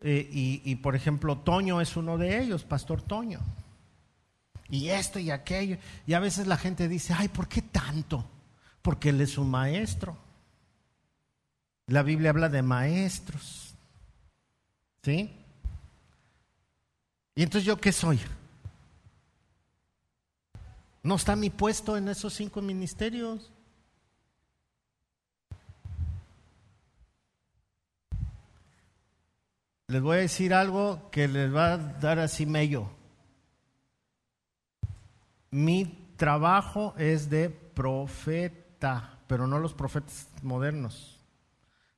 Eh, 0.00 0.28
y, 0.32 0.62
y, 0.64 0.76
por 0.76 0.96
ejemplo, 0.96 1.38
Toño 1.38 1.80
es 1.80 1.96
uno 1.96 2.18
de 2.18 2.42
ellos, 2.42 2.64
Pastor 2.64 3.02
Toño. 3.02 3.40
Y 4.68 4.88
esto 4.88 5.18
y 5.18 5.30
aquello. 5.30 5.76
Y 6.06 6.14
a 6.14 6.20
veces 6.20 6.46
la 6.46 6.56
gente 6.56 6.88
dice, 6.88 7.14
ay, 7.16 7.28
¿por 7.28 7.46
qué 7.46 7.62
tanto? 7.62 8.24
Porque 8.80 9.10
él 9.10 9.20
es 9.20 9.38
un 9.38 9.50
maestro. 9.50 10.16
La 11.86 12.02
Biblia 12.02 12.30
habla 12.30 12.48
de 12.48 12.62
maestros. 12.62 13.74
¿Sí? 15.02 15.30
¿Y 17.34 17.42
entonces 17.42 17.66
yo 17.66 17.78
qué 17.78 17.92
soy? 17.92 18.18
¿No 21.02 21.16
está 21.16 21.34
mi 21.34 21.50
puesto 21.50 21.96
en 21.96 22.08
esos 22.08 22.32
cinco 22.32 22.62
ministerios? 22.62 23.50
Les 29.92 30.00
voy 30.00 30.16
a 30.16 30.20
decir 30.20 30.54
algo 30.54 31.10
que 31.10 31.28
les 31.28 31.54
va 31.54 31.74
a 31.74 31.76
dar 31.76 32.18
así 32.18 32.46
mello. 32.46 32.88
Mi 35.50 36.14
trabajo 36.16 36.94
es 36.96 37.28
de 37.28 37.50
profeta, 37.50 39.18
pero 39.26 39.46
no 39.46 39.58
los 39.58 39.74
profetas 39.74 40.30
modernos. 40.40 41.20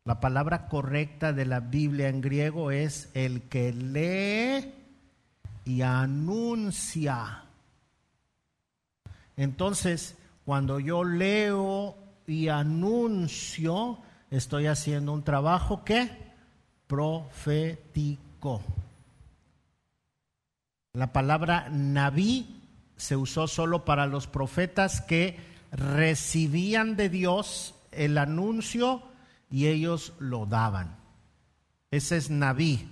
La 0.03 0.19
palabra 0.19 0.67
correcta 0.67 1.33
de 1.33 1.47
la 1.47 1.61
Biblia 1.61 2.09
en 2.09 2.21
griego 2.21 2.73
es 2.73 3.13
el 3.15 3.43
que 3.43 3.73
lee 3.73 4.75
y 5.65 5.83
anuncia. 5.83 7.45
Entonces, 9.37 10.19
cuando 10.45 10.81
yo 10.81 11.05
leo 11.05 11.97
y 12.27 12.49
anuncio, 12.49 14.01
estoy 14.33 14.67
haciendo 14.67 15.13
un 15.13 15.23
trabajo 15.23 15.85
que 15.85 16.34
profético. 16.87 18.63
La 20.93 21.13
palabra 21.13 21.69
naví 21.71 22.63
se 22.97 23.17
usó 23.17 23.49
solo 23.49 23.85
para 23.85 24.07
los 24.07 24.27
profetas 24.27 25.01
que 25.01 25.39
recibían 25.73 26.97
de 26.97 27.09
Dios 27.09 27.75
el 27.91 28.19
anuncio 28.19 29.03
y 29.51 29.67
ellos 29.67 30.13
lo 30.19 30.47
daban. 30.47 30.97
Ese 31.91 32.17
es 32.17 32.31
naví 32.31 32.89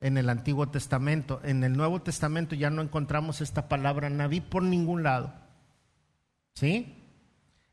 en 0.00 0.18
el 0.18 0.28
Antiguo 0.28 0.68
Testamento. 0.68 1.40
En 1.44 1.64
el 1.64 1.76
Nuevo 1.76 2.02
Testamento 2.02 2.54
ya 2.54 2.70
no 2.70 2.82
encontramos 2.82 3.40
esta 3.40 3.68
palabra 3.68 4.10
naví 4.10 4.40
por 4.40 4.62
ningún 4.62 5.02
lado. 5.02 5.32
¿Sí? 6.54 6.98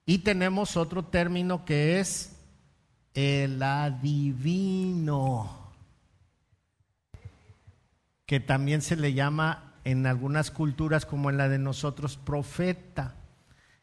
Y 0.05 0.19
tenemos 0.19 0.77
otro 0.77 1.05
término 1.05 1.65
que 1.65 1.99
es 1.99 2.38
el 3.13 3.61
adivino, 3.61 5.49
que 8.25 8.39
también 8.39 8.81
se 8.81 8.95
le 8.95 9.13
llama 9.13 9.73
en 9.83 10.05
algunas 10.05 10.51
culturas 10.51 11.05
como 11.05 11.29
en 11.29 11.37
la 11.37 11.49
de 11.49 11.59
nosotros 11.59 12.17
profeta. 12.17 13.15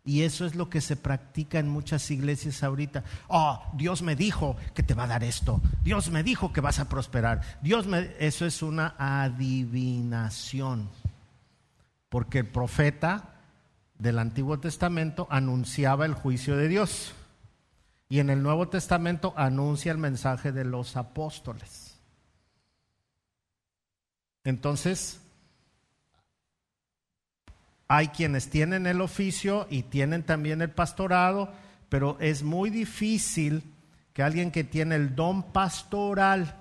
Y 0.05 0.23
eso 0.23 0.47
es 0.47 0.55
lo 0.55 0.71
que 0.71 0.81
se 0.81 0.95
practica 0.95 1.59
en 1.59 1.69
muchas 1.69 2.09
iglesias 2.13 2.63
ahorita. 2.63 3.03
Oh, 3.27 3.61
Dios 3.75 4.03
me 4.03 4.15
dijo 4.15 4.57
que 4.73 4.85
te 4.85 4.95
va 4.95 5.03
a 5.05 5.09
dar 5.09 5.25
esto. 5.25 5.61
Dios 5.83 6.11
me 6.11 6.23
dijo 6.23 6.53
que 6.53 6.61
vas 6.61 6.79
a 6.79 6.89
prosperar. 6.89 7.41
Dios 7.61 7.89
me 7.89 8.13
eso 8.21 8.47
es 8.47 8.63
una 8.63 8.95
adivinación. 8.99 10.89
Porque 12.09 12.39
el 12.39 12.47
profeta 12.47 13.35
del 13.99 14.21
Antiguo 14.21 14.61
Testamento 14.61 15.27
anunciaba 15.29 16.07
el 16.07 16.15
juicio 16.15 16.57
de 16.57 16.69
Dios. 16.69 17.13
Y 18.09 18.21
en 18.21 18.31
el 18.31 18.43
Nuevo 18.43 18.69
Testamento 18.69 19.35
anuncia 19.37 19.91
el 19.93 19.99
mensaje 19.99 20.53
de 20.53 20.65
los 20.65 20.97
apóstoles. 20.97 21.99
Entonces, 24.45 25.21
hay 27.89 28.09
quienes 28.09 28.49
tienen 28.49 28.87
el 28.87 29.01
oficio 29.01 29.67
y 29.71 29.83
tienen 29.85 30.23
también 30.23 30.63
el 30.63 30.71
pastorado, 30.71 31.53
pero 31.89 32.17
es 32.21 32.43
muy 32.43 32.71
difícil 32.71 33.63
que 34.13 34.23
alguien 34.23 34.51
que 34.51 34.65
tiene 34.65 34.95
el 34.95 35.15
don 35.15 35.53
pastoral 35.53 36.57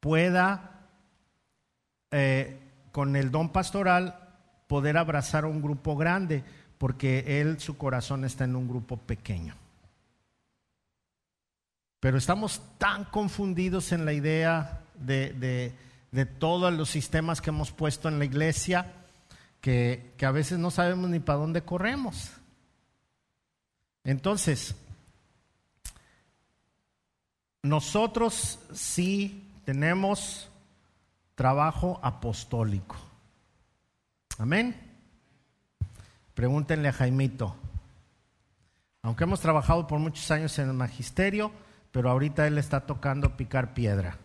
pueda, 0.00 0.88
eh, 2.10 2.60
con 2.90 3.14
el 3.16 3.30
don 3.30 3.50
pastoral, 3.50 4.18
poder 4.66 4.98
abrazar 4.98 5.44
a 5.44 5.48
un 5.48 5.62
grupo 5.62 5.96
grande, 5.96 6.42
porque 6.76 7.40
él, 7.40 7.60
su 7.60 7.76
corazón 7.76 8.24
está 8.24 8.44
en 8.44 8.56
un 8.56 8.68
grupo 8.68 8.96
pequeño. 8.96 9.61
Pero 12.02 12.18
estamos 12.18 12.60
tan 12.78 13.04
confundidos 13.04 13.92
en 13.92 14.04
la 14.04 14.12
idea 14.12 14.80
de, 14.94 15.72
todos 16.40 16.72
los 16.72 16.90
sistemas 16.90 17.40
que 17.40 17.50
hemos 17.50 17.70
puesto 17.70 18.08
en 18.08 18.18
la 18.18 18.24
iglesia 18.24 18.92
que, 19.60 20.12
que 20.16 20.26
a 20.26 20.32
veces 20.32 20.58
no 20.58 20.72
sabemos 20.72 21.08
ni 21.08 21.20
para 21.20 21.38
dónde 21.38 21.62
corremos. 21.62 22.32
Entonces, 24.02 24.74
nosotros 27.62 28.58
sí 28.74 29.48
tenemos 29.64 30.48
trabajo 31.36 32.00
apostólico. 32.02 32.96
Amén. 34.38 34.74
Pregúntenle 36.34 36.88
a 36.88 36.92
Jaimito. 36.92 37.54
Aunque 39.02 39.22
hemos 39.22 39.38
trabajado 39.38 39.86
por 39.86 40.00
muchos 40.00 40.28
años 40.32 40.58
en 40.58 40.68
el 40.68 40.74
magisterio, 40.74 41.52
pero 41.92 42.10
ahorita 42.10 42.46
él 42.46 42.58
está 42.58 42.80
tocando 42.80 43.36
picar 43.36 43.74
piedra. 43.74 44.16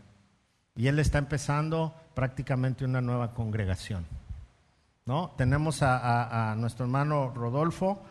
Y 0.75 0.87
él 0.87 0.99
está 0.99 1.17
empezando 1.17 1.93
prácticamente 2.15 2.85
una 2.85 3.01
nueva 3.01 3.33
congregación. 3.33 4.05
¿no? 5.05 5.33
Tenemos 5.37 5.81
a, 5.81 6.55
nuestro 6.57 6.85
hermano 6.85 7.31
Rodolfo 7.33 8.03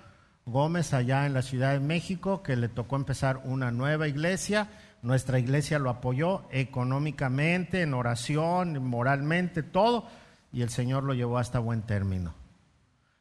Gómez 0.45 0.95
allá 0.95 1.27
en 1.27 1.35
la 1.35 1.43
Ciudad 1.43 1.73
de 1.73 1.81
México, 1.81 2.43
que 2.43 2.57
le 2.57 2.69
tocó 2.69 2.97
empezar 2.97 3.43
una 3.45 3.71
nueva 3.71 4.09
iglesia. 4.09 4.69
Nuestra 5.03 5.39
iglesia 5.39 5.79
lo 5.79 5.91
apoyó 5.91 6.45
económicamente, 6.51 7.83
en 7.83 7.95
oración, 7.95 8.83
moralmente, 8.85 9.63
todo, 9.63 10.07
y 10.53 10.63
el 10.63 10.71
Señor 10.71 11.05
lo 11.05 11.15
llevó 11.15 11.39
hasta 11.39 11.59
buen 11.59 11.83
término. 11.83 12.35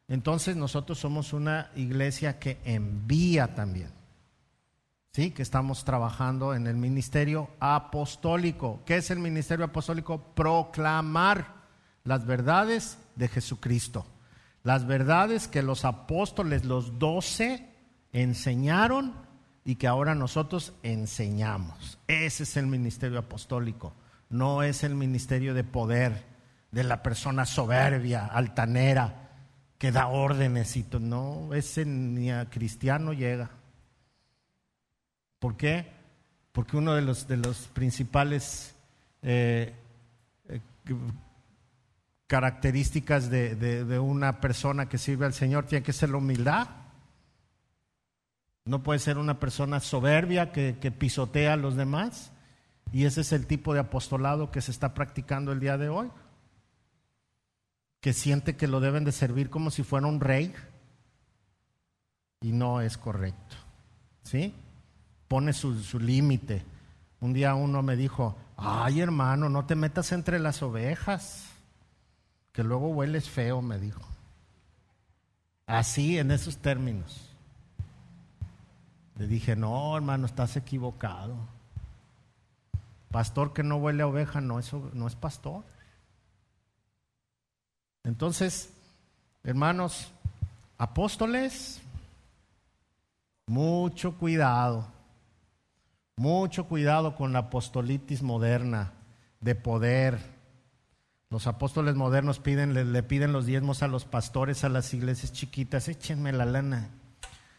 Entonces 0.08 0.56
nosotros 0.56 1.00
somos 1.00 1.34
una 1.34 1.72
iglesia 1.76 2.40
que 2.40 2.60
envía 2.64 3.56
también. 3.56 3.90
¿Sí? 5.16 5.32
que 5.32 5.44
estamos 5.44 5.86
trabajando 5.86 6.54
en 6.54 6.68
el 6.68 6.76
ministerio 6.76 7.50
apostólico. 7.62 8.82
¿Qué 8.86 8.98
es 8.98 9.12
el 9.12 9.20
ministerio 9.20 9.64
apostólico? 9.64 10.22
Proclamar 10.36 11.54
las 12.04 12.26
verdades 12.26 12.98
de 13.16 13.30
Jesucristo. 13.30 14.06
Las 14.64 14.86
verdades 14.86 15.48
que 15.48 15.64
los 15.64 15.86
apóstoles, 15.86 16.66
los 16.66 17.00
doce, 17.00 17.66
enseñaron 18.12 19.14
y 19.64 19.76
que 19.76 19.88
ahora 19.88 20.16
nosotros 20.16 20.74
enseñamos. 20.84 21.98
Ese 22.08 22.44
es 22.44 22.58
el 22.58 22.68
ministerio 22.68 23.20
apostólico. 23.20 23.94
No 24.30 24.64
es 24.64 24.84
el 24.84 24.96
ministerio 24.96 25.54
de 25.54 25.64
poder 25.64 26.26
de 26.72 26.84
la 26.84 27.02
persona 27.02 27.46
soberbia, 27.46 28.26
altanera, 28.26 29.30
que 29.78 29.94
da 29.94 30.08
órdenes 30.08 30.76
y. 30.76 30.86
No, 31.00 31.54
ese 31.54 31.86
ni 31.86 32.32
a 32.32 32.50
cristiano 32.50 33.14
llega. 33.14 33.52
¿Por 35.46 35.58
qué? 35.58 35.86
Porque 36.54 36.76
uno 36.76 36.96
de 36.96 37.04
los, 37.04 37.28
de 37.28 37.38
los 37.38 37.68
principales 37.68 38.74
eh, 39.22 39.76
eh, 40.50 40.60
características 42.26 43.30
de, 43.30 44.00
una 44.00 44.42
persona 44.42 44.90
que 44.90 44.98
sirve 44.98 45.28
al 45.28 45.36
Señor 45.36 45.68
tiene 45.68 45.84
que 45.84 45.94
ser 45.94 46.10
la 46.10 46.18
humildad. 46.18 46.68
No 48.66 48.82
puede 48.82 48.98
ser 48.98 49.20
una 49.20 49.40
persona 49.40 49.80
soberbia 49.82 50.52
que, 50.52 50.80
que 50.82 50.90
pisotea 50.90 51.54
a 51.54 51.58
los 51.58 51.76
demás. 51.76 52.32
Y 52.92 53.06
ese 53.06 53.22
es 53.22 53.32
el 53.32 53.46
tipo 53.46 53.76
de 53.76 53.82
apostolado 53.82 54.50
que 54.50 54.62
se 54.62 54.72
está 54.72 54.96
practicando 54.96 55.52
el 55.52 55.60
día 55.60 55.78
de 55.78 55.90
hoy. 55.90 56.10
Que 58.02 58.14
siente 58.14 58.56
que 58.56 58.68
lo 58.68 58.80
deben 58.80 59.04
de 59.04 59.12
servir 59.12 59.52
como 59.52 59.70
si 59.70 59.84
fuera 59.84 60.08
un 60.08 60.22
rey. 60.22 60.56
Y 62.42 62.52
no 62.52 62.82
es 62.82 62.98
correcto. 62.98 63.58
¿Sí? 64.24 64.56
Pone 65.36 65.52
su, 65.52 66.00
límite. 66.00 66.64
Un 67.20 67.34
día 67.34 67.56
uno 67.56 67.84
me 67.84 67.98
dijo, 67.98 68.38
ay 68.56 69.02
hermano, 69.02 69.50
no 69.50 69.66
te 69.66 69.76
metas 69.76 70.14
entre 70.14 70.40
las 70.40 70.64
ovejas, 70.64 71.44
que 72.54 72.64
luego 72.64 72.88
hueles 72.88 73.30
feo, 73.30 73.62
me 73.62 73.78
dijo. 73.78 74.00
Así, 75.68 76.18
en 76.18 76.32
esos 76.32 76.60
términos. 76.60 77.36
Le 79.18 79.28
dije, 79.28 79.58
no, 79.58 79.98
hermano, 79.98 80.26
estás 80.26 80.56
equivocado. 80.56 81.36
Pastor 83.12 83.52
que 83.52 83.62
no 83.62 83.76
huele 83.76 84.04
a 84.04 84.08
oveja, 84.08 84.40
no, 84.40 84.62
no 84.94 85.06
es 85.06 85.16
pastor. 85.16 85.66
Entonces, 88.06 88.72
hermanos, 89.44 90.14
apóstoles, 90.78 91.82
mucho 93.48 94.16
cuidado 94.16 94.95
Mucho 96.18 96.66
cuidado 96.66 97.16
con 97.16 97.34
la 97.34 97.40
apostolitis 97.40 98.24
moderna 98.24 98.94
de 99.42 99.54
poder. 99.54 100.20
Los 101.30 101.46
apóstoles 101.46 101.96
modernos 101.96 102.40
piden, 102.40 102.94
le, 102.94 103.04
piden 103.04 103.34
los 103.34 103.46
diezmos 103.46 103.84
a 103.84 103.90
los 103.90 104.06
pastores, 104.06 104.64
a 104.64 104.70
las 104.70 104.94
iglesias 104.94 105.34
chiquitas, 105.34 105.90
échenme 105.90 106.32
la 106.32 106.46
lana. 106.46 106.90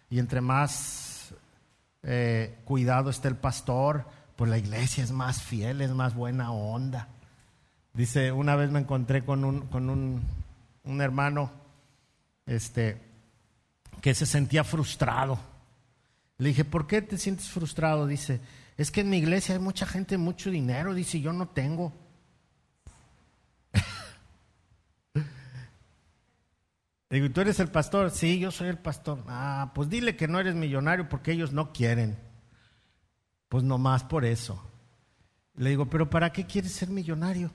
Y 0.09 0.19
entre 0.19 0.41
más 0.41 1.35
eh, 2.03 2.59
cuidado 2.65 3.11
esté 3.11 3.29
el 3.29 3.37
pastor, 3.37 4.07
pues 4.37 4.51
la 4.51 4.57
iglesia 4.57 5.05
es 5.05 5.13
más 5.13 5.43
fiel, 5.43 5.83
es 5.83 5.91
más 5.91 6.15
buena 6.15 6.51
onda. 6.51 7.09
Dice, 7.93 8.33
una 8.33 8.57
vez 8.57 8.71
me 8.71 8.81
encontré 8.81 9.23
con 9.23 9.45
un, 9.45 9.67
con 9.67 9.91
un, 9.91 10.23
un 10.85 11.01
hermano 11.03 11.51
este, 12.47 13.03
que 14.01 14.15
se 14.15 14.25
sentía 14.25 14.65
frustrado. 14.65 15.39
Le 16.39 16.49
dije, 16.49 16.65
¿por 16.65 16.87
qué 16.87 17.03
te 17.03 17.19
sientes 17.19 17.49
frustrado? 17.49 18.07
Dice, 18.07 18.41
es 18.77 18.91
que 18.91 19.01
en 19.01 19.11
mi 19.11 19.19
iglesia 19.19 19.55
hay 19.55 19.61
mucha 19.61 19.87
gente, 19.87 20.19
mucho 20.19 20.51
dinero. 20.51 20.93
Dice, 20.95 21.21
yo 21.21 21.33
no 21.33 21.49
tengo. 21.49 21.95
Digo, 27.11 27.31
¿tú 27.31 27.41
eres 27.41 27.59
el 27.61 27.69
pastor? 27.69 28.11
Sí, 28.11 28.39
yo 28.39 28.51
soy 28.51 28.69
el 28.69 28.79
pastor. 28.79 29.25
Ah, 29.29 29.73
pues 29.75 29.89
dile 29.89 30.17
que 30.17 30.29
no 30.29 30.39
eres 30.39 30.55
millonario 30.55 31.09
porque 31.09 31.33
ellos 31.33 31.53
no 31.53 31.73
quieren. 31.73 32.19
Pues 33.49 33.65
nomás 33.65 34.05
por 34.05 34.27
eso. 34.27 34.63
Le 35.55 35.71
digo, 35.71 35.87
¿pero 35.87 36.11
para 36.11 36.33
qué 36.33 36.45
quieres 36.45 36.73
ser 36.73 36.91
millonario? 36.91 37.51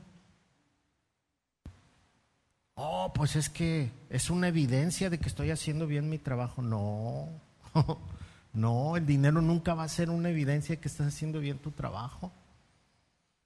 Oh, 2.73 3.11
pues 3.13 3.35
es 3.35 3.47
que 3.47 3.91
es 4.09 4.31
una 4.31 4.47
evidencia 4.47 5.11
de 5.11 5.19
que 5.19 5.29
estoy 5.29 5.51
haciendo 5.51 5.85
bien 5.85 6.09
mi 6.09 6.17
trabajo. 6.17 6.63
No, 6.63 7.29
no, 8.53 8.97
el 8.97 9.05
dinero 9.05 9.41
nunca 9.41 9.73
va 9.73 9.83
a 9.83 9.89
ser 9.89 10.09
una 10.09 10.29
evidencia 10.29 10.75
de 10.75 10.81
que 10.81 10.87
estás 10.87 11.07
haciendo 11.07 11.39
bien 11.39 11.59
tu 11.59 11.71
trabajo. 11.71 12.31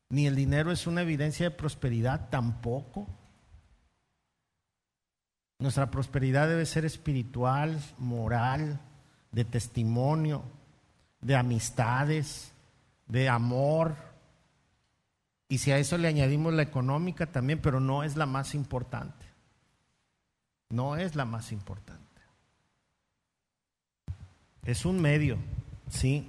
Ni 0.10 0.28
el 0.28 0.36
dinero 0.36 0.72
es 0.72 0.88
una 0.88 1.02
evidencia 1.02 1.50
de 1.50 1.56
prosperidad 1.56 2.30
tampoco. 2.30 3.08
Nuestra 5.60 5.90
prosperidad 5.90 6.48
debe 6.48 6.66
ser 6.66 6.86
espiritual, 6.86 7.80
moral, 7.98 8.80
de 9.32 9.46
testimonio, 9.46 10.44
de 11.22 11.36
amistades, 11.36 12.52
de 13.08 13.30
amor. 13.30 13.96
Y 15.48 15.60
si 15.60 15.72
a 15.72 15.78
eso 15.78 15.98
le 15.98 16.08
añadimos 16.08 16.54
la 16.54 16.64
económica 16.64 17.28
también, 17.28 17.62
pero 17.62 17.80
no 17.80 18.04
es 18.04 18.16
la 18.16 18.26
más 18.26 18.56
importante. 18.56 19.26
No 20.70 20.96
es 20.96 21.16
la 21.16 21.26
más 21.26 21.52
importante. 21.52 22.05
Es 24.66 24.84
un 24.86 25.00
medio, 25.00 25.38
sí, 25.90 26.28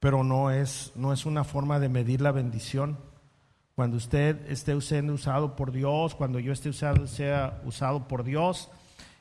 pero 0.00 0.24
no 0.24 0.50
es, 0.50 0.92
no 0.96 1.12
es 1.12 1.26
una 1.26 1.44
forma 1.44 1.78
de 1.78 1.88
medir 1.88 2.20
la 2.20 2.32
bendición. 2.32 2.98
Cuando 3.76 3.96
usted 3.96 4.50
esté 4.50 4.80
siendo 4.80 5.12
usado 5.12 5.54
por 5.54 5.70
Dios, 5.70 6.16
cuando 6.16 6.40
yo 6.40 6.52
esté 6.52 6.70
usado, 6.70 7.06
sea 7.06 7.60
usado 7.64 8.08
por 8.08 8.24
Dios 8.24 8.68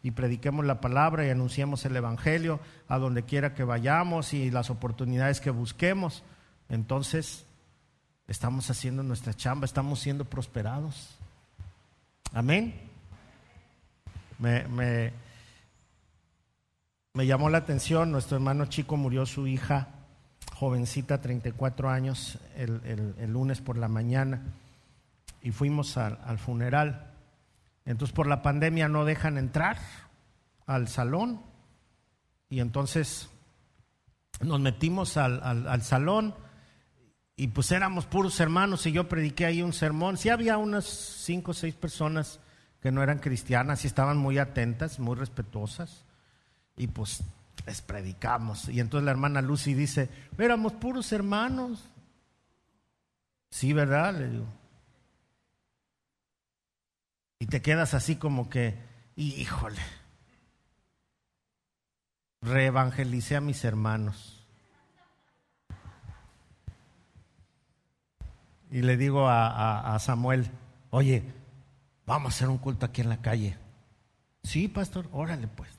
y 0.02 0.12
prediquemos 0.12 0.66
la 0.66 0.82
palabra 0.82 1.26
y 1.26 1.30
anunciemos 1.30 1.86
el 1.86 1.96
Evangelio 1.96 2.60
a 2.88 2.98
donde 2.98 3.24
quiera 3.24 3.54
que 3.54 3.64
vayamos 3.64 4.34
y 4.34 4.50
las 4.50 4.72
oportunidades 4.72 5.40
que 5.40 5.52
busquemos, 5.52 6.24
entonces 6.68 7.46
estamos 8.28 8.72
haciendo 8.72 9.04
nuestra 9.04 9.36
chamba, 9.36 9.66
estamos 9.66 10.00
siendo 10.00 10.26
prosperados. 10.26 11.16
Amén. 12.34 12.74
Me, 14.40 14.68
me, 14.68 15.14
me 17.16 17.26
llamó 17.26 17.50
la 17.50 17.60
atención, 17.60 18.12
nuestro 18.12 18.36
hermano 18.36 18.66
chico 18.66 18.98
murió 18.98 19.26
su 19.26 19.48
hija, 19.48 19.88
jovencita, 20.54 21.22
34 21.22 21.90
años, 21.90 22.38
el, 22.58 22.82
el, 23.18 23.32
lunes 23.32 23.62
por 23.62 23.78
la 23.78 23.88
mañana, 23.88 24.42
y 25.42 25.52
fuimos 25.52 25.96
al, 25.96 26.20
al, 26.26 26.40
funeral. 26.40 27.14
Entonces 27.86 28.14
por 28.14 28.28
la 28.28 28.42
pandemia 28.42 28.90
no 28.90 29.06
dejan 29.06 29.38
entrar 29.38 29.78
al 30.66 30.90
salón, 30.90 31.42
y 32.50 32.60
entonces 32.60 33.30
nos 34.42 34.60
metimos 34.60 35.16
al 35.16 35.82
salón, 35.84 36.36
y 37.38 37.48
pues 37.48 37.72
éramos 37.72 38.08
puros 38.08 38.38
hermanos, 38.42 38.86
y 38.88 38.92
yo 38.92 39.08
prediqué 39.08 39.46
ahí 39.46 39.62
un 39.62 39.72
sermón. 39.72 40.18
Sí 40.18 40.28
había 40.28 40.58
unas 40.58 40.84
cinco 40.84 41.52
o 41.52 41.54
seis 41.54 41.76
personas 41.76 42.42
que 42.82 42.92
no 42.92 43.02
eran 43.02 43.20
cristianas 43.20 43.86
y 43.86 43.88
estaban 43.88 44.18
muy 44.18 44.38
atentas, 44.38 45.00
muy 45.00 45.16
respetuosas. 45.16 46.04
Y 46.78 46.88
pues 46.88 47.24
les 47.66 47.82
predicamos. 47.82 48.70
Y 48.70 48.80
entonces 48.80 49.06
la 49.06 49.12
hermana 49.12 49.42
Lucy 49.42 49.74
dice, 49.74 50.10
éramos 50.38 50.74
puros 50.74 51.12
hermanos. 51.12 51.84
Sí, 53.50 53.74
¿verdad? 53.74 54.14
Le 54.16 54.30
digo. 54.30 54.46
Y 57.40 57.48
te 57.48 57.62
quedas 57.62 57.94
así 57.94 58.16
como 58.16 58.50
que, 58.50 58.78
híjole, 59.16 59.82
reevangelicé 62.42 63.36
a 63.36 63.42
mis 63.42 63.64
hermanos. 63.64 64.46
Y 68.72 68.82
le 68.82 68.98
digo 68.98 69.28
a, 69.28 69.96
a 69.96 70.00
Samuel, 70.00 70.50
oye, 70.90 71.24
Vamos 72.06 72.34
a 72.34 72.36
hacer 72.36 72.50
un 72.50 72.58
culto 72.58 72.86
aquí 72.86 73.02
en 73.02 73.10
la 73.10 73.22
calle. 73.22 73.58
Sí, 74.44 74.68
pastor, 74.68 75.10
órale 75.12 75.48
pues. 75.48 75.75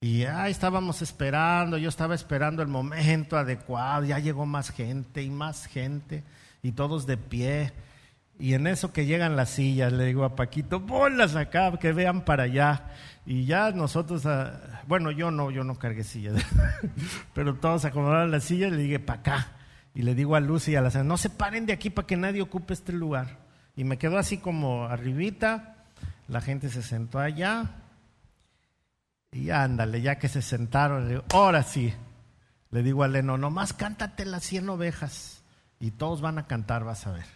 Y 0.00 0.24
ahí 0.24 0.52
estábamos 0.52 1.00
esperando, 1.00 1.78
yo 1.78 1.88
estaba 1.88 2.14
esperando 2.14 2.60
el 2.60 2.68
momento 2.68 3.38
adecuado, 3.38 4.04
ya 4.04 4.18
llegó 4.18 4.44
más 4.44 4.70
gente 4.70 5.22
y 5.22 5.30
más 5.30 5.66
gente, 5.66 6.22
y 6.62 6.72
todos 6.72 7.06
de 7.06 7.16
pie. 7.16 7.72
Y 8.38 8.52
en 8.52 8.66
eso 8.66 8.92
que 8.92 9.06
llegan 9.06 9.36
las 9.36 9.48
sillas, 9.50 9.90
le 9.94 10.04
digo 10.04 10.24
a 10.24 10.36
Paquito, 10.36 10.84
ponlas 10.84 11.34
acá, 11.34 11.72
que 11.78 11.92
vean 11.92 12.26
para 12.26 12.42
allá. 12.42 12.90
Y 13.24 13.46
ya 13.46 13.70
nosotros, 13.70 14.26
ah, 14.26 14.82
bueno, 14.86 15.10
yo 15.10 15.30
no, 15.30 15.50
yo 15.50 15.64
no 15.64 15.76
cargué 15.78 16.04
sillas, 16.04 16.44
pero 17.34 17.54
todos 17.54 17.86
acomodaron 17.86 18.30
las 18.30 18.44
sillas, 18.44 18.72
le 18.72 18.78
dije, 18.78 18.98
para 18.98 19.20
acá. 19.20 19.52
Y 19.94 20.02
le 20.02 20.14
digo 20.14 20.36
a 20.36 20.40
Lucy 20.40 20.72
y 20.72 20.76
a 20.76 20.82
la 20.82 20.90
señora, 20.90 21.08
no 21.08 21.16
se 21.16 21.30
paren 21.30 21.64
de 21.64 21.72
aquí 21.72 21.88
para 21.88 22.06
que 22.06 22.18
nadie 22.18 22.42
ocupe 22.42 22.74
este 22.74 22.92
lugar. 22.92 23.38
Y 23.74 23.84
me 23.84 23.96
quedó 23.96 24.18
así 24.18 24.36
como 24.36 24.84
arribita, 24.84 25.76
la 26.28 26.42
gente 26.42 26.68
se 26.68 26.82
sentó 26.82 27.18
allá 27.18 27.70
y 29.36 29.50
ándale, 29.50 30.00
ya 30.00 30.18
que 30.18 30.28
se 30.28 30.42
sentaron, 30.42 31.22
ahora 31.32 31.62
sí, 31.62 31.92
le 32.70 32.82
digo 32.82 33.02
a 33.02 33.08
Leno, 33.08 33.38
nomás 33.38 33.72
cántate 33.72 34.24
las 34.24 34.44
100 34.44 34.68
ovejas 34.70 35.42
y 35.78 35.90
todos 35.90 36.20
van 36.20 36.38
a 36.38 36.46
cantar, 36.46 36.84
vas 36.84 37.06
a 37.06 37.12
ver. 37.12 37.26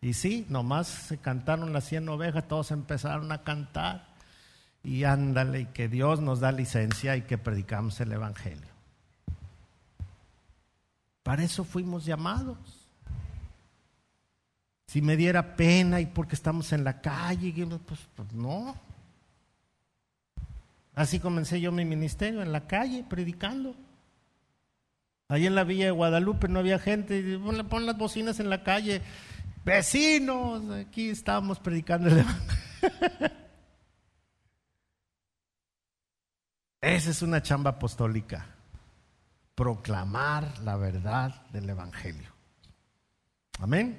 Y 0.00 0.14
sí, 0.14 0.46
nomás 0.48 0.88
se 0.88 1.18
cantaron 1.18 1.72
las 1.72 1.84
100 1.84 2.08
ovejas, 2.08 2.48
todos 2.48 2.70
empezaron 2.70 3.32
a 3.32 3.42
cantar 3.42 4.06
y 4.82 5.04
ándale, 5.04 5.60
y 5.60 5.66
que 5.66 5.88
Dios 5.88 6.20
nos 6.20 6.40
da 6.40 6.52
licencia 6.52 7.16
y 7.16 7.22
que 7.22 7.38
predicamos 7.38 8.00
el 8.00 8.12
Evangelio. 8.12 8.72
Para 11.22 11.44
eso 11.44 11.64
fuimos 11.64 12.04
llamados 12.04 12.82
si 14.92 15.00
me 15.00 15.16
diera 15.16 15.56
pena 15.56 16.00
y 16.02 16.06
porque 16.06 16.34
estamos 16.34 16.70
en 16.74 16.84
la 16.84 17.00
calle, 17.00 17.66
pues, 17.86 18.00
pues, 18.14 18.30
no. 18.34 18.76
Así 20.94 21.20
comencé 21.20 21.60
yo 21.60 21.72
mi 21.72 21.84
ministerio, 21.84 22.42
en 22.42 22.52
la 22.52 22.66
calle, 22.66 23.04
predicando. 23.08 23.74
Ahí 25.28 25.46
en 25.46 25.54
la 25.54 25.64
villa 25.64 25.86
de 25.86 25.90
Guadalupe 25.90 26.48
no 26.48 26.58
había 26.58 26.78
gente, 26.78 27.38
pon, 27.38 27.66
pon 27.68 27.86
las 27.86 27.96
bocinas 27.96 28.38
en 28.40 28.50
la 28.50 28.62
calle. 28.62 29.00
Vecinos, 29.64 30.70
aquí 30.70 31.08
estábamos 31.08 31.58
predicando 31.58 32.08
el 32.08 32.18
Evangelio. 32.18 33.30
Esa 36.82 37.10
es 37.10 37.22
una 37.22 37.40
chamba 37.42 37.70
apostólica. 37.70 38.46
Proclamar 39.54 40.58
la 40.60 40.76
verdad 40.76 41.46
del 41.52 41.70
Evangelio. 41.70 42.28
Amén. 43.60 43.98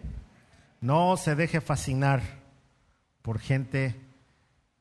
No 0.81 1.15
se 1.17 1.35
deje 1.35 1.61
fascinar 1.61 2.21
por 3.21 3.39
gente 3.39 3.99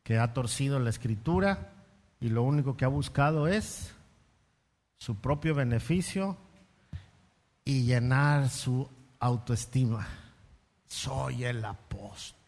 que 0.03 0.19
ha 0.19 0.35
torcido 0.35 0.81
la 0.81 0.91
escritura 0.91 1.72
y 2.23 2.31
lo 2.31 2.43
único 2.43 2.77
que 2.77 2.87
ha 2.87 2.89
buscado 2.89 3.47
es 3.47 3.95
su 4.97 5.17
propio 5.17 5.55
beneficio 5.55 6.39
y 7.65 7.83
llenar 7.83 8.49
su 8.49 8.89
autoestima. 9.19 10.09
Soy 10.87 11.45
el 11.45 11.63
apóstol. 11.65 12.39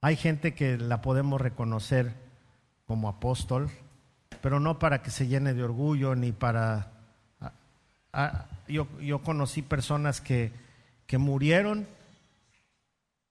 Hay 0.00 0.16
gente 0.16 0.54
que 0.54 0.78
la 0.78 1.02
podemos 1.02 1.40
reconocer 1.40 2.14
como 2.86 3.10
apóstol, 3.10 3.68
pero 4.40 4.60
no 4.60 4.78
para 4.78 5.02
que 5.02 5.10
se 5.10 5.26
llene 5.26 5.52
de 5.52 5.64
orgullo 5.64 6.14
ni 6.14 6.32
para... 6.32 6.92
yo, 8.66 8.86
yo 9.00 9.22
conocí 9.22 9.60
personas 9.60 10.22
que 10.22 10.52
que 11.08 11.18
murieron 11.18 11.88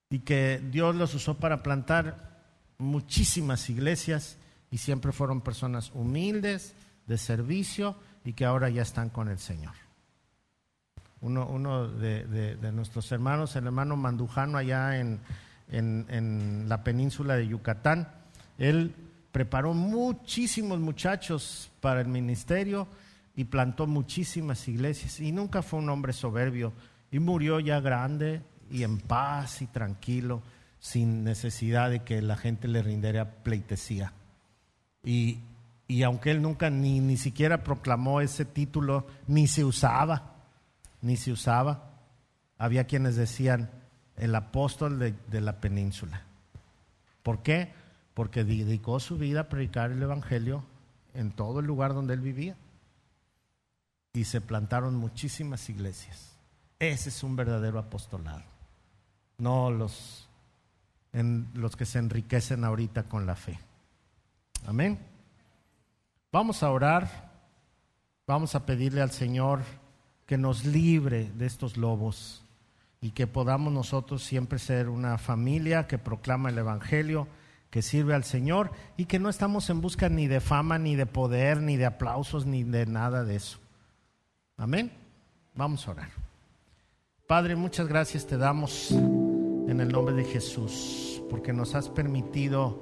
y 0.10 0.20
que 0.20 0.60
Dios 0.72 0.96
los 0.96 1.14
usó 1.14 1.36
para 1.36 1.62
plantar 1.62 2.27
muchísimas 2.78 3.70
iglesias 3.70 4.38
y 4.72 4.78
siempre 4.78 5.12
fueron 5.12 5.42
personas 5.42 5.92
humildes, 5.94 6.76
de 7.08 7.18
servicio 7.18 7.96
y 8.26 8.34
que 8.34 8.46
ahora 8.46 8.70
ya 8.70 8.82
están 8.82 9.10
con 9.10 9.30
el 9.30 9.40
Señor. 9.40 9.74
Uno, 11.22 11.48
uno 11.48 11.88
de, 11.88 12.58
nuestros 12.74 13.12
hermanos, 13.12 13.56
el 13.56 13.66
hermano 13.66 13.96
Mandujano 13.96 14.58
allá 14.58 15.00
en, 15.00 15.20
en 15.70 16.66
la 16.68 16.84
península 16.84 17.36
de 17.36 17.48
Yucatán, 17.48 18.10
él 18.58 18.94
preparó 19.32 19.74
muchísimos 19.74 20.80
muchachos 20.80 21.72
para 21.80 22.02
el 22.02 22.08
ministerio 22.08 22.88
y 23.36 23.46
plantó 23.46 23.88
muchísimas 23.88 24.68
iglesias. 24.68 25.20
Y 25.20 25.32
nunca 25.32 25.62
fue 25.62 25.80
un 25.80 25.90
hombre 25.90 26.12
soberbio. 26.12 26.74
Y 27.12 27.20
murió 27.20 27.60
ya 27.60 27.80
grande 27.80 28.42
y 28.70 28.84
en 28.84 28.98
paz 28.98 29.62
y 29.62 29.68
tranquilo, 29.68 30.42
sin 30.80 31.24
necesidad 31.24 31.90
de 31.90 32.04
que 32.04 32.22
la 32.22 32.38
gente 32.38 32.68
le 32.68 32.82
rindiera 32.82 33.44
pleitesía. 33.44 34.14
Y, 35.04 35.40
y 35.88 36.04
aunque 36.04 36.32
él 36.32 36.42
nunca 36.42 36.70
ni, 36.70 37.00
ni 37.00 37.18
siquiera 37.18 37.64
proclamó 37.64 38.22
ese 38.22 38.46
título, 38.46 39.08
ni 39.28 39.48
se 39.48 39.64
usaba, 39.64 40.36
ni 41.02 41.18
se 41.18 41.32
usaba, 41.32 41.92
había 42.58 42.86
quienes 42.86 43.16
decían 43.16 43.70
el 44.16 44.36
apóstol 44.36 45.00
de, 45.00 45.14
de 45.30 45.42
la 45.42 45.60
península. 45.60 46.24
¿Por 47.24 47.42
qué? 47.42 47.74
Porque 48.14 48.44
dedicó 48.44 49.00
su 49.00 49.18
vida 49.18 49.42
a 49.42 49.50
predicar 49.50 49.92
el 49.92 50.02
Evangelio 50.02 50.64
en 51.14 51.32
todo 51.32 51.60
el 51.60 51.66
lugar 51.66 51.94
donde 51.94 52.14
él 52.14 52.22
vivía. 52.22 52.56
Y 54.14 54.24
se 54.24 54.42
plantaron 54.42 54.96
muchísimas 54.96 55.70
iglesias. 55.70 56.38
Ese 56.80 57.10
es 57.10 57.24
un 57.24 57.36
verdadero 57.36 57.80
apostolado. 57.80 58.44
No 59.38 59.70
los, 59.70 60.27
en, 61.14 61.48
los 61.54 61.76
que 61.76 61.86
se 61.86 62.00
enriquecen 62.00 62.64
ahorita 62.64 63.04
con 63.04 63.26
la 63.26 63.36
fe. 63.36 63.60
Amén. 64.66 65.00
Vamos 66.32 66.64
a 66.64 66.72
orar. 66.72 67.28
Vamos 68.26 68.56
a 68.56 68.66
pedirle 68.66 69.02
al 69.02 69.12
Señor 69.12 69.62
que 70.26 70.38
nos 70.38 70.66
libre 70.66 71.32
de 71.36 71.46
estos 71.46 71.78
lobos 71.78 72.44
y 73.00 73.12
que 73.12 73.28
podamos 73.28 73.72
nosotros 73.72 74.24
siempre 74.24 74.60
ser 74.60 74.90
una 74.90 75.18
familia 75.18 75.88
que 75.88 75.98
proclama 75.98 76.50
el 76.50 76.58
Evangelio, 76.58 77.28
que 77.70 77.82
sirve 77.82 78.14
al 78.14 78.26
Señor 78.26 78.72
y 78.98 79.06
que 79.06 79.20
no 79.20 79.30
estamos 79.30 79.70
en 79.70 79.82
busca 79.82 80.10
ni 80.10 80.28
de 80.28 80.42
fama, 80.42 80.78
ni 80.78 80.96
de 80.96 81.06
poder, 81.06 81.62
ni 81.62 81.78
de 81.78 81.86
aplausos, 81.86 82.46
ni 82.46 82.64
de 82.64 82.86
nada 82.86 83.24
de 83.24 83.38
eso. 83.38 83.60
Amén. 84.58 84.92
Vamos 85.56 85.88
a 85.88 85.92
orar. 85.92 86.10
Padre, 87.28 87.56
muchas 87.56 87.88
gracias 87.88 88.26
te 88.26 88.38
damos 88.38 88.94
en 89.68 89.82
el 89.82 89.90
nombre 89.90 90.16
de 90.16 90.24
Jesús, 90.24 91.22
porque 91.30 91.54
nos 91.54 91.76
has 91.76 91.90
permitido 91.90 92.82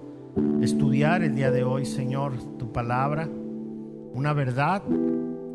estudiar 0.61 1.23
el 1.23 1.35
día 1.35 1.51
de 1.51 1.63
hoy, 1.63 1.85
Señor, 1.85 2.33
tu 2.57 2.71
palabra, 2.71 3.27
una 4.13 4.33
verdad 4.33 4.83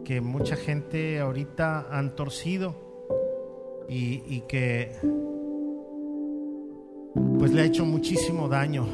que 0.05 0.21
mucha 0.21 0.57
gente 0.57 1.21
ahorita 1.21 1.87
han 1.91 2.17
torcido 2.17 2.91
y, 3.89 4.41
que 4.43 4.93
pues 7.39 7.53
le 7.53 7.63
ha 7.63 7.65
hecho 7.65 7.85
muchísimo 7.85 8.49
daño 8.49 8.87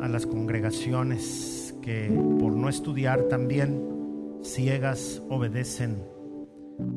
a 0.00 0.08
las 0.08 0.26
congregaciones 0.26 1.74
que 1.80 2.08
por 2.38 2.52
no 2.52 2.68
estudiar 2.68 3.22
también 3.24 4.38
ciegas 4.42 5.22
obedecen 5.30 6.02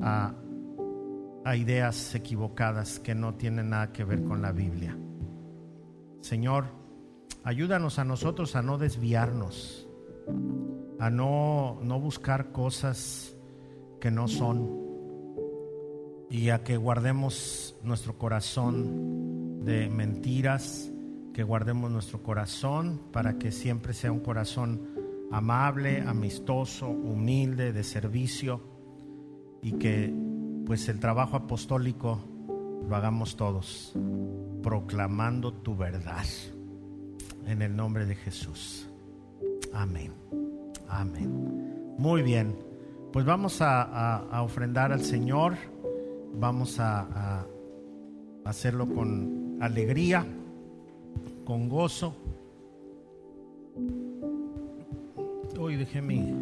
a, 0.02 0.36
a 1.48 1.56
ideas 1.56 2.14
equivocadas 2.14 3.00
que 3.00 3.16
no 3.16 3.36
tienen 3.36 3.70
nada 3.70 3.94
que 3.94 4.04
ver 4.04 4.22
con 4.26 4.42
la 4.42 4.52
Biblia. 4.52 4.98
Señor, 6.20 6.66
ayúdanos 7.46 8.00
a 8.00 8.04
nosotros 8.04 8.58
a 8.58 8.62
no 8.62 8.78
desviarnos, 8.78 9.88
a 11.00 11.10
no, 11.10 11.80
no 11.82 12.02
buscar 12.02 12.52
cosas 12.52 13.34
que 14.02 14.12
no 14.12 14.28
son 14.28 14.78
y 16.30 16.50
a 16.50 16.66
que 16.66 16.76
guardemos 16.76 17.78
nuestro 17.82 18.18
corazón 18.18 19.64
de 19.64 19.88
mentiras, 19.88 20.92
que 21.34 21.44
guardemos 21.44 21.90
nuestro 21.90 22.24
corazón 22.24 23.04
para 23.14 23.38
que 23.38 23.54
siempre 23.54 23.94
sea 23.94 24.12
un 24.12 24.20
corazón 24.20 24.82
amable, 25.32 26.02
amistoso, 26.02 26.90
humilde, 26.90 27.72
de 27.72 27.86
servicio 27.86 28.62
y 29.62 29.72
que 29.78 30.27
pues 30.68 30.90
el 30.90 31.00
trabajo 31.00 31.38
apostólico 31.38 32.20
lo 32.90 32.94
hagamos 32.94 33.38
todos 33.38 33.94
proclamando 34.62 35.54
tu 35.54 35.78
verdad 35.78 36.26
en 37.48 37.62
el 37.62 37.74
nombre 37.74 38.06
de 38.06 38.16
Jesús. 38.16 38.86
Amén. 39.74 40.12
Amén. 40.90 41.96
Muy 41.98 42.22
bien. 42.22 42.54
Pues 43.14 43.26
vamos 43.26 43.62
a, 43.62 44.42
ofrendar 44.44 44.92
al 44.92 45.00
Señor, 45.00 45.56
vamos 46.36 46.82
a, 46.82 47.46
hacerlo 48.44 48.88
con 48.94 49.58
alegría, 49.62 50.26
con 51.46 51.70
gozo. 51.70 52.14
Hoy 55.58 55.78
dejé 55.78 56.02
mi... 56.02 56.36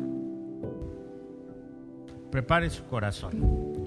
Prepare 2.31 2.71
su 2.71 2.83
corazón. 2.85 3.84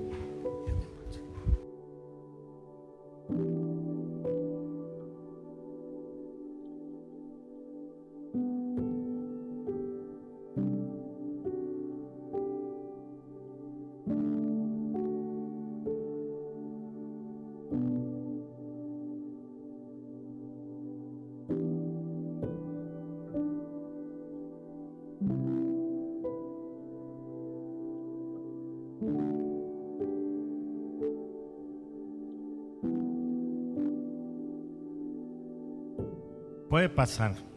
Puede 36.98 37.47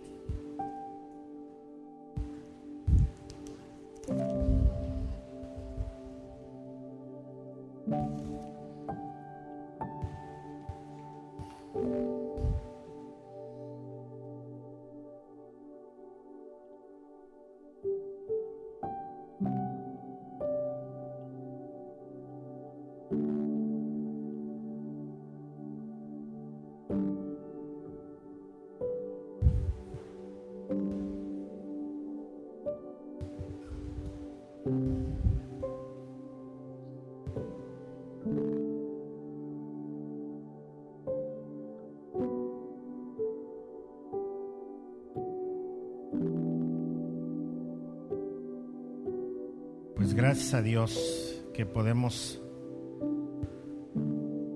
gracias 50.31 50.53
a 50.53 50.61
Dios 50.61 51.43
que 51.53 51.65
podemos 51.65 52.41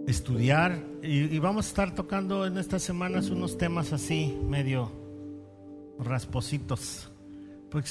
estudiar 0.08 0.82
y, 1.04 1.38
vamos 1.40 1.66
a 1.66 1.68
estar 1.68 1.94
tocando 1.94 2.46
en 2.46 2.58
estas 2.58 2.82
semanas 2.82 3.30
unos 3.30 3.58
temas 3.58 3.92
así, 3.92 4.40
medio 4.48 4.90
raspositos, 6.00 7.12
porque 7.70 7.90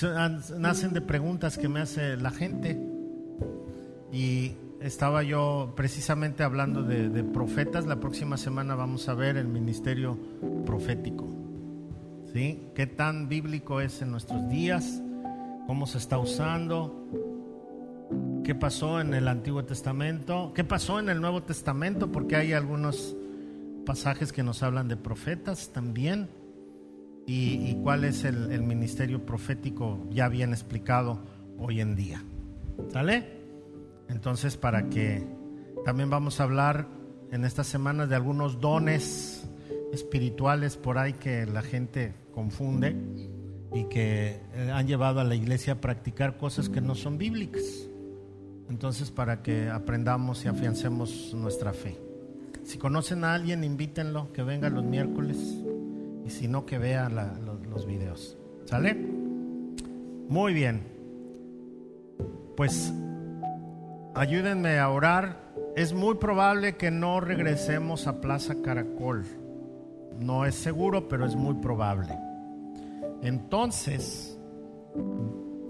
nacen 0.56 0.94
de 0.94 1.02
preguntas 1.02 1.58
que 1.58 1.68
me 1.68 1.80
hace 1.80 2.16
la 2.16 2.30
gente. 2.30 2.80
Y 4.10 4.52
estaba 4.80 5.22
yo 5.22 5.74
precisamente 5.76 6.42
hablando 6.42 6.84
de, 6.84 7.10
de 7.10 7.22
profetas, 7.22 7.84
la 7.84 8.00
próxima 8.00 8.38
semana 8.38 8.76
vamos 8.76 9.10
a 9.10 9.14
ver 9.14 9.36
el 9.36 9.48
ministerio 9.48 10.18
profético. 10.64 11.28
¿Sí? 12.32 12.62
¿Qué 12.74 12.86
tan 12.86 13.28
bíblico 13.28 13.82
es 13.82 14.00
en 14.00 14.10
nuestros 14.10 14.48
días? 14.48 15.02
¿Cómo 15.66 15.86
se 15.86 15.98
está 15.98 16.16
usando? 16.16 17.23
Qué 18.44 18.54
pasó 18.54 19.00
en 19.00 19.14
el 19.14 19.26
Antiguo 19.26 19.64
Testamento, 19.64 20.52
qué 20.54 20.64
pasó 20.64 21.00
en 21.00 21.08
el 21.08 21.20
Nuevo 21.20 21.42
Testamento, 21.42 22.12
porque 22.12 22.36
hay 22.36 22.52
algunos 22.52 23.16
pasajes 23.86 24.32
que 24.32 24.42
nos 24.42 24.62
hablan 24.62 24.86
de 24.86 24.96
profetas 24.96 25.72
también, 25.72 26.28
y, 27.26 27.74
cuál 27.82 28.04
es 28.04 28.24
el, 28.24 28.62
ministerio 28.62 29.24
profético 29.24 30.06
ya 30.10 30.28
bien 30.28 30.52
explicado 30.52 31.24
hoy 31.58 31.80
en 31.80 31.96
día. 31.96 32.22
¿Sale? 32.92 33.40
Entonces, 34.10 34.58
para 34.58 34.90
que 34.90 35.26
también 35.86 36.10
vamos 36.10 36.38
a 36.38 36.42
hablar 36.42 36.86
en 37.32 37.46
estas 37.46 37.66
semanas 37.66 38.10
de 38.10 38.16
algunos 38.16 38.60
dones 38.60 39.48
espirituales 39.90 40.76
por 40.76 40.98
ahí 40.98 41.14
que 41.14 41.46
la 41.46 41.62
gente 41.62 42.12
confunde 42.32 42.94
y 43.72 43.84
que 43.84 44.42
eh, 44.52 44.70
han 44.70 44.86
llevado 44.86 45.20
a 45.20 45.24
la 45.24 45.34
iglesia 45.34 45.74
a 45.74 45.80
practicar 45.80 46.36
cosas 46.36 46.68
que 46.68 46.82
no 46.82 46.94
son 46.94 47.16
bíblicas. 47.16 47.88
Entonces, 48.68 49.10
para 49.10 49.42
que 49.42 49.68
aprendamos 49.68 50.44
y 50.44 50.48
afiancemos 50.48 51.34
nuestra 51.34 51.72
fe. 51.72 51.98
Si 52.64 52.78
conocen 52.78 53.24
a 53.24 53.34
alguien, 53.34 53.62
invítenlo, 53.62 54.32
que 54.32 54.42
venga 54.42 54.70
los 54.70 54.84
miércoles. 54.84 55.36
Y 56.24 56.30
si 56.30 56.48
no, 56.48 56.64
que 56.64 56.78
vea 56.78 57.08
los, 57.08 57.66
los 57.66 57.86
videos. 57.86 58.38
¿Sale? 58.64 58.94
Muy 60.28 60.54
bien. 60.54 60.82
Pues 62.56 62.92
ayúdenme 64.14 64.78
a 64.78 64.88
orar. 64.88 65.52
Es 65.76 65.92
muy 65.92 66.14
probable 66.14 66.76
que 66.76 66.90
no 66.90 67.20
regresemos 67.20 68.06
a 68.06 68.20
Plaza 68.20 68.62
Caracol. 68.62 69.24
No 70.18 70.46
es 70.46 70.54
seguro, 70.54 71.08
pero 71.08 71.26
es 71.26 71.36
muy 71.36 71.54
probable. 71.54 72.16
Entonces, 73.22 74.38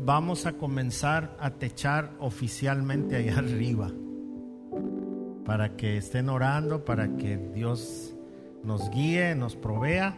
vamos 0.05 0.45
a 0.47 0.53
comenzar 0.53 1.37
a 1.41 1.51
techar 1.51 2.13
oficialmente 2.19 3.17
allá 3.17 3.39
arriba. 3.39 3.91
Para 5.45 5.77
que 5.77 5.99
estén 5.99 6.29
orando, 6.29 6.85
para 6.85 7.17
que 7.17 7.37
Dios 7.37 8.15
nos 8.63 8.91
guíe, 8.91 9.35
nos 9.35 9.57
provea. 9.57 10.17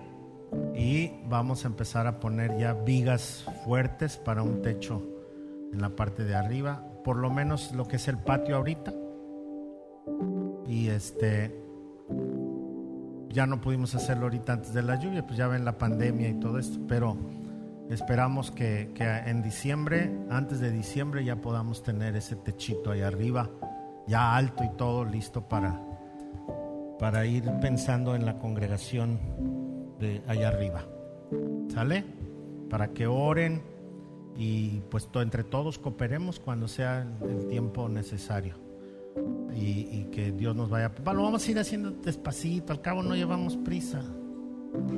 Y 0.74 1.10
vamos 1.28 1.64
a 1.64 1.68
empezar 1.68 2.06
a 2.06 2.20
poner 2.20 2.56
ya 2.58 2.72
vigas 2.72 3.44
fuertes 3.64 4.16
para 4.16 4.42
un 4.42 4.62
techo 4.62 5.02
en 5.72 5.80
la 5.80 5.90
parte 5.90 6.24
de 6.24 6.34
arriba. 6.34 6.84
Por 7.04 7.16
lo 7.16 7.30
menos 7.30 7.72
lo 7.72 7.86
que 7.86 7.96
es 7.96 8.06
el 8.06 8.18
patio 8.18 8.56
ahorita. 8.56 8.94
Y 10.68 10.88
este 10.88 11.66
ya 13.28 13.46
no 13.46 13.60
pudimos 13.60 13.94
hacerlo 13.94 14.24
ahorita 14.24 14.54
antes 14.54 14.72
de 14.72 14.82
la 14.82 14.98
lluvia, 14.98 15.26
pues 15.26 15.36
ya 15.36 15.46
ven 15.46 15.64
la 15.64 15.76
pandemia 15.76 16.28
y 16.28 16.40
todo 16.40 16.58
esto, 16.58 16.78
pero 16.88 17.16
esperamos 17.90 18.50
que, 18.50 18.92
en 18.98 19.42
diciembre, 19.42 20.10
antes 20.30 20.60
de 20.60 20.70
diciembre, 20.70 21.24
ya 21.24 21.36
podamos 21.36 21.82
tener 21.82 22.16
ese 22.16 22.36
techito 22.36 22.90
ahí 22.90 23.02
arriba, 23.02 23.50
ya 24.06 24.36
alto 24.36 24.64
y 24.64 24.70
todo 24.76 25.04
listo 25.04 25.48
para, 25.48 25.80
para 26.98 27.26
ir 27.26 27.44
pensando 27.60 28.14
en 28.14 28.26
la 28.26 28.38
congregación 28.38 29.18
de 29.98 30.22
allá 30.26 30.48
arriba. 30.48 30.84
¿Sale? 31.72 32.04
Para 32.70 32.88
que 32.88 33.06
oren 33.06 33.62
y 34.36 34.80
pues 34.90 35.08
entre 35.14 35.44
todos 35.44 35.78
cooperemos 35.78 36.38
cuando 36.38 36.68
sea 36.68 37.06
el 37.22 37.46
tiempo 37.48 37.88
necesario 37.88 38.66
y, 39.54 40.04
que 40.12 40.32
Dios 40.32 40.54
nos 40.54 40.70
vaya. 40.70 40.92
Lo 41.04 41.22
vamos 41.22 41.46
a 41.46 41.50
ir 41.50 41.58
haciendo 41.58 41.90
despacito, 41.90 42.72
al 42.72 42.80
cabo 42.80 43.02
no 43.02 43.14
llevamos 43.14 43.56
prisa. 43.56 44.02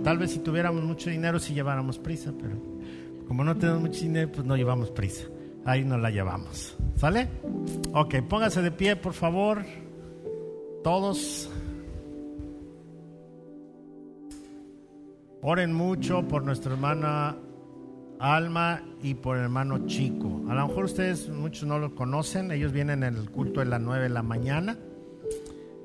Tal 0.03 0.19
vez 0.19 0.33
si 0.33 0.39
tuviéramos 0.39 0.83
mucho 0.85 1.11
dinero 1.11 1.39
si 1.39 1.55
lleváramos 1.55 1.99
prisa, 1.99 2.33
pero 2.41 2.57
como 3.27 3.45
no 3.45 3.57
tenemos 3.57 3.83
mucho 3.83 4.01
dinero, 4.01 4.31
pues 4.33 4.47
no 4.47 4.57
llevamos 4.57 4.91
prisa. 4.91 5.27
Ahí 5.65 5.85
no 5.85 5.99
la 5.99 6.11
llevamos. 6.11 6.77
¿Sale? 6.97 7.29
Ok, 7.93 8.23
póngase 8.29 8.63
de 8.63 8.71
pie, 8.71 8.97
por 8.97 9.13
favor. 9.13 9.65
Todos. 10.83 11.51
Oren 15.43 15.73
mucho 15.73 16.27
por 16.27 16.43
nuestra 16.43 16.73
hermana 16.73 17.37
Alma 18.19 18.83
y 19.03 19.15
por 19.15 19.37
el 19.37 19.45
hermano 19.45 19.87
Chico. 19.87 20.43
A 20.49 20.55
lo 20.55 20.69
mejor 20.69 20.87
ustedes 20.87 21.29
muchos 21.29 21.69
no 21.69 21.79
lo 21.79 21.95
conocen, 21.95 22.51
ellos 22.51 22.73
vienen 22.73 23.05
en 23.05 23.17
el 23.17 23.31
culto 23.31 23.61
de 23.61 23.67
las 23.67 23.81
9 23.81 24.05
de 24.05 24.09
la 24.09 24.23
mañana 24.23 24.79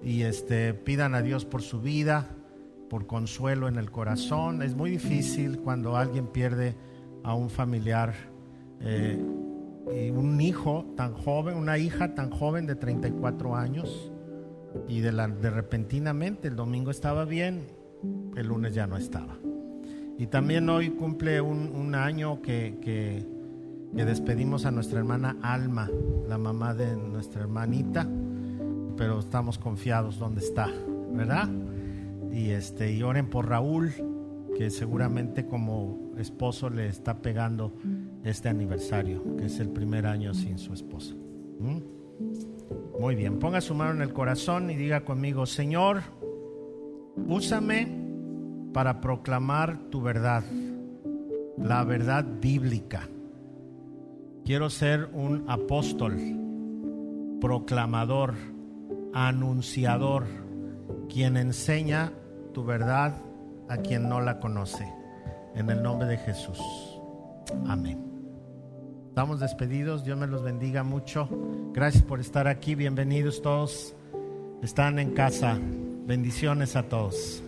y 0.01 0.23
este 0.23 0.73
pidan 0.73 1.13
a 1.13 1.21
Dios 1.21 1.45
por 1.45 1.61
su 1.61 1.81
vida, 1.81 2.29
por 2.93 3.07
consuelo 3.07 3.67
en 3.67 3.77
el 3.77 3.89
corazón. 3.89 4.61
Es 4.61 4.75
muy 4.75 4.91
difícil 4.91 5.57
cuando 5.57 5.97
alguien 5.97 6.27
pierde 6.27 6.75
a 7.23 7.33
un 7.33 7.49
familiar 7.49 8.13
eh, 8.81 9.19
un 10.15 10.39
hijo 10.39 10.85
tan 10.95 11.15
joven, 11.15 11.57
una 11.57 11.79
hija 11.79 12.13
tan 12.13 12.29
joven 12.29 12.67
de 12.67 12.75
34 12.75 13.55
años 13.55 14.11
y 14.87 14.99
de, 14.99 15.11
repentinamente 15.11 16.49
el 16.49 16.55
domingo 16.55 16.91
estaba 16.91 17.25
bien, 17.25 17.65
el 18.35 18.45
lunes 18.45 18.75
ya 18.75 18.85
no 18.85 18.95
estaba. 18.95 19.39
Y 20.19 20.27
también 20.27 20.69
hoy 20.69 20.91
cumple 20.91 21.41
un, 21.41 21.95
año 21.95 22.43
que, 22.43 22.77
que, 22.79 23.25
despedimos 24.03 24.67
a 24.67 24.71
nuestra 24.71 24.99
hermana 24.99 25.37
Alma, 25.41 25.89
la 26.29 26.37
mamá 26.37 26.75
de 26.75 26.95
nuestra 26.95 27.41
hermanita, 27.41 28.07
pero 28.95 29.17
estamos 29.17 29.57
confiados 29.57 30.19
donde 30.19 30.41
está, 30.41 30.69
¿verdad? 31.11 31.49
Y, 32.34 32.49
este, 32.49 32.91
y 32.91 33.03
oren 33.03 33.29
por 33.29 33.47
Raúl, 33.47 33.93
que 34.57 34.69
seguramente 34.69 35.45
como 35.45 36.11
esposo 36.17 36.69
le 36.69 36.88
está 36.88 37.21
pegando 37.21 37.73
este 38.23 38.49
aniversario, 38.49 39.36
que 39.38 39.45
es 39.45 39.59
el 39.59 39.69
primer 39.69 40.07
año 40.07 40.34
sin 40.34 40.57
su 40.57 40.73
esposa. 40.73 41.13
¿Mm? 41.59 41.77
Muy 42.99 43.15
bien, 43.15 43.39
ponga 43.39 43.61
su 43.61 43.73
mano 43.75 43.91
en 43.91 44.01
el 44.01 44.13
corazón 44.13 44.69
y 44.69 44.75
diga 44.75 45.05
conmigo, 45.05 45.45
Señor, 45.45 46.01
úsame 47.27 47.88
para 48.73 49.01
proclamar 49.01 49.89
tu 49.89 50.01
verdad, 50.01 50.43
la 51.57 51.84
verdad 51.84 52.25
bíblica. 52.41 53.07
Quiero 54.45 54.69
ser 54.69 55.09
un 55.13 55.45
apóstol, 55.47 56.17
proclamador, 57.39 58.34
anunciador, 59.13 60.25
quien 61.09 61.38
enseña 61.38 62.11
tu 62.54 62.64
verdad 62.64 63.16
a 63.68 63.78
quien 63.78 64.08
no 64.08 64.22
la 64.22 64.39
conoce. 64.39 64.88
En 65.56 65.70
el 65.70 65.84
nombre 65.84 66.08
de 66.08 66.18
Jesús. 66.18 66.60
Amén. 67.68 67.99
Estamos 69.10 69.39
despedidos. 69.39 70.04
Dios 70.04 70.18
me 70.18 70.28
los 70.28 70.41
bendiga 70.41 70.84
mucho. 70.84 71.28
Gracias 71.74 72.04
por 72.04 72.20
estar 72.20 72.47
aquí. 72.47 72.76
Bienvenidos 72.76 73.41
todos. 73.41 73.95
Están 74.62 74.97
en 74.97 75.12
casa. 75.12 75.58
Bendiciones 76.06 76.76
a 76.76 76.84
todos. 76.84 77.43